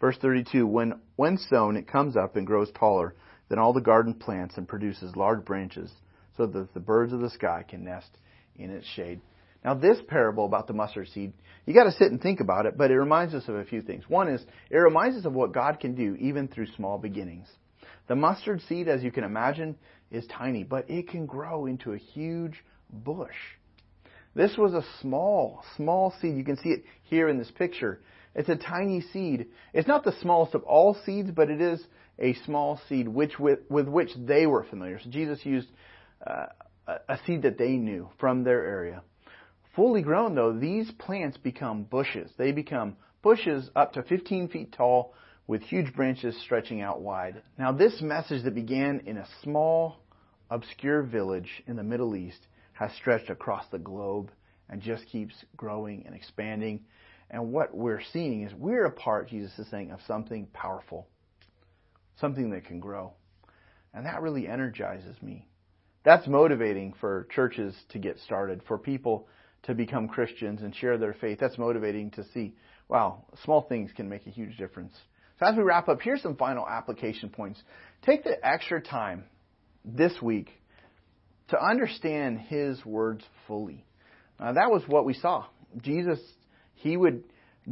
Verse 0.00 0.16
32 0.20 0.66
When, 0.66 1.00
when 1.16 1.38
sown, 1.38 1.76
it 1.76 1.88
comes 1.88 2.16
up 2.16 2.36
and 2.36 2.46
grows 2.46 2.70
taller 2.72 3.14
than 3.48 3.58
all 3.58 3.72
the 3.72 3.80
garden 3.80 4.14
plants 4.14 4.56
and 4.56 4.68
produces 4.68 5.16
large 5.16 5.44
branches 5.44 5.90
so 6.36 6.46
that 6.46 6.72
the 6.72 6.80
birds 6.80 7.12
of 7.12 7.20
the 7.20 7.30
sky 7.30 7.64
can 7.68 7.84
nest 7.84 8.16
in 8.56 8.70
its 8.70 8.86
shade. 8.86 9.20
Now, 9.64 9.74
this 9.74 9.98
parable 10.08 10.46
about 10.46 10.66
the 10.66 10.72
mustard 10.72 11.08
seed, 11.08 11.32
you 11.66 11.74
got 11.74 11.84
to 11.84 11.92
sit 11.92 12.10
and 12.10 12.20
think 12.20 12.40
about 12.40 12.66
it, 12.66 12.78
but 12.78 12.90
it 12.90 12.98
reminds 12.98 13.34
us 13.34 13.46
of 13.46 13.56
a 13.56 13.64
few 13.64 13.82
things. 13.82 14.04
One 14.08 14.28
is, 14.28 14.42
it 14.70 14.76
reminds 14.76 15.18
us 15.18 15.26
of 15.26 15.34
what 15.34 15.52
God 15.52 15.80
can 15.80 15.94
do 15.94 16.16
even 16.16 16.48
through 16.48 16.66
small 16.76 16.98
beginnings. 16.98 17.46
The 18.08 18.16
mustard 18.16 18.62
seed, 18.68 18.88
as 18.88 19.02
you 19.02 19.12
can 19.12 19.24
imagine, 19.24 19.76
is 20.10 20.26
tiny, 20.26 20.64
but 20.64 20.88
it 20.90 21.08
can 21.08 21.26
grow 21.26 21.66
into 21.66 21.92
a 21.92 21.98
huge 21.98 22.64
bush. 22.90 23.36
This 24.34 24.56
was 24.56 24.72
a 24.72 24.84
small, 25.00 25.64
small 25.76 26.14
seed. 26.20 26.36
You 26.36 26.44
can 26.44 26.56
see 26.56 26.70
it 26.70 26.84
here 27.04 27.28
in 27.28 27.38
this 27.38 27.50
picture. 27.50 28.00
It's 28.34 28.48
a 28.48 28.56
tiny 28.56 29.02
seed. 29.12 29.46
It's 29.74 29.88
not 29.88 30.04
the 30.04 30.14
smallest 30.20 30.54
of 30.54 30.62
all 30.62 30.96
seeds, 31.04 31.30
but 31.30 31.50
it 31.50 31.60
is 31.60 31.84
a 32.18 32.34
small 32.44 32.80
seed 32.88 33.08
which 33.08 33.38
with, 33.38 33.60
with 33.68 33.88
which 33.88 34.10
they 34.16 34.46
were 34.46 34.64
familiar. 34.64 35.00
So 35.02 35.10
Jesus 35.10 35.44
used 35.44 35.68
uh, 36.24 36.46
a 37.08 37.18
seed 37.26 37.42
that 37.42 37.58
they 37.58 37.72
knew 37.72 38.08
from 38.18 38.44
their 38.44 38.64
area. 38.64 39.02
Fully 39.76 40.02
grown, 40.02 40.34
though, 40.34 40.52
these 40.52 40.90
plants 40.98 41.36
become 41.36 41.84
bushes. 41.84 42.30
They 42.36 42.52
become 42.52 42.96
bushes 43.22 43.70
up 43.76 43.92
to 43.92 44.02
15 44.02 44.48
feet 44.48 44.72
tall 44.72 45.14
with 45.46 45.62
huge 45.62 45.94
branches 45.94 46.36
stretching 46.42 46.80
out 46.80 47.00
wide. 47.00 47.42
Now, 47.58 47.72
this 47.72 48.00
message 48.00 48.44
that 48.44 48.54
began 48.54 49.02
in 49.06 49.16
a 49.16 49.28
small, 49.42 50.00
obscure 50.50 51.02
village 51.02 51.62
in 51.66 51.76
the 51.76 51.82
Middle 51.82 52.16
East 52.16 52.46
has 52.72 52.90
stretched 52.92 53.30
across 53.30 53.64
the 53.70 53.78
globe 53.78 54.30
and 54.68 54.80
just 54.80 55.06
keeps 55.06 55.34
growing 55.56 56.04
and 56.06 56.14
expanding. 56.14 56.80
And 57.30 57.52
what 57.52 57.76
we're 57.76 58.02
seeing 58.12 58.42
is 58.42 58.52
we're 58.54 58.86
a 58.86 58.90
part, 58.90 59.28
Jesus 59.28 59.56
is 59.58 59.68
saying, 59.70 59.92
of 59.92 60.00
something 60.06 60.46
powerful, 60.52 61.08
something 62.20 62.50
that 62.50 62.64
can 62.64 62.80
grow. 62.80 63.12
And 63.94 64.06
that 64.06 64.22
really 64.22 64.48
energizes 64.48 65.20
me. 65.22 65.48
That's 66.04 66.26
motivating 66.26 66.94
for 67.00 67.28
churches 67.34 67.74
to 67.90 67.98
get 67.98 68.18
started, 68.20 68.62
for 68.66 68.78
people 68.78 69.28
to 69.64 69.74
become 69.74 70.08
Christians 70.08 70.62
and 70.62 70.74
share 70.74 70.98
their 70.98 71.14
faith. 71.14 71.38
That's 71.40 71.58
motivating 71.58 72.10
to 72.12 72.24
see, 72.32 72.54
wow, 72.88 73.24
small 73.44 73.62
things 73.62 73.90
can 73.94 74.08
make 74.08 74.26
a 74.26 74.30
huge 74.30 74.56
difference. 74.56 74.94
So 75.38 75.46
as 75.46 75.56
we 75.56 75.62
wrap 75.62 75.88
up, 75.88 76.00
here's 76.02 76.22
some 76.22 76.36
final 76.36 76.66
application 76.68 77.30
points. 77.30 77.62
Take 78.02 78.24
the 78.24 78.36
extra 78.46 78.80
time 78.80 79.24
this 79.84 80.12
week 80.20 80.50
to 81.48 81.62
understand 81.62 82.38
His 82.40 82.84
words 82.84 83.24
fully. 83.46 83.84
Uh, 84.38 84.52
that 84.52 84.70
was 84.70 84.82
what 84.86 85.04
we 85.04 85.14
saw. 85.14 85.46
Jesus, 85.82 86.18
He 86.74 86.96
would 86.96 87.24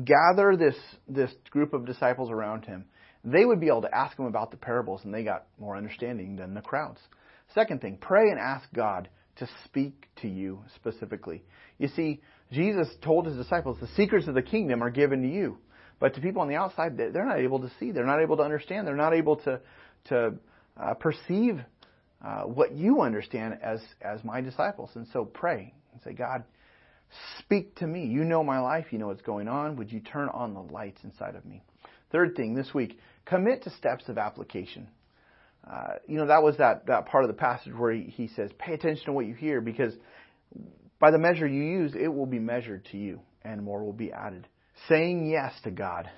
gather 0.04 0.56
this, 0.56 0.76
this 1.08 1.30
group 1.50 1.72
of 1.72 1.86
disciples 1.86 2.30
around 2.30 2.64
Him. 2.64 2.84
They 3.24 3.44
would 3.44 3.60
be 3.60 3.68
able 3.68 3.82
to 3.82 3.94
ask 3.94 4.18
Him 4.18 4.26
about 4.26 4.50
the 4.50 4.56
parables, 4.56 5.02
and 5.04 5.12
they 5.12 5.24
got 5.24 5.46
more 5.58 5.76
understanding 5.76 6.36
than 6.36 6.54
the 6.54 6.60
crowds. 6.60 7.00
Second 7.54 7.80
thing, 7.80 7.98
pray 8.00 8.28
and 8.30 8.38
ask 8.38 8.66
God 8.74 9.08
to 9.38 9.48
speak 9.64 10.06
to 10.22 10.28
you 10.28 10.60
specifically. 10.74 11.42
You 11.78 11.88
see, 11.88 12.20
Jesus 12.52 12.88
told 13.02 13.26
his 13.26 13.36
disciples, 13.36 13.78
the 13.80 13.88
secrets 13.96 14.26
of 14.26 14.34
the 14.34 14.42
kingdom 14.42 14.82
are 14.82 14.90
given 14.90 15.22
to 15.22 15.28
you. 15.28 15.58
But 16.00 16.14
to 16.14 16.20
people 16.20 16.42
on 16.42 16.48
the 16.48 16.54
outside, 16.54 16.96
they're 16.96 17.26
not 17.26 17.40
able 17.40 17.60
to 17.60 17.70
see. 17.80 17.90
They're 17.90 18.06
not 18.06 18.20
able 18.20 18.36
to 18.36 18.42
understand. 18.42 18.86
They're 18.86 18.96
not 18.96 19.14
able 19.14 19.36
to, 19.36 19.60
to 20.06 20.34
uh, 20.80 20.94
perceive 20.94 21.60
uh, 22.24 22.42
what 22.42 22.74
you 22.74 23.02
understand 23.02 23.58
as, 23.62 23.80
as 24.00 24.22
my 24.24 24.40
disciples. 24.40 24.90
And 24.94 25.06
so 25.12 25.24
pray 25.24 25.74
and 25.92 26.02
say, 26.02 26.12
God, 26.12 26.44
speak 27.40 27.74
to 27.76 27.86
me. 27.86 28.06
You 28.06 28.24
know 28.24 28.44
my 28.44 28.60
life. 28.60 28.86
You 28.90 28.98
know 28.98 29.08
what's 29.08 29.22
going 29.22 29.48
on. 29.48 29.76
Would 29.76 29.92
you 29.92 30.00
turn 30.00 30.28
on 30.28 30.54
the 30.54 30.60
lights 30.60 31.00
inside 31.02 31.34
of 31.34 31.44
me? 31.44 31.62
Third 32.10 32.36
thing 32.36 32.54
this 32.54 32.72
week, 32.72 32.98
commit 33.26 33.64
to 33.64 33.70
steps 33.70 34.08
of 34.08 34.18
application. 34.18 34.88
Uh, 35.70 35.94
you 36.06 36.16
know, 36.16 36.26
that 36.26 36.42
was 36.42 36.56
that, 36.56 36.86
that 36.86 37.06
part 37.06 37.24
of 37.24 37.28
the 37.28 37.34
passage 37.34 37.74
where 37.74 37.92
he, 37.92 38.04
he 38.04 38.28
says, 38.28 38.50
pay 38.58 38.72
attention 38.72 39.04
to 39.04 39.12
what 39.12 39.26
you 39.26 39.34
hear 39.34 39.60
because 39.60 39.92
by 40.98 41.10
the 41.10 41.18
measure 41.18 41.46
you 41.46 41.62
use, 41.62 41.94
it 41.94 42.08
will 42.08 42.26
be 42.26 42.38
measured 42.38 42.86
to 42.86 42.96
you 42.96 43.20
and 43.42 43.62
more 43.62 43.84
will 43.84 43.92
be 43.92 44.12
added. 44.12 44.46
Saying 44.88 45.28
yes 45.28 45.52
to 45.64 45.70
God, 45.70 46.08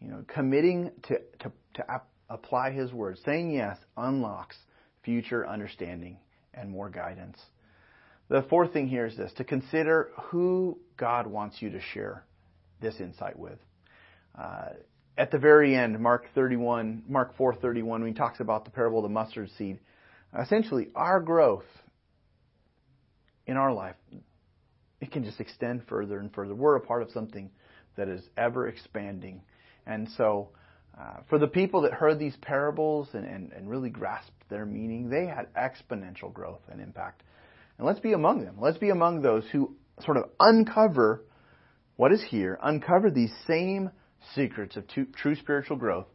you 0.00 0.08
know, 0.08 0.24
committing 0.26 0.90
to, 1.04 1.18
to, 1.40 1.52
to 1.74 1.90
ap- 1.90 2.08
apply 2.28 2.72
His 2.72 2.92
word, 2.92 3.18
saying 3.24 3.52
yes 3.52 3.76
unlocks 3.96 4.56
future 5.04 5.46
understanding 5.46 6.18
and 6.52 6.70
more 6.70 6.88
guidance. 6.88 7.38
The 8.28 8.42
fourth 8.50 8.72
thing 8.72 8.88
here 8.88 9.06
is 9.06 9.16
this 9.16 9.32
to 9.34 9.44
consider 9.44 10.10
who 10.30 10.78
God 10.96 11.26
wants 11.28 11.62
you 11.62 11.70
to 11.70 11.80
share 11.80 12.24
this 12.80 12.96
insight 12.98 13.38
with. 13.38 13.58
Uh, 14.36 14.70
at 15.18 15.30
the 15.30 15.38
very 15.38 15.74
end, 15.74 15.98
Mark 15.98 16.26
31, 16.34 17.04
Mark 17.08 17.36
4:31, 17.36 17.84
when 17.84 18.06
he 18.06 18.12
talks 18.12 18.40
about 18.40 18.64
the 18.64 18.70
parable 18.70 18.98
of 18.98 19.04
the 19.04 19.08
mustard 19.08 19.50
seed, 19.56 19.78
essentially 20.38 20.88
our 20.94 21.20
growth 21.20 21.64
in 23.46 23.56
our 23.56 23.72
life, 23.72 23.96
it 25.00 25.10
can 25.12 25.24
just 25.24 25.40
extend 25.40 25.82
further 25.88 26.18
and 26.18 26.32
further. 26.32 26.54
We're 26.54 26.76
a 26.76 26.80
part 26.80 27.02
of 27.02 27.10
something 27.10 27.50
that 27.96 28.08
is 28.08 28.22
ever 28.36 28.68
expanding, 28.68 29.42
and 29.86 30.08
so 30.16 30.50
uh, 30.98 31.20
for 31.28 31.38
the 31.38 31.46
people 31.46 31.82
that 31.82 31.92
heard 31.92 32.18
these 32.18 32.36
parables 32.40 33.08
and, 33.12 33.26
and, 33.26 33.52
and 33.52 33.68
really 33.68 33.90
grasped 33.90 34.48
their 34.48 34.64
meaning, 34.64 35.10
they 35.10 35.26
had 35.26 35.52
exponential 35.54 36.32
growth 36.32 36.62
and 36.70 36.80
impact. 36.80 37.22
And 37.78 37.86
let's 37.86 38.00
be 38.00 38.14
among 38.14 38.44
them. 38.44 38.56
Let's 38.58 38.78
be 38.78 38.88
among 38.88 39.20
those 39.20 39.44
who 39.52 39.76
sort 40.04 40.16
of 40.16 40.30
uncover 40.40 41.22
what 41.96 42.12
is 42.12 42.22
here, 42.28 42.58
uncover 42.62 43.10
these 43.10 43.32
same 43.46 43.90
secrets 44.34 44.76
of 44.76 44.84
true 44.88 45.34
spiritual 45.36 45.76
growth 45.76 46.06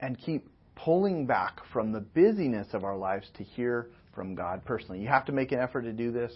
and 0.00 0.18
keep 0.18 0.48
pulling 0.74 1.26
back 1.26 1.60
from 1.72 1.92
the 1.92 2.00
busyness 2.00 2.68
of 2.72 2.84
our 2.84 2.96
lives 2.96 3.28
to 3.36 3.44
hear 3.44 3.88
from 4.14 4.34
God 4.34 4.64
personally. 4.64 5.00
You 5.00 5.08
have 5.08 5.24
to 5.26 5.32
make 5.32 5.52
an 5.52 5.58
effort 5.58 5.82
to 5.82 5.92
do 5.92 6.10
this. 6.10 6.32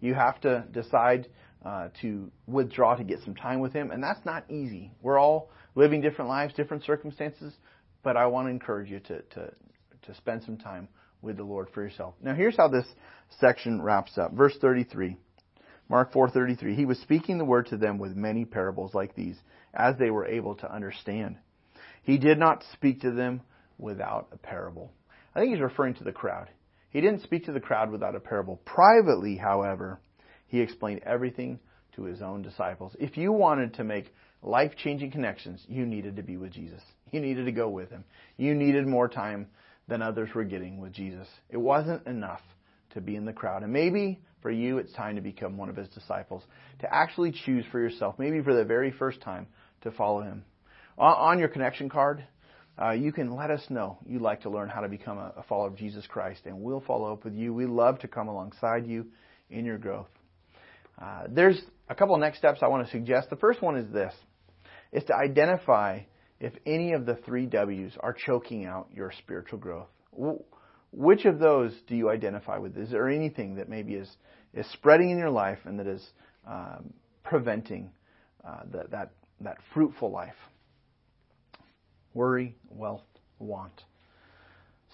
You 0.00 0.14
have 0.14 0.40
to 0.42 0.64
decide 0.72 1.28
uh, 1.64 1.88
to 2.02 2.30
withdraw 2.46 2.94
to 2.96 3.04
get 3.04 3.20
some 3.24 3.34
time 3.34 3.60
with 3.60 3.72
Him, 3.72 3.90
and 3.90 4.02
that's 4.02 4.24
not 4.26 4.50
easy. 4.50 4.90
We're 5.00 5.18
all 5.18 5.50
living 5.74 6.00
different 6.00 6.28
lives, 6.28 6.54
different 6.54 6.84
circumstances, 6.84 7.54
but 8.02 8.16
I 8.16 8.26
want 8.26 8.46
to 8.46 8.50
encourage 8.50 8.90
you 8.90 9.00
to, 9.00 9.22
to, 9.22 9.52
to 10.02 10.14
spend 10.16 10.42
some 10.42 10.58
time 10.58 10.88
with 11.22 11.38
the 11.38 11.44
Lord 11.44 11.68
for 11.72 11.82
yourself. 11.82 12.14
Now, 12.20 12.34
here's 12.34 12.56
how 12.56 12.68
this 12.68 12.86
section 13.40 13.80
wraps 13.80 14.18
up. 14.18 14.32
Verse 14.34 14.54
33. 14.60 15.16
Mark 15.88 16.12
4:33 16.12 16.74
He 16.74 16.86
was 16.86 16.98
speaking 17.00 17.38
the 17.38 17.44
word 17.44 17.66
to 17.66 17.76
them 17.76 17.98
with 17.98 18.16
many 18.16 18.44
parables 18.44 18.94
like 18.94 19.14
these 19.14 19.36
as 19.74 19.96
they 19.98 20.10
were 20.10 20.26
able 20.26 20.54
to 20.56 20.72
understand. 20.72 21.36
He 22.02 22.18
did 22.18 22.38
not 22.38 22.64
speak 22.72 23.00
to 23.00 23.10
them 23.10 23.42
without 23.78 24.28
a 24.32 24.36
parable. 24.36 24.92
I 25.34 25.40
think 25.40 25.52
he's 25.52 25.62
referring 25.62 25.94
to 25.94 26.04
the 26.04 26.12
crowd. 26.12 26.48
He 26.90 27.00
didn't 27.00 27.22
speak 27.22 27.46
to 27.46 27.52
the 27.52 27.60
crowd 27.60 27.90
without 27.90 28.14
a 28.14 28.20
parable. 28.20 28.60
Privately, 28.64 29.36
however, 29.36 29.98
he 30.46 30.60
explained 30.60 31.00
everything 31.04 31.58
to 31.96 32.04
his 32.04 32.22
own 32.22 32.42
disciples. 32.42 32.94
If 33.00 33.16
you 33.16 33.32
wanted 33.32 33.74
to 33.74 33.84
make 33.84 34.14
life-changing 34.42 35.10
connections, 35.10 35.64
you 35.68 35.86
needed 35.86 36.16
to 36.16 36.22
be 36.22 36.36
with 36.36 36.52
Jesus. 36.52 36.82
You 37.10 37.20
needed 37.20 37.46
to 37.46 37.52
go 37.52 37.68
with 37.68 37.90
him. 37.90 38.04
You 38.36 38.54
needed 38.54 38.86
more 38.86 39.08
time 39.08 39.48
than 39.88 40.02
others 40.02 40.30
were 40.34 40.44
getting 40.44 40.80
with 40.80 40.92
Jesus. 40.92 41.26
It 41.50 41.56
wasn't 41.56 42.06
enough 42.06 42.42
to 42.90 43.00
be 43.00 43.16
in 43.16 43.24
the 43.24 43.32
crowd. 43.32 43.62
And 43.62 43.72
maybe 43.72 44.20
for 44.40 44.50
you, 44.50 44.78
it's 44.78 44.92
time 44.92 45.16
to 45.16 45.22
become 45.22 45.56
one 45.56 45.68
of 45.68 45.76
his 45.76 45.88
disciples, 45.88 46.42
to 46.80 46.94
actually 46.94 47.32
choose 47.32 47.64
for 47.72 47.80
yourself, 47.80 48.16
maybe 48.18 48.42
for 48.42 48.54
the 48.54 48.64
very 48.64 48.90
first 48.92 49.20
time, 49.20 49.46
to 49.84 49.90
follow 49.92 50.22
him. 50.22 50.44
On 50.98 51.38
your 51.38 51.48
connection 51.48 51.88
card, 51.88 52.24
uh, 52.80 52.90
you 52.90 53.12
can 53.12 53.34
let 53.34 53.50
us 53.50 53.64
know 53.68 53.98
you'd 54.06 54.22
like 54.22 54.42
to 54.42 54.50
learn 54.50 54.68
how 54.68 54.80
to 54.80 54.88
become 54.88 55.18
a, 55.18 55.44
follower 55.48 55.68
of 55.68 55.76
Jesus 55.76 56.06
Christ, 56.06 56.42
and 56.44 56.60
we'll 56.60 56.80
follow 56.80 57.12
up 57.12 57.24
with 57.24 57.34
you. 57.34 57.54
We 57.54 57.66
love 57.66 58.00
to 58.00 58.08
come 58.08 58.28
alongside 58.28 58.86
you 58.86 59.06
in 59.48 59.64
your 59.64 59.78
growth. 59.78 60.08
Uh, 61.00 61.24
there's 61.28 61.60
a 61.88 61.94
couple 61.94 62.16
next 62.18 62.38
steps 62.38 62.60
I 62.62 62.68
want 62.68 62.84
to 62.84 62.90
suggest. 62.90 63.30
The 63.30 63.36
first 63.36 63.62
one 63.62 63.76
is 63.76 63.92
this: 63.92 64.12
is 64.92 65.04
to 65.04 65.14
identify 65.14 66.00
if 66.40 66.52
any 66.66 66.92
of 66.92 67.06
the 67.06 67.16
three 67.16 67.46
W's 67.46 67.92
are 68.00 68.12
choking 68.12 68.66
out 68.66 68.88
your 68.94 69.12
spiritual 69.18 69.58
growth. 69.58 69.88
Which 70.92 71.24
of 71.24 71.38
those 71.38 71.72
do 71.88 71.96
you 71.96 72.10
identify 72.10 72.58
with? 72.58 72.76
Is 72.76 72.90
there 72.90 73.08
anything 73.08 73.56
that 73.56 73.68
maybe 73.68 73.94
is, 73.94 74.08
is 74.52 74.66
spreading 74.72 75.10
in 75.10 75.18
your 75.18 75.30
life 75.30 75.58
and 75.64 75.78
that 75.80 75.86
is 75.86 76.06
um, 76.46 76.92
preventing 77.24 77.90
uh, 78.46 78.60
the, 78.70 78.84
that, 78.90 79.10
that 79.40 79.58
fruitful 79.72 80.10
life? 80.10 80.34
Worry, 82.12 82.56
wealth, 82.68 83.02
want. 83.38 83.82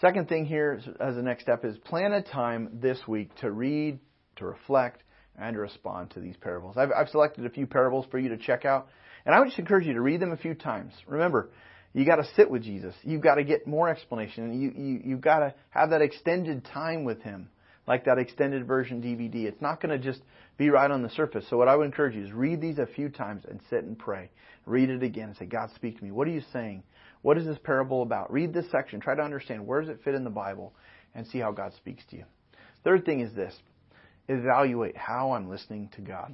Second 0.00 0.28
thing 0.28 0.46
here 0.46 0.80
as 0.98 1.16
a 1.16 1.22
next 1.22 1.42
step 1.42 1.64
is 1.64 1.76
plan 1.78 2.12
a 2.12 2.22
time 2.22 2.78
this 2.80 2.98
week 3.06 3.34
to 3.36 3.50
read, 3.50 3.98
to 4.36 4.46
reflect, 4.46 5.02
and 5.38 5.54
to 5.54 5.60
respond 5.60 6.10
to 6.12 6.20
these 6.20 6.36
parables. 6.36 6.76
I've, 6.78 6.90
I've 6.96 7.08
selected 7.08 7.44
a 7.44 7.50
few 7.50 7.66
parables 7.66 8.06
for 8.10 8.18
you 8.18 8.30
to 8.30 8.38
check 8.38 8.64
out, 8.64 8.88
and 9.26 9.34
I 9.34 9.38
would 9.38 9.48
just 9.48 9.58
encourage 9.58 9.86
you 9.86 9.92
to 9.94 10.00
read 10.00 10.20
them 10.20 10.32
a 10.32 10.36
few 10.36 10.54
times. 10.54 10.92
Remember, 11.06 11.50
you 11.92 12.06
got 12.06 12.16
to 12.16 12.28
sit 12.36 12.50
with 12.50 12.62
Jesus. 12.62 12.94
You've 13.02 13.22
got 13.22 13.34
to 13.34 13.44
get 13.44 13.66
more 13.66 13.88
explanation. 13.88 14.60
You, 14.60 14.72
you, 14.74 15.00
you've 15.04 15.20
got 15.20 15.40
to 15.40 15.54
have 15.70 15.90
that 15.90 16.02
extended 16.02 16.64
time 16.64 17.04
with 17.04 17.20
Him, 17.22 17.50
like 17.90 18.04
that 18.04 18.20
extended 18.20 18.68
version 18.68 19.02
DVD. 19.02 19.46
It's 19.46 19.60
not 19.60 19.82
going 19.82 19.90
to 19.90 19.98
just 19.98 20.22
be 20.56 20.70
right 20.70 20.88
on 20.88 21.02
the 21.02 21.10
surface. 21.10 21.44
So 21.50 21.56
what 21.56 21.66
I 21.66 21.74
would 21.74 21.86
encourage 21.86 22.14
you 22.14 22.24
is 22.24 22.30
read 22.30 22.60
these 22.60 22.78
a 22.78 22.86
few 22.86 23.08
times 23.08 23.42
and 23.50 23.58
sit 23.68 23.82
and 23.82 23.98
pray. 23.98 24.30
Read 24.64 24.90
it 24.90 25.02
again 25.02 25.30
and 25.30 25.36
say, 25.36 25.46
God, 25.46 25.70
speak 25.74 25.98
to 25.98 26.04
me. 26.04 26.12
What 26.12 26.28
are 26.28 26.30
you 26.30 26.42
saying? 26.52 26.84
What 27.22 27.36
is 27.36 27.46
this 27.46 27.58
parable 27.64 28.02
about? 28.02 28.32
Read 28.32 28.54
this 28.54 28.70
section. 28.70 29.00
Try 29.00 29.16
to 29.16 29.22
understand 29.22 29.66
where 29.66 29.80
does 29.80 29.90
it 29.90 29.98
fit 30.04 30.14
in 30.14 30.22
the 30.22 30.30
Bible 30.30 30.72
and 31.16 31.26
see 31.26 31.40
how 31.40 31.50
God 31.50 31.72
speaks 31.74 32.04
to 32.10 32.16
you. 32.16 32.24
Third 32.84 33.04
thing 33.04 33.18
is 33.18 33.34
this 33.34 33.58
evaluate 34.28 34.96
how 34.96 35.32
I'm 35.32 35.50
listening 35.50 35.90
to 35.96 36.00
God. 36.00 36.32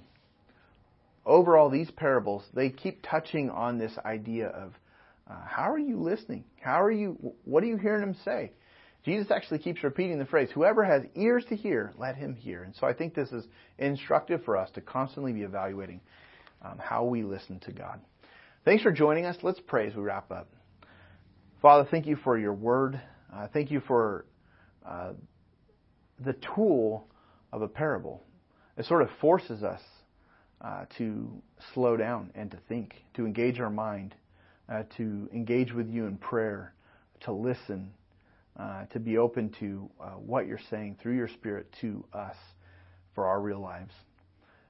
Overall, 1.25 1.71
these 1.71 1.91
parables, 1.91 2.45
they 2.53 2.69
keep 2.69 3.03
touching 3.03 3.49
on 3.49 3.79
this 3.79 3.97
idea 4.05 4.49
of 4.49 4.75
uh, 5.27 5.37
how 5.47 5.73
are 5.73 5.79
you 5.79 6.03
listening? 6.03 6.45
How 6.61 6.83
are 6.83 6.93
you, 6.93 7.33
what 7.47 7.63
are 7.63 7.67
you 7.67 7.79
hearing 7.79 8.03
him 8.03 8.17
say? 8.27 8.53
Jesus 9.07 9.31
actually 9.31 9.61
keeps 9.61 9.85
repeating 9.85 10.19
the 10.19 10.25
phrase, 10.25 10.49
whoever 10.53 10.85
has 10.85 11.05
ears 11.15 11.45
to 11.49 11.55
hear, 11.55 11.93
let 11.97 12.17
him 12.17 12.35
hear. 12.35 12.65
And 12.65 12.75
so 12.75 12.89
I 12.89 12.93
think 12.93 13.15
this 13.15 13.31
is 13.31 13.45
instructive 13.79 14.45
for 14.45 14.57
us 14.57 14.69
to 14.73 14.81
constantly 14.81 15.33
be 15.33 15.43
evaluating 15.43 16.01
um, 16.61 16.77
how 16.79 17.05
we 17.05 17.23
listen 17.23 17.61
to 17.61 17.73
God. 17.73 18.01
Thanks 18.65 18.83
for 18.83 18.91
joining 18.91 19.25
us. 19.25 19.37
Let's 19.45 19.61
pray 19.65 19.87
as 19.87 19.95
we 19.95 20.03
wrap 20.03 20.33
up. 20.33 20.49
Father, 21.63 21.87
thank 21.89 22.07
you 22.07 22.17
for 22.17 22.37
your 22.37 22.53
word. 22.53 23.01
Uh, 23.33 23.47
thank 23.53 23.71
you 23.71 23.81
for 23.87 24.27
uh, 24.85 25.13
the 26.25 26.35
tool 26.57 27.07
of 27.53 27.63
a 27.63 27.69
parable. 27.69 28.25
It 28.77 28.87
sort 28.87 29.03
of 29.03 29.09
forces 29.21 29.63
us 29.63 29.83
uh, 30.61 30.87
to 30.99 31.31
slow 31.75 31.97
down 31.97 32.33
and 32.35 32.51
to 32.51 32.59
think, 32.69 32.97
to 33.15 33.25
engage 33.25 33.61
our 33.61 33.71
mind, 33.71 34.17
uh, 34.69 34.83
to 34.97 35.29
engage 35.33 35.73
with 35.73 35.89
you 35.89 36.07
in 36.07 36.17
prayer, 36.17 36.75
to 37.21 37.31
listen, 37.33 37.93
uh, 38.59 38.85
to 38.87 39.01
be 39.01 39.19
open 39.19 39.55
to 39.61 39.91
uh, 40.01 40.11
what 40.11 40.47
you're 40.47 40.61
saying 40.71 40.97
through 41.01 41.17
your 41.17 41.29
Spirit 41.29 41.67
to 41.81 42.05
us 42.13 42.37
for 43.15 43.27
our 43.27 43.41
real 43.41 43.61
lives. 43.61 43.93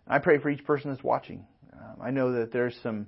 I 0.06 0.18
pray 0.18 0.38
for 0.38 0.50
each 0.50 0.64
person 0.64 0.90
that's 0.90 1.02
watching. 1.02 1.46
Um, 1.72 1.96
I 2.00 2.10
know 2.10 2.32
that 2.32 2.52
there's 2.52 2.76
some 2.82 3.06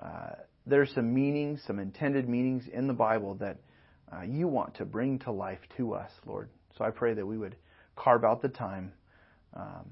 uh, 0.00 0.32
there's 0.66 0.92
some 0.94 1.12
meanings, 1.12 1.62
some 1.66 1.78
intended 1.78 2.28
meanings 2.28 2.64
in 2.72 2.86
the 2.86 2.94
Bible 2.94 3.34
that 3.36 3.58
uh, 4.12 4.22
you 4.22 4.48
want 4.48 4.74
to 4.76 4.84
bring 4.84 5.18
to 5.20 5.32
life 5.32 5.60
to 5.76 5.94
us, 5.94 6.10
Lord. 6.26 6.48
So 6.76 6.84
I 6.84 6.90
pray 6.90 7.14
that 7.14 7.26
we 7.26 7.38
would 7.38 7.56
carve 7.96 8.24
out 8.24 8.40
the 8.42 8.48
time 8.48 8.92
um, 9.54 9.84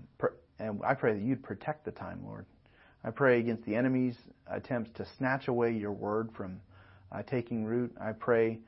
and 0.58 0.80
I 0.84 0.94
pray 0.94 1.14
that 1.14 1.22
you'd 1.22 1.42
protect 1.42 1.84
the 1.84 1.90
time, 1.90 2.20
Lord. 2.24 2.46
I 3.04 3.10
pray 3.10 3.38
against 3.38 3.64
the 3.64 3.76
enemy's 3.76 4.16
attempts 4.50 4.90
to 4.96 5.06
snatch 5.16 5.48
away 5.48 5.72
your 5.72 5.92
word 5.92 6.30
from 6.36 6.60
uh, 7.12 7.22
taking 7.22 7.64
root. 7.64 7.94
I 8.00 8.12
pray 8.12 8.58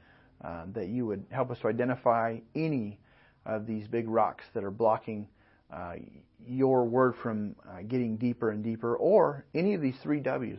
uh, 0.44 0.64
that 0.74 0.88
you 0.88 1.06
would 1.06 1.24
help 1.30 1.50
us 1.50 1.58
to 1.60 1.68
identify 1.68 2.38
any 2.54 2.98
of 3.46 3.66
these 3.66 3.86
big 3.88 4.08
rocks 4.08 4.44
that 4.54 4.64
are 4.64 4.70
blocking 4.70 5.26
uh, 5.72 5.94
your 6.46 6.84
word 6.84 7.14
from 7.22 7.54
uh, 7.68 7.82
getting 7.82 8.16
deeper 8.16 8.50
and 8.50 8.64
deeper, 8.64 8.96
or 8.96 9.44
any 9.54 9.74
of 9.74 9.80
these 9.80 9.96
three 10.02 10.20
W's 10.20 10.58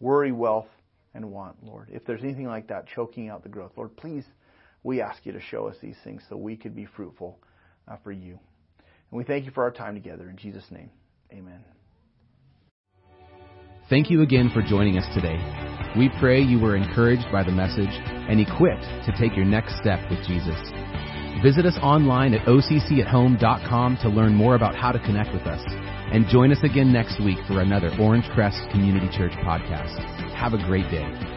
worry, 0.00 0.32
wealth, 0.32 0.68
and 1.14 1.30
want, 1.30 1.56
Lord. 1.62 1.88
If 1.90 2.04
there's 2.04 2.22
anything 2.22 2.46
like 2.46 2.68
that 2.68 2.86
choking 2.86 3.28
out 3.28 3.42
the 3.42 3.48
growth, 3.48 3.72
Lord, 3.76 3.96
please, 3.96 4.24
we 4.82 5.00
ask 5.00 5.24
you 5.24 5.32
to 5.32 5.40
show 5.40 5.66
us 5.66 5.76
these 5.80 5.96
things 6.04 6.22
so 6.28 6.36
we 6.36 6.56
could 6.56 6.74
be 6.74 6.84
fruitful 6.84 7.38
uh, 7.88 7.96
for 8.04 8.12
you. 8.12 8.38
And 9.10 9.18
we 9.18 9.24
thank 9.24 9.44
you 9.44 9.50
for 9.50 9.62
our 9.62 9.70
time 9.70 9.94
together. 9.94 10.28
In 10.28 10.36
Jesus' 10.36 10.70
name, 10.70 10.90
amen. 11.32 11.75
Thank 13.88 14.10
you 14.10 14.22
again 14.22 14.50
for 14.52 14.62
joining 14.62 14.98
us 14.98 15.06
today. 15.14 15.38
We 15.96 16.10
pray 16.18 16.40
you 16.42 16.58
were 16.58 16.74
encouraged 16.74 17.30
by 17.30 17.44
the 17.44 17.52
message 17.52 17.86
and 18.28 18.40
equipped 18.40 18.82
to 18.82 19.14
take 19.16 19.36
your 19.36 19.44
next 19.44 19.78
step 19.78 20.00
with 20.10 20.18
Jesus. 20.26 20.58
Visit 21.40 21.66
us 21.66 21.78
online 21.80 22.34
at 22.34 22.44
occathome.com 22.46 23.98
to 24.02 24.08
learn 24.08 24.34
more 24.34 24.56
about 24.56 24.74
how 24.74 24.90
to 24.90 24.98
connect 24.98 25.32
with 25.32 25.46
us. 25.46 25.62
And 26.12 26.26
join 26.26 26.50
us 26.50 26.62
again 26.64 26.92
next 26.92 27.22
week 27.22 27.38
for 27.46 27.60
another 27.60 27.90
Orange 28.00 28.28
Crest 28.34 28.58
Community 28.72 29.08
Church 29.16 29.32
podcast. 29.44 30.02
Have 30.34 30.52
a 30.52 30.66
great 30.66 30.90
day. 30.90 31.35